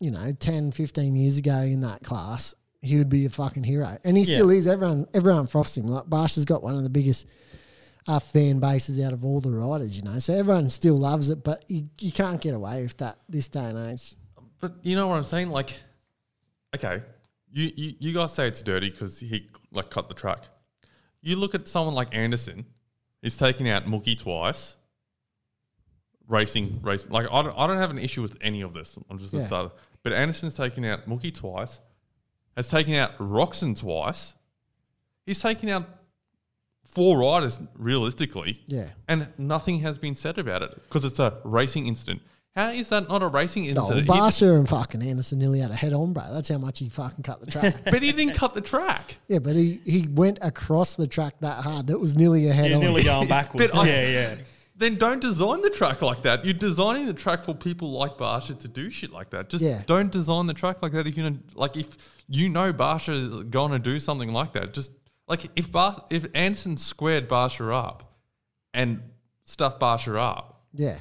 [0.00, 3.98] you know, 10, 15 years ago in that class, he would be a fucking hero.
[4.04, 4.36] And he Yeah.
[4.36, 4.66] still is.
[4.66, 5.86] Everyone everyone froths him.
[5.86, 7.26] Like Barcia's got one of the biggest
[8.08, 10.18] uh, fan bases out of all the riders, you know.
[10.18, 13.64] So everyone still loves it, but you, you can't get away with that this day
[13.66, 14.14] and age.
[14.58, 15.50] But you know what I'm saying?
[15.50, 15.78] Like,
[16.74, 17.02] okay,
[17.52, 20.48] you you, you guys say it's dirty because he like cut the track.
[21.20, 22.64] You look at someone like Anderson.
[23.20, 24.76] He's taken out Mookie twice.
[26.26, 27.10] Racing, racing.
[27.10, 28.98] Like I don't, I don't have an issue with any of this.
[29.10, 29.46] I'm just the Yeah.
[29.46, 29.74] starter.
[30.02, 31.80] But Anderson's taken out Mookie twice.
[32.56, 34.34] Has taken out Roczen twice.
[35.26, 35.86] He's taken out
[36.84, 38.60] four riders realistically.
[38.66, 38.88] Yeah.
[39.08, 42.22] And nothing has been said about it because it's a racing incident.
[42.56, 44.06] How is that not a racing incident?
[44.06, 46.24] He- Barcia and fucking Anderson nearly had a head on, bro.
[46.32, 47.76] That's how much he fucking cut the track.
[47.84, 49.18] but he didn't cut the track.
[49.28, 51.86] yeah, but he, he went across the track that hard.
[51.86, 52.80] That was nearly a head He's on.
[52.82, 53.68] nearly going backwards.
[53.68, 54.34] But I- yeah, yeah.
[54.80, 56.42] Then don't design the track like that.
[56.44, 59.50] You're designing the track for people like Barcia to do shit like that.
[59.50, 59.82] Just Yeah.
[59.86, 61.06] don't design the track like that.
[61.06, 61.96] If you know, like if
[62.28, 64.90] you know Barcia is going to do something like that, just
[65.28, 68.16] like if Bar- if Anson squared Barcia up
[68.72, 69.02] and
[69.44, 70.98] stuffed Barcia up, yeah.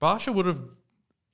[0.00, 0.60] Barcia would have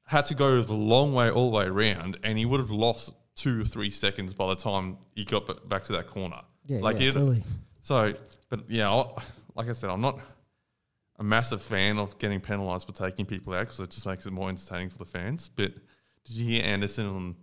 [0.06, 3.12] had to go the long way all the way around, and he would have lost
[3.36, 6.40] two or three seconds by the time he got b- back to that corner.
[6.66, 7.44] Yeah, like yeah, it- fully.
[7.80, 8.14] So,
[8.48, 9.22] but yeah, I-
[9.54, 10.18] like I said, I'm not
[11.18, 14.32] a massive fan of getting penalised for taking people out because it just makes it
[14.32, 15.48] more entertaining for the fans.
[15.54, 15.72] But
[16.24, 17.36] did you hear Anderson on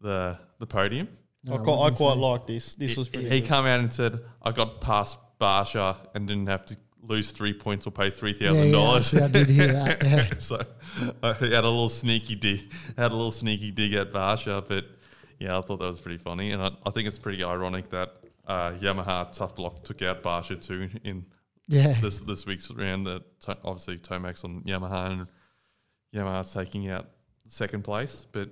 [0.00, 1.08] the the podium?
[1.52, 2.74] I, quite, I quite like this.
[2.74, 3.48] This was pretty he good.
[3.48, 7.86] came out and said, "I got past Barcia and didn't have to lose three points
[7.86, 10.02] or pay three Yeah, thousand yeah, dollars." actually, I did hear that.
[10.04, 10.38] Yeah.
[10.38, 10.60] so
[11.22, 14.86] uh, he had a little sneaky dig, had a little sneaky dig at Barcia, but
[15.38, 18.14] yeah, I thought that was pretty funny, and I, I think it's pretty ironic that
[18.46, 21.26] uh, Yamaha Tough Block took out Barcia too in
[21.68, 21.94] Yeah.
[22.00, 23.06] this this week's round.
[23.06, 25.26] That to- obviously Tomac's on Yamaha and
[26.14, 27.08] Yamaha's taking out
[27.48, 28.50] second place, but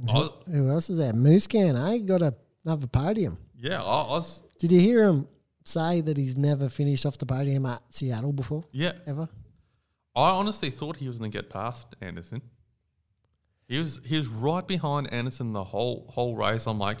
[0.00, 1.14] who, who else is that?
[1.14, 1.98] Musquin, eh?
[1.98, 2.34] Got a,
[2.64, 3.36] another podium.
[3.56, 5.26] yeah, I, I was Did you hear him
[5.64, 8.64] say that he's never finished off the podium at Seattle before?
[8.72, 8.92] yeah.
[9.06, 9.28] Ever?
[10.14, 12.42] I honestly thought he was going to get past Anderson.
[13.68, 16.66] He was he was right behind Anderson the whole whole race.
[16.66, 16.98] I'm like,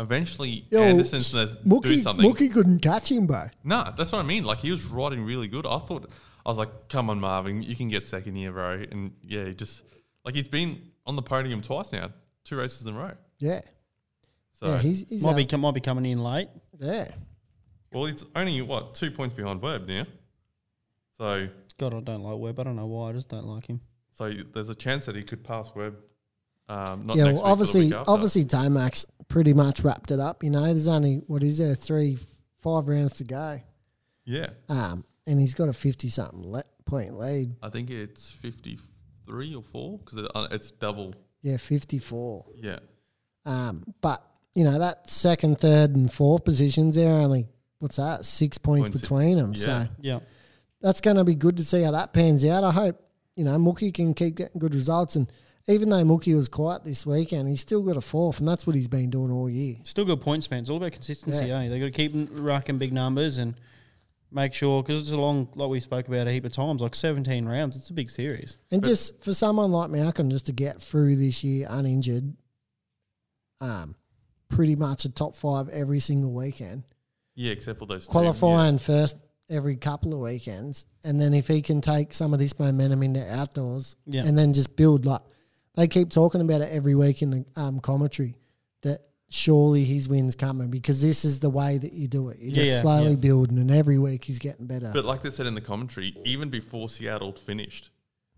[0.00, 2.28] eventually Anderson's going to do Mookie, something.
[2.28, 3.48] Mookie couldn't catch him, bro.
[3.64, 4.44] No, that's what I mean.
[4.44, 5.66] Like he was riding really good.
[5.66, 6.10] I thought
[6.44, 8.84] I was like, come on, Marvin, you can get second here, bro.
[8.90, 9.82] And yeah, he just
[10.24, 12.10] like he's been on the podium twice now,
[12.44, 13.12] two races in a row.
[13.38, 13.60] Yeah.
[14.52, 16.48] So yeah, he's, he's Might be, com- might be coming in late.
[16.78, 17.08] yeah.
[17.92, 20.06] well, it's only what two points behind Webb now.
[21.16, 21.48] So
[21.78, 22.60] God, I don't like Webb.
[22.60, 23.10] I don't know why.
[23.10, 23.80] I just don't like him.
[24.12, 25.96] so there's a chance that he could pass Webb.
[26.70, 30.42] Um, not yeah, next well, week, obviously, week obviously, Tomac's pretty much wrapped it up.
[30.44, 32.18] You know, there's only what is there three,
[32.60, 33.60] five rounds to go,
[34.24, 34.46] yeah.
[34.68, 37.54] um, and he's got a fifty something le- point lead.
[37.62, 41.14] I think it's 53 or 4 because it, uh, it's double.
[41.42, 42.44] Yeah, fifty four.
[42.54, 42.78] Yeah.
[43.46, 44.22] Um, but
[44.54, 47.48] you know that second, third, and fourth positions, they're only
[47.78, 48.24] what's that?
[48.24, 49.54] Six points Points- between them.
[49.54, 49.62] yeah.
[49.64, 50.18] So Yeah.
[50.82, 52.62] that's going to be good to see how that pans out.
[52.62, 53.00] I hope
[53.36, 55.16] you know, Mookie can keep getting good results.
[55.16, 55.32] And
[55.68, 58.74] even though Mookie was quiet this weekend, he's still got a fourth, and that's what
[58.76, 59.76] he's been doing all year.
[59.84, 60.60] Still good point span.
[60.60, 61.60] It's all about consistency, Yeah.
[61.60, 61.68] eh?
[61.68, 63.54] They got to keep racking big numbers and
[64.32, 66.94] make sure because it's a long, like we spoke about a heap of times, like
[66.94, 67.76] seventeen rounds.
[67.76, 68.56] It's a big series.
[68.70, 72.34] And just for someone like Malcolm, just to get through this year uninjured,
[73.60, 73.94] um,
[74.48, 76.84] pretty much a top five every single weekend,
[77.34, 79.16] Yeah, except for those two, qualifying first
[79.48, 83.20] every couple of weekends, and then if he can take some of this momentum into
[83.32, 84.24] outdoors, Yeah.
[84.24, 85.20] and then just build like
[85.80, 88.36] they keep talking about it every week in the um, commentary
[88.82, 89.00] that
[89.30, 92.38] surely his wins coming because this is the way that you do it.
[92.38, 93.16] You Yeah, just yeah, slowly yeah.
[93.16, 94.90] building, and every week he's getting better.
[94.92, 97.90] But like they said in the commentary, even before Seattle finished,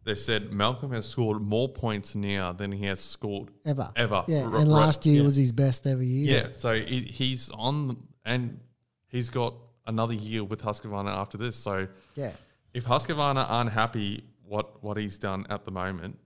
[0.04, 4.24] they said Malcolm has scored more points now than he has scored ever, ever.
[4.28, 4.44] yeah.
[4.44, 5.22] R- and r- last year yeah.
[5.22, 6.44] was his best ever year.
[6.44, 8.60] Yeah, so it, he's on, and
[9.08, 9.54] he's got
[9.86, 11.56] another year with Husqvarna after this.
[11.56, 12.32] So yeah.
[12.72, 16.18] if Husqvarna aren't happy what what he's done at the moment,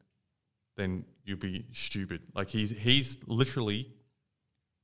[0.77, 2.23] then you'd be stupid.
[2.35, 3.93] Like he's he's literally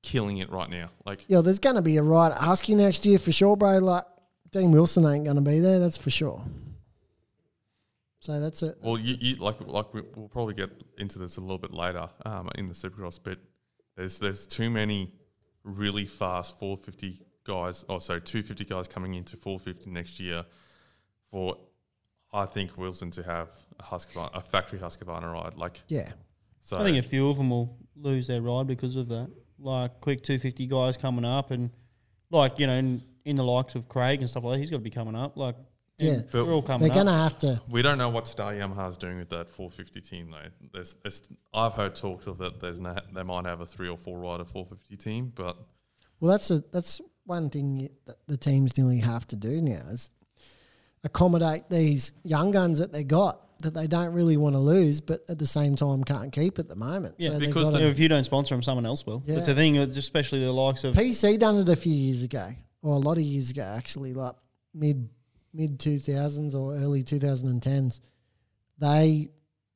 [0.03, 0.91] killing it right now.
[1.07, 3.79] Like Yeah, there's going to be a ride at Husky next year for sure, bro.
[3.79, 4.05] Like
[4.51, 6.43] Dean Wilson ain't going to be there, that's for sure.
[8.21, 8.77] So that's it.
[8.83, 12.09] Well, you, you like like we- we'll probably get into this a little bit later
[12.25, 13.39] um, in the Supercross, but
[13.97, 15.13] there's there's too many
[15.65, 20.45] really fast 450 guys, or sorry, 250 guys coming into 450 next year
[21.31, 21.57] for
[22.33, 23.49] I think Wilson to have
[23.79, 25.57] a Husqvarna, a factory Husqvarna ride.
[25.57, 26.11] Like Yeah,
[26.61, 29.29] so, I think a few of them will lose their ride because of that.
[29.59, 31.71] Like quick 250 guys coming up, and
[32.31, 34.79] like you know, in, in the likes of Craig and stuff like that, he's got
[34.79, 35.37] to be coming up.
[35.37, 35.57] Like,
[35.99, 36.19] Yeah.
[36.31, 37.61] But they're all coming they're going to have to.
[37.69, 40.69] we don't know what Star Yamaha's doing with that 450 team though.
[40.73, 41.23] There's, there's
[41.53, 42.61] I've heard talks of that.
[42.61, 45.57] There's no, they might have a three or four rider 450 team, but
[46.21, 50.11] Well, that's a that's one thing that the teams nearly have to do now is
[51.05, 55.21] accommodate these young guns that they got that they don't really want to lose, but
[55.29, 57.15] at the same time can't keep at the moment.
[57.19, 59.23] Yeah, so because got Yeah, to- if you don't sponsor them, someone else will.
[59.25, 59.37] Yeah.
[59.39, 62.49] It's a thing, especially the likes of PC done it a few years ago,
[62.83, 64.35] or a lot of years ago, actually, like
[64.75, 65.09] mid
[65.55, 68.01] mid two thousands or early two thousand and tens.
[68.79, 69.29] They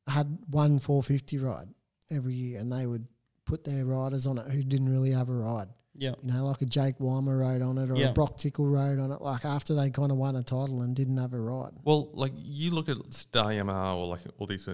[0.08, 1.68] had one four fifty ride
[2.10, 3.06] every year, and they would
[3.44, 5.68] put their riders on it who didn't really have a ride.
[5.98, 8.08] Yeah, You know, like a Jake Weimer rode on it, or Yeah.
[8.10, 9.20] a Broc Tickle rode on it.
[9.20, 11.72] Like after they kind of won a title and didn't have a ride.
[11.84, 14.68] Well, like you look at Star Yamaha or like all these,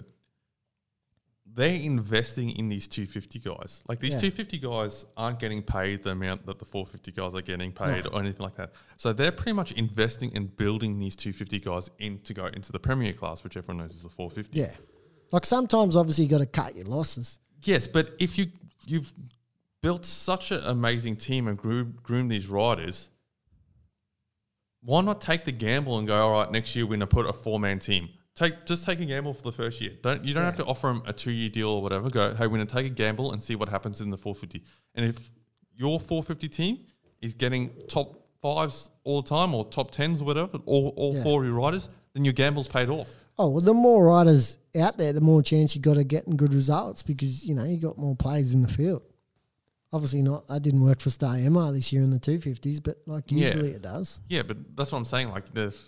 [1.55, 3.82] they're investing in these 250 guys.
[3.89, 4.20] Like these Yeah.
[4.31, 8.19] 250 guys aren't getting paid the amount that the 450 guys are getting paid or
[8.20, 8.73] anything like that.
[8.97, 12.78] So they're pretty much investing in building these 250 guys in to go into the
[12.78, 14.59] Premier class, which everyone knows is the 450.
[14.59, 14.73] Yeah,
[15.31, 17.39] like sometimes obviously you got to cut your losses.
[17.65, 18.47] Yes, but if you
[18.86, 19.12] you've
[19.83, 23.11] built such an amazing team and groom, groomed these riders,
[24.81, 26.29] why not take the gamble and go?
[26.29, 28.09] All right, next year we're gonna put a four man team.
[28.35, 29.93] Take just take a gamble for the first year.
[30.03, 32.09] Don't you don't have to offer them a two year deal or whatever.
[32.09, 34.65] Go, hey, we're gonna take a gamble and see what happens in the 450.
[34.95, 35.31] And if
[35.77, 36.79] your 450 team
[37.21, 41.23] is getting top fives all the time or top tens or whatever, all, all Yeah.
[41.23, 43.15] four of your riders, then your gamble's paid off.
[43.39, 46.55] Oh well, the more riders out there, the more chance you got of getting good
[46.55, 49.03] results because you know you got more players in the field.
[49.93, 50.48] Obviously, not.
[50.48, 53.47] That didn't work for Star MR this year in the two fifties, but like Yeah.
[53.48, 54.20] usually it does.
[54.28, 55.28] Yeah, but that's what I'm saying.
[55.28, 55.78] Like they've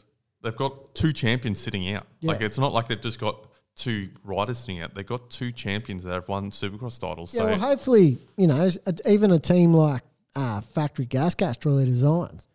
[0.42, 2.06] they've got two champions sitting out.
[2.22, 4.94] Like it's not like they've just got two riders sitting out.
[4.94, 7.32] They've got two champions that have won Supercross titles.
[7.34, 8.68] Yeah, so well, hopefully, you know,
[9.06, 10.02] even a team like
[10.36, 12.46] uh, Factory Gas Castrol Designs,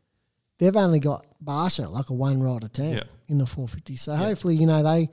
[0.60, 3.04] they've only got Barcia, like a one rider team Yeah.
[3.28, 3.96] in the 450.
[3.96, 5.10] So hopefully, you know, they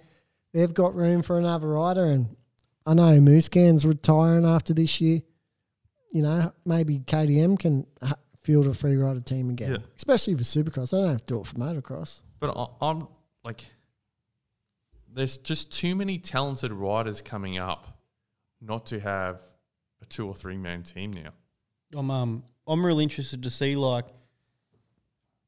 [0.53, 2.05] they've got room for another rider.
[2.05, 2.37] And
[2.85, 5.23] I know Musquin's retiring after this year.
[6.13, 7.87] You know, maybe KTM can
[8.43, 9.77] field a free rider team again, Yeah.
[9.97, 10.91] especially for Supercross.
[10.91, 12.23] They don't have to do it for motocross.
[12.41, 13.09] but I, I'm
[13.45, 13.65] like,
[15.13, 17.99] there's just too many talented riders coming up,
[18.61, 19.41] not to have
[20.03, 21.31] a two or three man team now.
[21.95, 24.07] I'm um I'm really interested to see like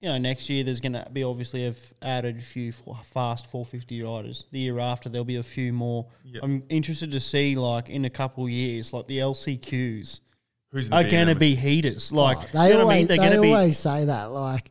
[0.01, 4.02] you know next year there's going to be obviously have added a few fast 450
[4.02, 4.44] riders.
[4.52, 6.06] The year after there'll be a few more.
[6.24, 6.40] Yeah.
[6.43, 10.20] I'm interested to see like in a couple of years like the LCQs
[10.70, 12.11] Who's in are the going to be heaters.
[12.12, 13.07] Oh, like Oh, you they know what I always, mean?
[13.09, 14.24] They're they going to be always say that.
[14.32, 14.70] Like,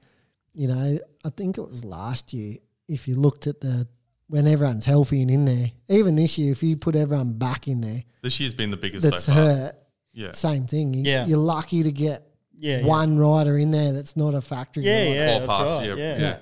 [0.54, 2.58] you know, I think it was last year.
[2.88, 3.88] If you looked at the
[4.28, 7.80] when everyone's healthy and in there, even this year, if you put everyone back in
[7.82, 9.42] there This year's been the biggest that's so far.
[9.44, 9.76] hurt,
[10.14, 10.94] Yeah, same thing.
[10.94, 11.26] You, Yeah.
[11.26, 12.28] You're lucky to get
[12.60, 12.86] yeah, yeah.
[12.86, 14.84] one rider in there that's not a factory.
[14.84, 15.14] Yeah, rider.
[15.16, 15.86] yeah, Or that's pass, right.
[15.88, 16.38] yeah, Yeah, yeah.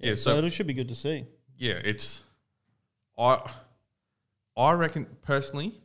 [0.00, 0.10] yeah.
[0.14, 1.24] So, So it should be good to see.
[1.56, 2.22] yeah, it's
[3.18, 3.50] I
[4.56, 5.80] I reckon personally,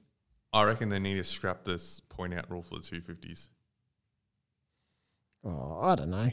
[0.53, 3.49] I reckon they need to scrap this point out rule for the two fifties.
[5.43, 6.29] Oh, I don't know.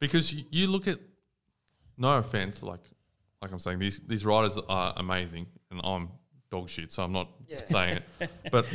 [0.00, 0.98] Because you, you look at,
[1.96, 2.80] no offense, like
[3.42, 6.10] like I'm saying, these these riders are amazing, and I'm
[6.50, 7.28] dog shit, so I'm not
[7.68, 8.30] saying it.
[8.50, 8.66] But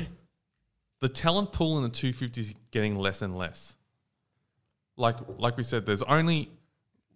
[1.02, 3.76] the talent pool in the 250s is getting less and less.
[4.98, 6.52] Like like we said, there's only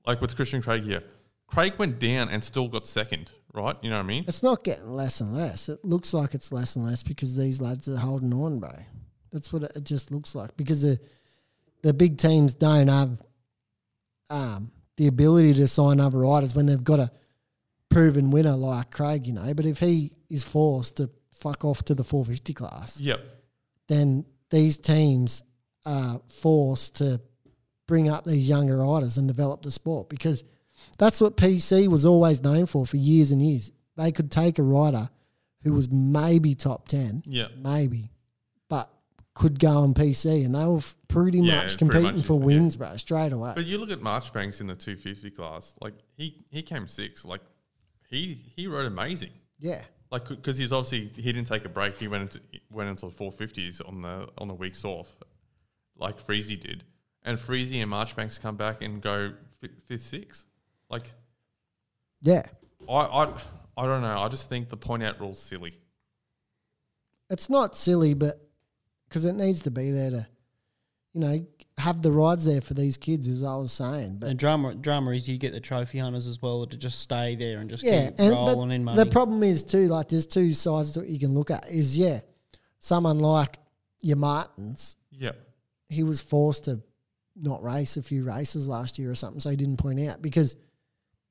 [0.06, 1.04] like with Christian Craig here.
[1.48, 3.76] Craig went down and still got second, right?
[3.82, 4.26] You know what I mean?
[4.28, 5.70] It's not getting less and less.
[5.70, 8.72] It looks like it's less and less because these lads are holding on, bro.
[9.32, 11.00] That's what it, just looks like because the
[11.84, 13.18] the big teams don't have
[14.30, 17.12] um, the ability to sign other riders when they've got a
[17.90, 19.54] proven winner like Craig, you know.
[19.54, 23.22] But if he is forced to fuck off to the 450 class, Yep.
[23.88, 25.42] then these teams
[25.86, 27.22] are forced to
[27.88, 30.44] bring up these younger riders and develop the sport because
[31.00, 33.72] that's what PC was always known for for years and years.
[33.98, 35.10] They could take a rider
[35.64, 37.48] who was maybe top 10, Yeah.
[37.58, 38.12] maybe,
[38.70, 38.90] but
[39.34, 42.46] could go on PC and they were pretty Yeah, much pretty competing much, for yeah.
[42.46, 43.54] wins, bro, straight away.
[43.56, 47.26] But you look at Marchbanks in the 250 class, like he he came sixth.
[47.26, 47.42] Like
[48.10, 49.32] he he rode amazing.
[49.58, 49.82] yeah.
[50.12, 51.96] Like because he's obviously he didn't take a break.
[51.98, 55.16] He went into went into the 450s on the on the weeks off,
[55.98, 56.84] like Freezy did.
[57.24, 60.46] And Freezy and Marchbanks come back and go fi- fifth, sixth.
[60.90, 61.14] Like
[62.22, 62.44] Yeah.
[62.90, 63.34] I I
[63.78, 64.20] I don't know.
[64.20, 65.74] I just think the point out rule's silly.
[67.30, 68.42] It's not silly, but
[69.08, 70.28] because it needs to be there to,
[71.14, 71.46] you know,
[71.78, 74.18] have the rides there for these kids, as I was saying.
[74.20, 77.36] But And drama, drama is you get the trophy hunters as well to just stay
[77.36, 78.98] there and just yeah, keep and rolling in money.
[78.98, 81.68] the problem is too, like there's two sides to what you can look at.
[81.70, 82.20] Is yeah,
[82.80, 83.60] someone like
[84.02, 85.32] your Martins, Yeah.
[85.88, 86.82] he was forced to
[87.36, 90.56] not race a few races last year or something, so he didn't point out because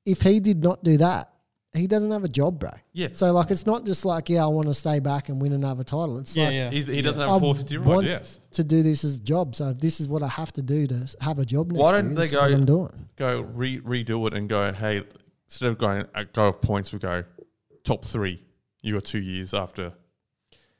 [0.05, 1.31] if he did not do that,
[1.73, 2.71] he doesn't have a job, bro.
[2.93, 3.09] Yeah.
[3.11, 5.83] So like, it's not just like yeah, I want to stay back and win another
[5.83, 6.17] title.
[6.17, 6.69] It's yeah, like yeah.
[6.71, 7.87] He's, he doesn't I have a 450 ride.
[7.87, 8.39] want Yes.
[8.53, 9.55] to do this as a job.
[9.55, 12.09] So this is what I have to do to have a job next Why don't
[12.15, 13.09] they this is what go- I'm doing.
[13.17, 14.73] Go re- redo it and go.
[14.73, 15.03] Hey,
[15.47, 17.23] instead of going uh, go of points, we go
[17.83, 18.43] top three.
[18.81, 19.93] You got two years after.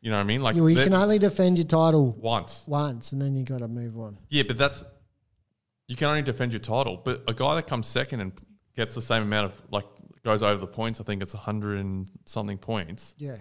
[0.01, 0.41] You know what I mean?
[0.41, 2.63] Like You, you can only defend your title once.
[2.67, 4.17] once, and then you got to move on.
[4.29, 4.83] Yeah, but that's
[5.87, 6.97] you can only defend your title.
[7.03, 8.31] But a guy that comes second and
[8.79, 9.85] gets the same amount of like
[10.23, 13.13] goes over the points, I think it's hundred and something points.
[13.17, 13.35] Yeah,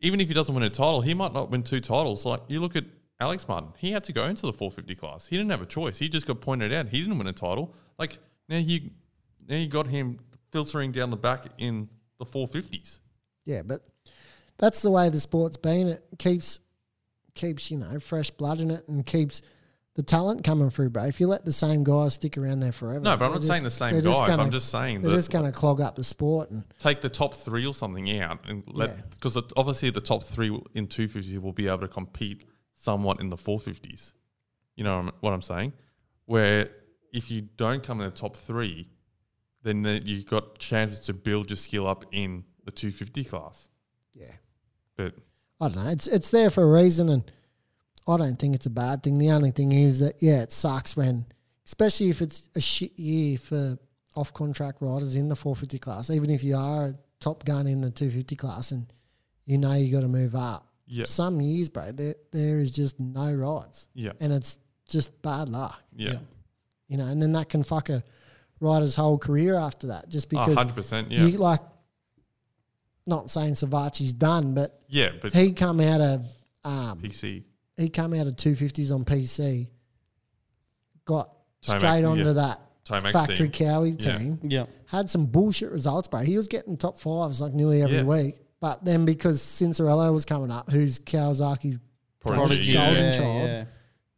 [0.00, 2.24] Even if he doesn't win a title, he might not win two titles.
[2.24, 2.84] Like you look at
[3.18, 5.26] Alex Martin, he had to go into the 450 class.
[5.26, 5.98] He didn't have a choice.
[5.98, 6.88] He just got pointed out.
[6.88, 7.74] He didn't win a title.
[7.98, 8.18] Like
[8.48, 8.90] now you
[9.48, 10.20] now you got him
[10.52, 13.00] filtering down the back in the 450s.
[13.44, 13.80] yeah, but
[14.58, 15.88] that's the way the sport's been.
[15.88, 16.60] It keeps
[17.34, 19.42] keeps you know fresh blood in it and keeps
[19.94, 21.04] the talent coming through, bro.
[21.04, 23.62] If you let the same guys stick around there forever, No, but I'm not saying
[23.62, 24.28] the same just guys.
[24.30, 27.02] gonna- I'm just saying they're that just going to clog up the sport and take
[27.02, 29.02] the top three or something out and let Yeah.
[29.10, 32.44] because obviously the top three in 250 will be able to compete
[32.74, 34.14] somewhat in the 450s.
[34.76, 35.74] You know what I'm saying?
[36.24, 36.70] Where
[37.12, 38.88] if you don't come in the top three,
[39.62, 43.68] then the, you've got chances to build your skill up in the 250 class.
[44.14, 44.32] yeah.
[44.96, 45.14] But
[45.60, 45.90] I don't know.
[45.90, 47.30] It's it's there for a reason, and
[48.06, 49.18] I don't think it's a bad thing.
[49.18, 51.26] The only thing is that yeah, it sucks when,
[51.66, 53.78] especially if it's a shit year for
[54.16, 56.10] off contract riders in the 450 class.
[56.10, 58.92] Even if you are a top gun in the 250 class, and
[59.46, 60.66] you know you got to move up.
[60.86, 61.04] Yeah.
[61.06, 64.58] Some years, bro, there there is just no rides, yeah, and it's
[64.88, 65.80] just bad luck.
[65.96, 66.18] yeah,
[66.88, 68.02] You know, and then that can fuck a
[68.60, 71.06] rider's whole career after that, just because 100%.
[71.10, 71.60] Yeah, you like.
[73.04, 76.24] Not saying Savatgy's done, but yeah, but he come out of
[76.64, 77.42] um, PC,
[77.76, 79.68] he come out of 250s on PC,
[81.04, 81.30] got
[81.62, 82.32] Tomac, straight onto yeah.
[82.32, 83.68] that Tomac factory team.
[83.68, 84.66] Cowie team, yeah.
[84.86, 86.20] had some bullshit results, bro.
[86.20, 88.02] He was getting top fives like nearly every Yeah.
[88.04, 88.36] week.
[88.60, 91.78] But then because Cianciarulo was coming up, who's Kawasaki's
[92.20, 93.64] Prodigy, Prodigy, golden yeah, child, yeah.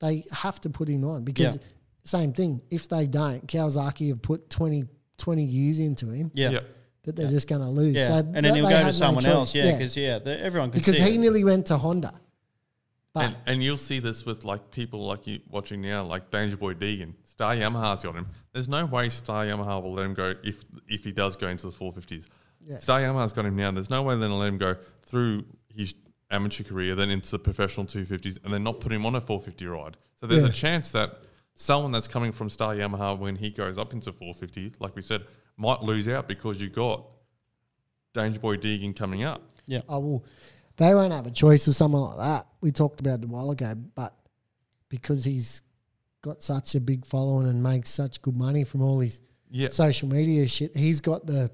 [0.00, 1.62] they have to put him on because Yeah.
[2.04, 2.60] same thing.
[2.70, 4.84] If they don't, Kawasaki have put 20,
[5.16, 6.50] 20 years into him Yeah.
[6.50, 6.60] yeah,
[7.04, 7.94] that they're just going to lose.
[7.94, 8.08] Yeah.
[8.08, 9.32] So and then he'll go had to no someone choice.
[9.32, 9.54] else.
[9.54, 11.18] Yeah, because yeah, the, everyone can because see he it.
[11.18, 12.12] nearly went to Honda.
[13.14, 16.56] But and, and you'll see this with like people like you watching now, like Danger
[16.56, 17.14] Boy Deegan.
[17.22, 18.26] Star Yamaha's got him.
[18.52, 21.66] There's no way Star Yamaha will let him go if if he does go into
[21.68, 22.26] the 450s.
[22.66, 22.78] Yeah.
[22.78, 23.70] Star Yamaha's got him now.
[23.70, 25.94] There's no way they're gonna let him go through his
[26.30, 29.66] amateur career, then into the professional 250s, and then not put him on a 450
[29.66, 29.96] ride.
[30.16, 30.48] So there's Yeah.
[30.48, 31.18] a chance that
[31.54, 35.22] someone that's coming from Star Yamaha when he goes up into 450, like we said,
[35.56, 37.06] might lose out because you got
[38.12, 39.42] Danger Boy Deegan coming up.
[39.66, 39.78] Yeah.
[39.88, 40.24] Oh well,
[40.76, 42.46] they won't have a choice of someone like that.
[42.60, 44.14] We talked about it a while ago, but
[44.88, 45.62] because he's
[46.22, 49.20] got such a big following and makes such good money from all his
[49.50, 49.68] Yeah.
[49.70, 51.50] social media shit, he's got the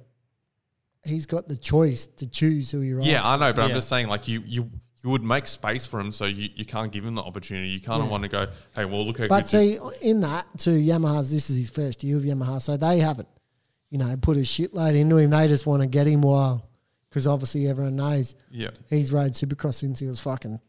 [1.05, 3.09] he's got the choice to choose who he rides.
[3.09, 4.71] Yeah, I know, but I'm just saying, like you, you,
[5.03, 7.69] you would make space for him, so you, you can't give him the opportunity.
[7.69, 8.11] You kind of Yeah.
[8.13, 9.63] want to go, hey, well, look how But good.
[9.65, 12.99] you- see, in that to Yamaha's, this is his first year of Yamaha, so they
[12.99, 13.29] haven't
[13.89, 15.31] you know, put a shitload into him.
[15.31, 16.69] They just want to get him while,
[17.11, 18.71] because obviously everyone knows Yeah.
[18.89, 20.61] he's rode Supercross since he was fucking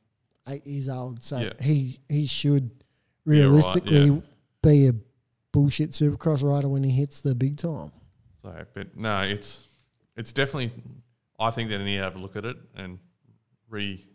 [0.50, 1.24] eight years old.
[1.24, 1.54] So Yeah.
[1.62, 2.72] he he should
[3.26, 4.20] Yeah, right, realistically yeah.
[4.64, 4.94] be a
[5.52, 7.92] bullshit Supercross rider when he hits the big time.
[8.42, 9.68] So, but no, it's
[10.18, 10.72] it's definitely.
[11.40, 13.00] I think that they need to have a look at it and
[13.70, 14.06] re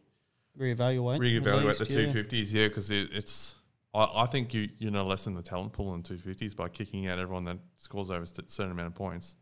[0.59, 1.19] Reevaluate.
[1.19, 2.07] reevaluate least, the yeah.
[2.07, 2.53] two fifties.
[2.55, 3.55] Yeah, because it, it's.
[3.95, 7.07] I, I think you you know lessen the talent pool in two fifties by kicking
[7.09, 9.37] out everyone that scores over a certain amount of points.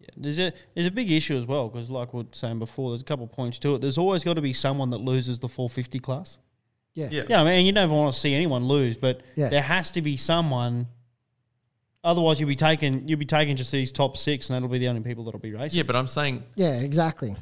[0.00, 2.90] Yeah, there's a there's a big issue as well because, like we were saying before,
[2.90, 3.80] there's a couple of points to it.
[3.82, 6.38] There's always got to be someone that loses the 450 class.
[6.94, 7.08] Yeah.
[7.10, 7.22] Yeah.
[7.28, 9.48] Yeah, I mean, you never want to see anyone lose, but Yeah.
[9.50, 10.86] there has to be someone.
[12.02, 14.88] Otherwise, you'll be taking you'll be taking just these top six, and that'll be the
[14.88, 15.76] only people that'll be racing.
[15.76, 17.36] Yeah, but I'm saying Yeah, exactly.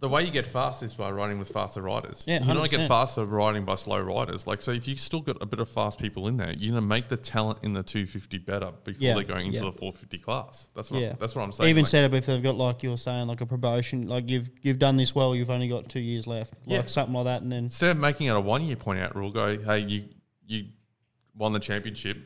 [0.00, 2.24] The way you get fast is by riding with faster riders.
[2.26, 4.46] Yeah, you don't get faster riding by slow riders.
[4.46, 6.82] Like so, if you still got a bit of fast people in there, you're gonna
[6.82, 9.70] make the talent in the 250 better before Yeah, they're going into yeah.
[9.70, 10.68] the 450 class.
[10.74, 11.70] That's what Yeah, I'm, that's what I'm saying.
[11.70, 14.28] Even Like, set up if they've got like you were saying, like a promotion, like
[14.28, 16.78] you've you've done this well, you've only got two years left, Yeah.
[16.78, 19.16] like something like that, and then instead of making it a one year point out
[19.16, 20.04] rule, go hey you
[20.46, 20.66] you
[21.34, 22.18] won the championship.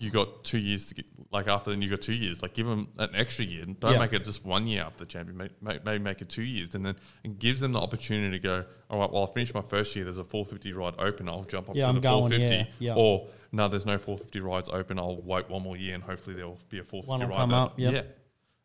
[0.00, 2.42] You got two years to get like after then you got two years.
[2.42, 3.64] Like give them an extra year.
[3.64, 3.98] Don't Yeah.
[4.00, 5.36] make it just one year after the champion.
[5.36, 8.42] Make, make, maybe make it two years, and then it gives them the opportunity to
[8.42, 8.64] go.
[8.90, 10.04] All right, well I finished my first year.
[10.04, 11.28] There's a 450 ride open.
[11.28, 12.70] I'll jump up Yeah, to I'm the going, 450.
[12.84, 13.00] yeah, yeah.
[13.00, 14.98] Or no, there's no 450 rides open.
[14.98, 17.36] I'll wait one more year, and hopefully there will be a 450 One will ride.
[17.36, 17.92] come up, yep.
[17.92, 18.02] Yeah.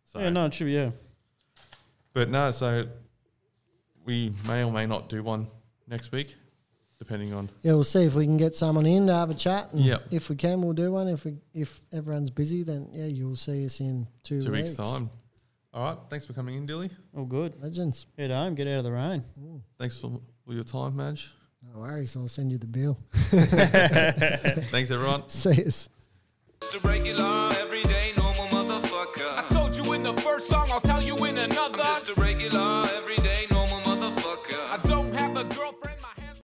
[0.05, 0.89] So, yeah, no, it should be yeah.
[2.13, 2.87] but no, so
[4.03, 5.47] we may or may not do one
[5.87, 6.35] next week,
[6.99, 7.49] depending on.
[7.61, 9.71] Yeah, we'll see if we can get someone in to have a chat.
[9.73, 10.07] And Yep.
[10.11, 11.07] If we can, we'll do one.
[11.07, 14.69] If we if everyone's busy, then yeah, you'll see us in two, two weeks.
[14.69, 15.09] weeks' time.
[15.73, 15.97] All right.
[16.09, 16.89] Thanks for coming in, Dilly.
[17.15, 17.61] All good.
[17.61, 18.05] Legends.
[18.17, 19.23] Head home, get out of the rain.
[19.77, 21.31] Thanks for all your time, Madge.
[21.73, 22.15] No worries.
[22.15, 22.97] I'll send you the bill.
[24.71, 25.23] Thanks, everyone.
[25.29, 25.89] see us.
[26.61, 27.53] Just a regular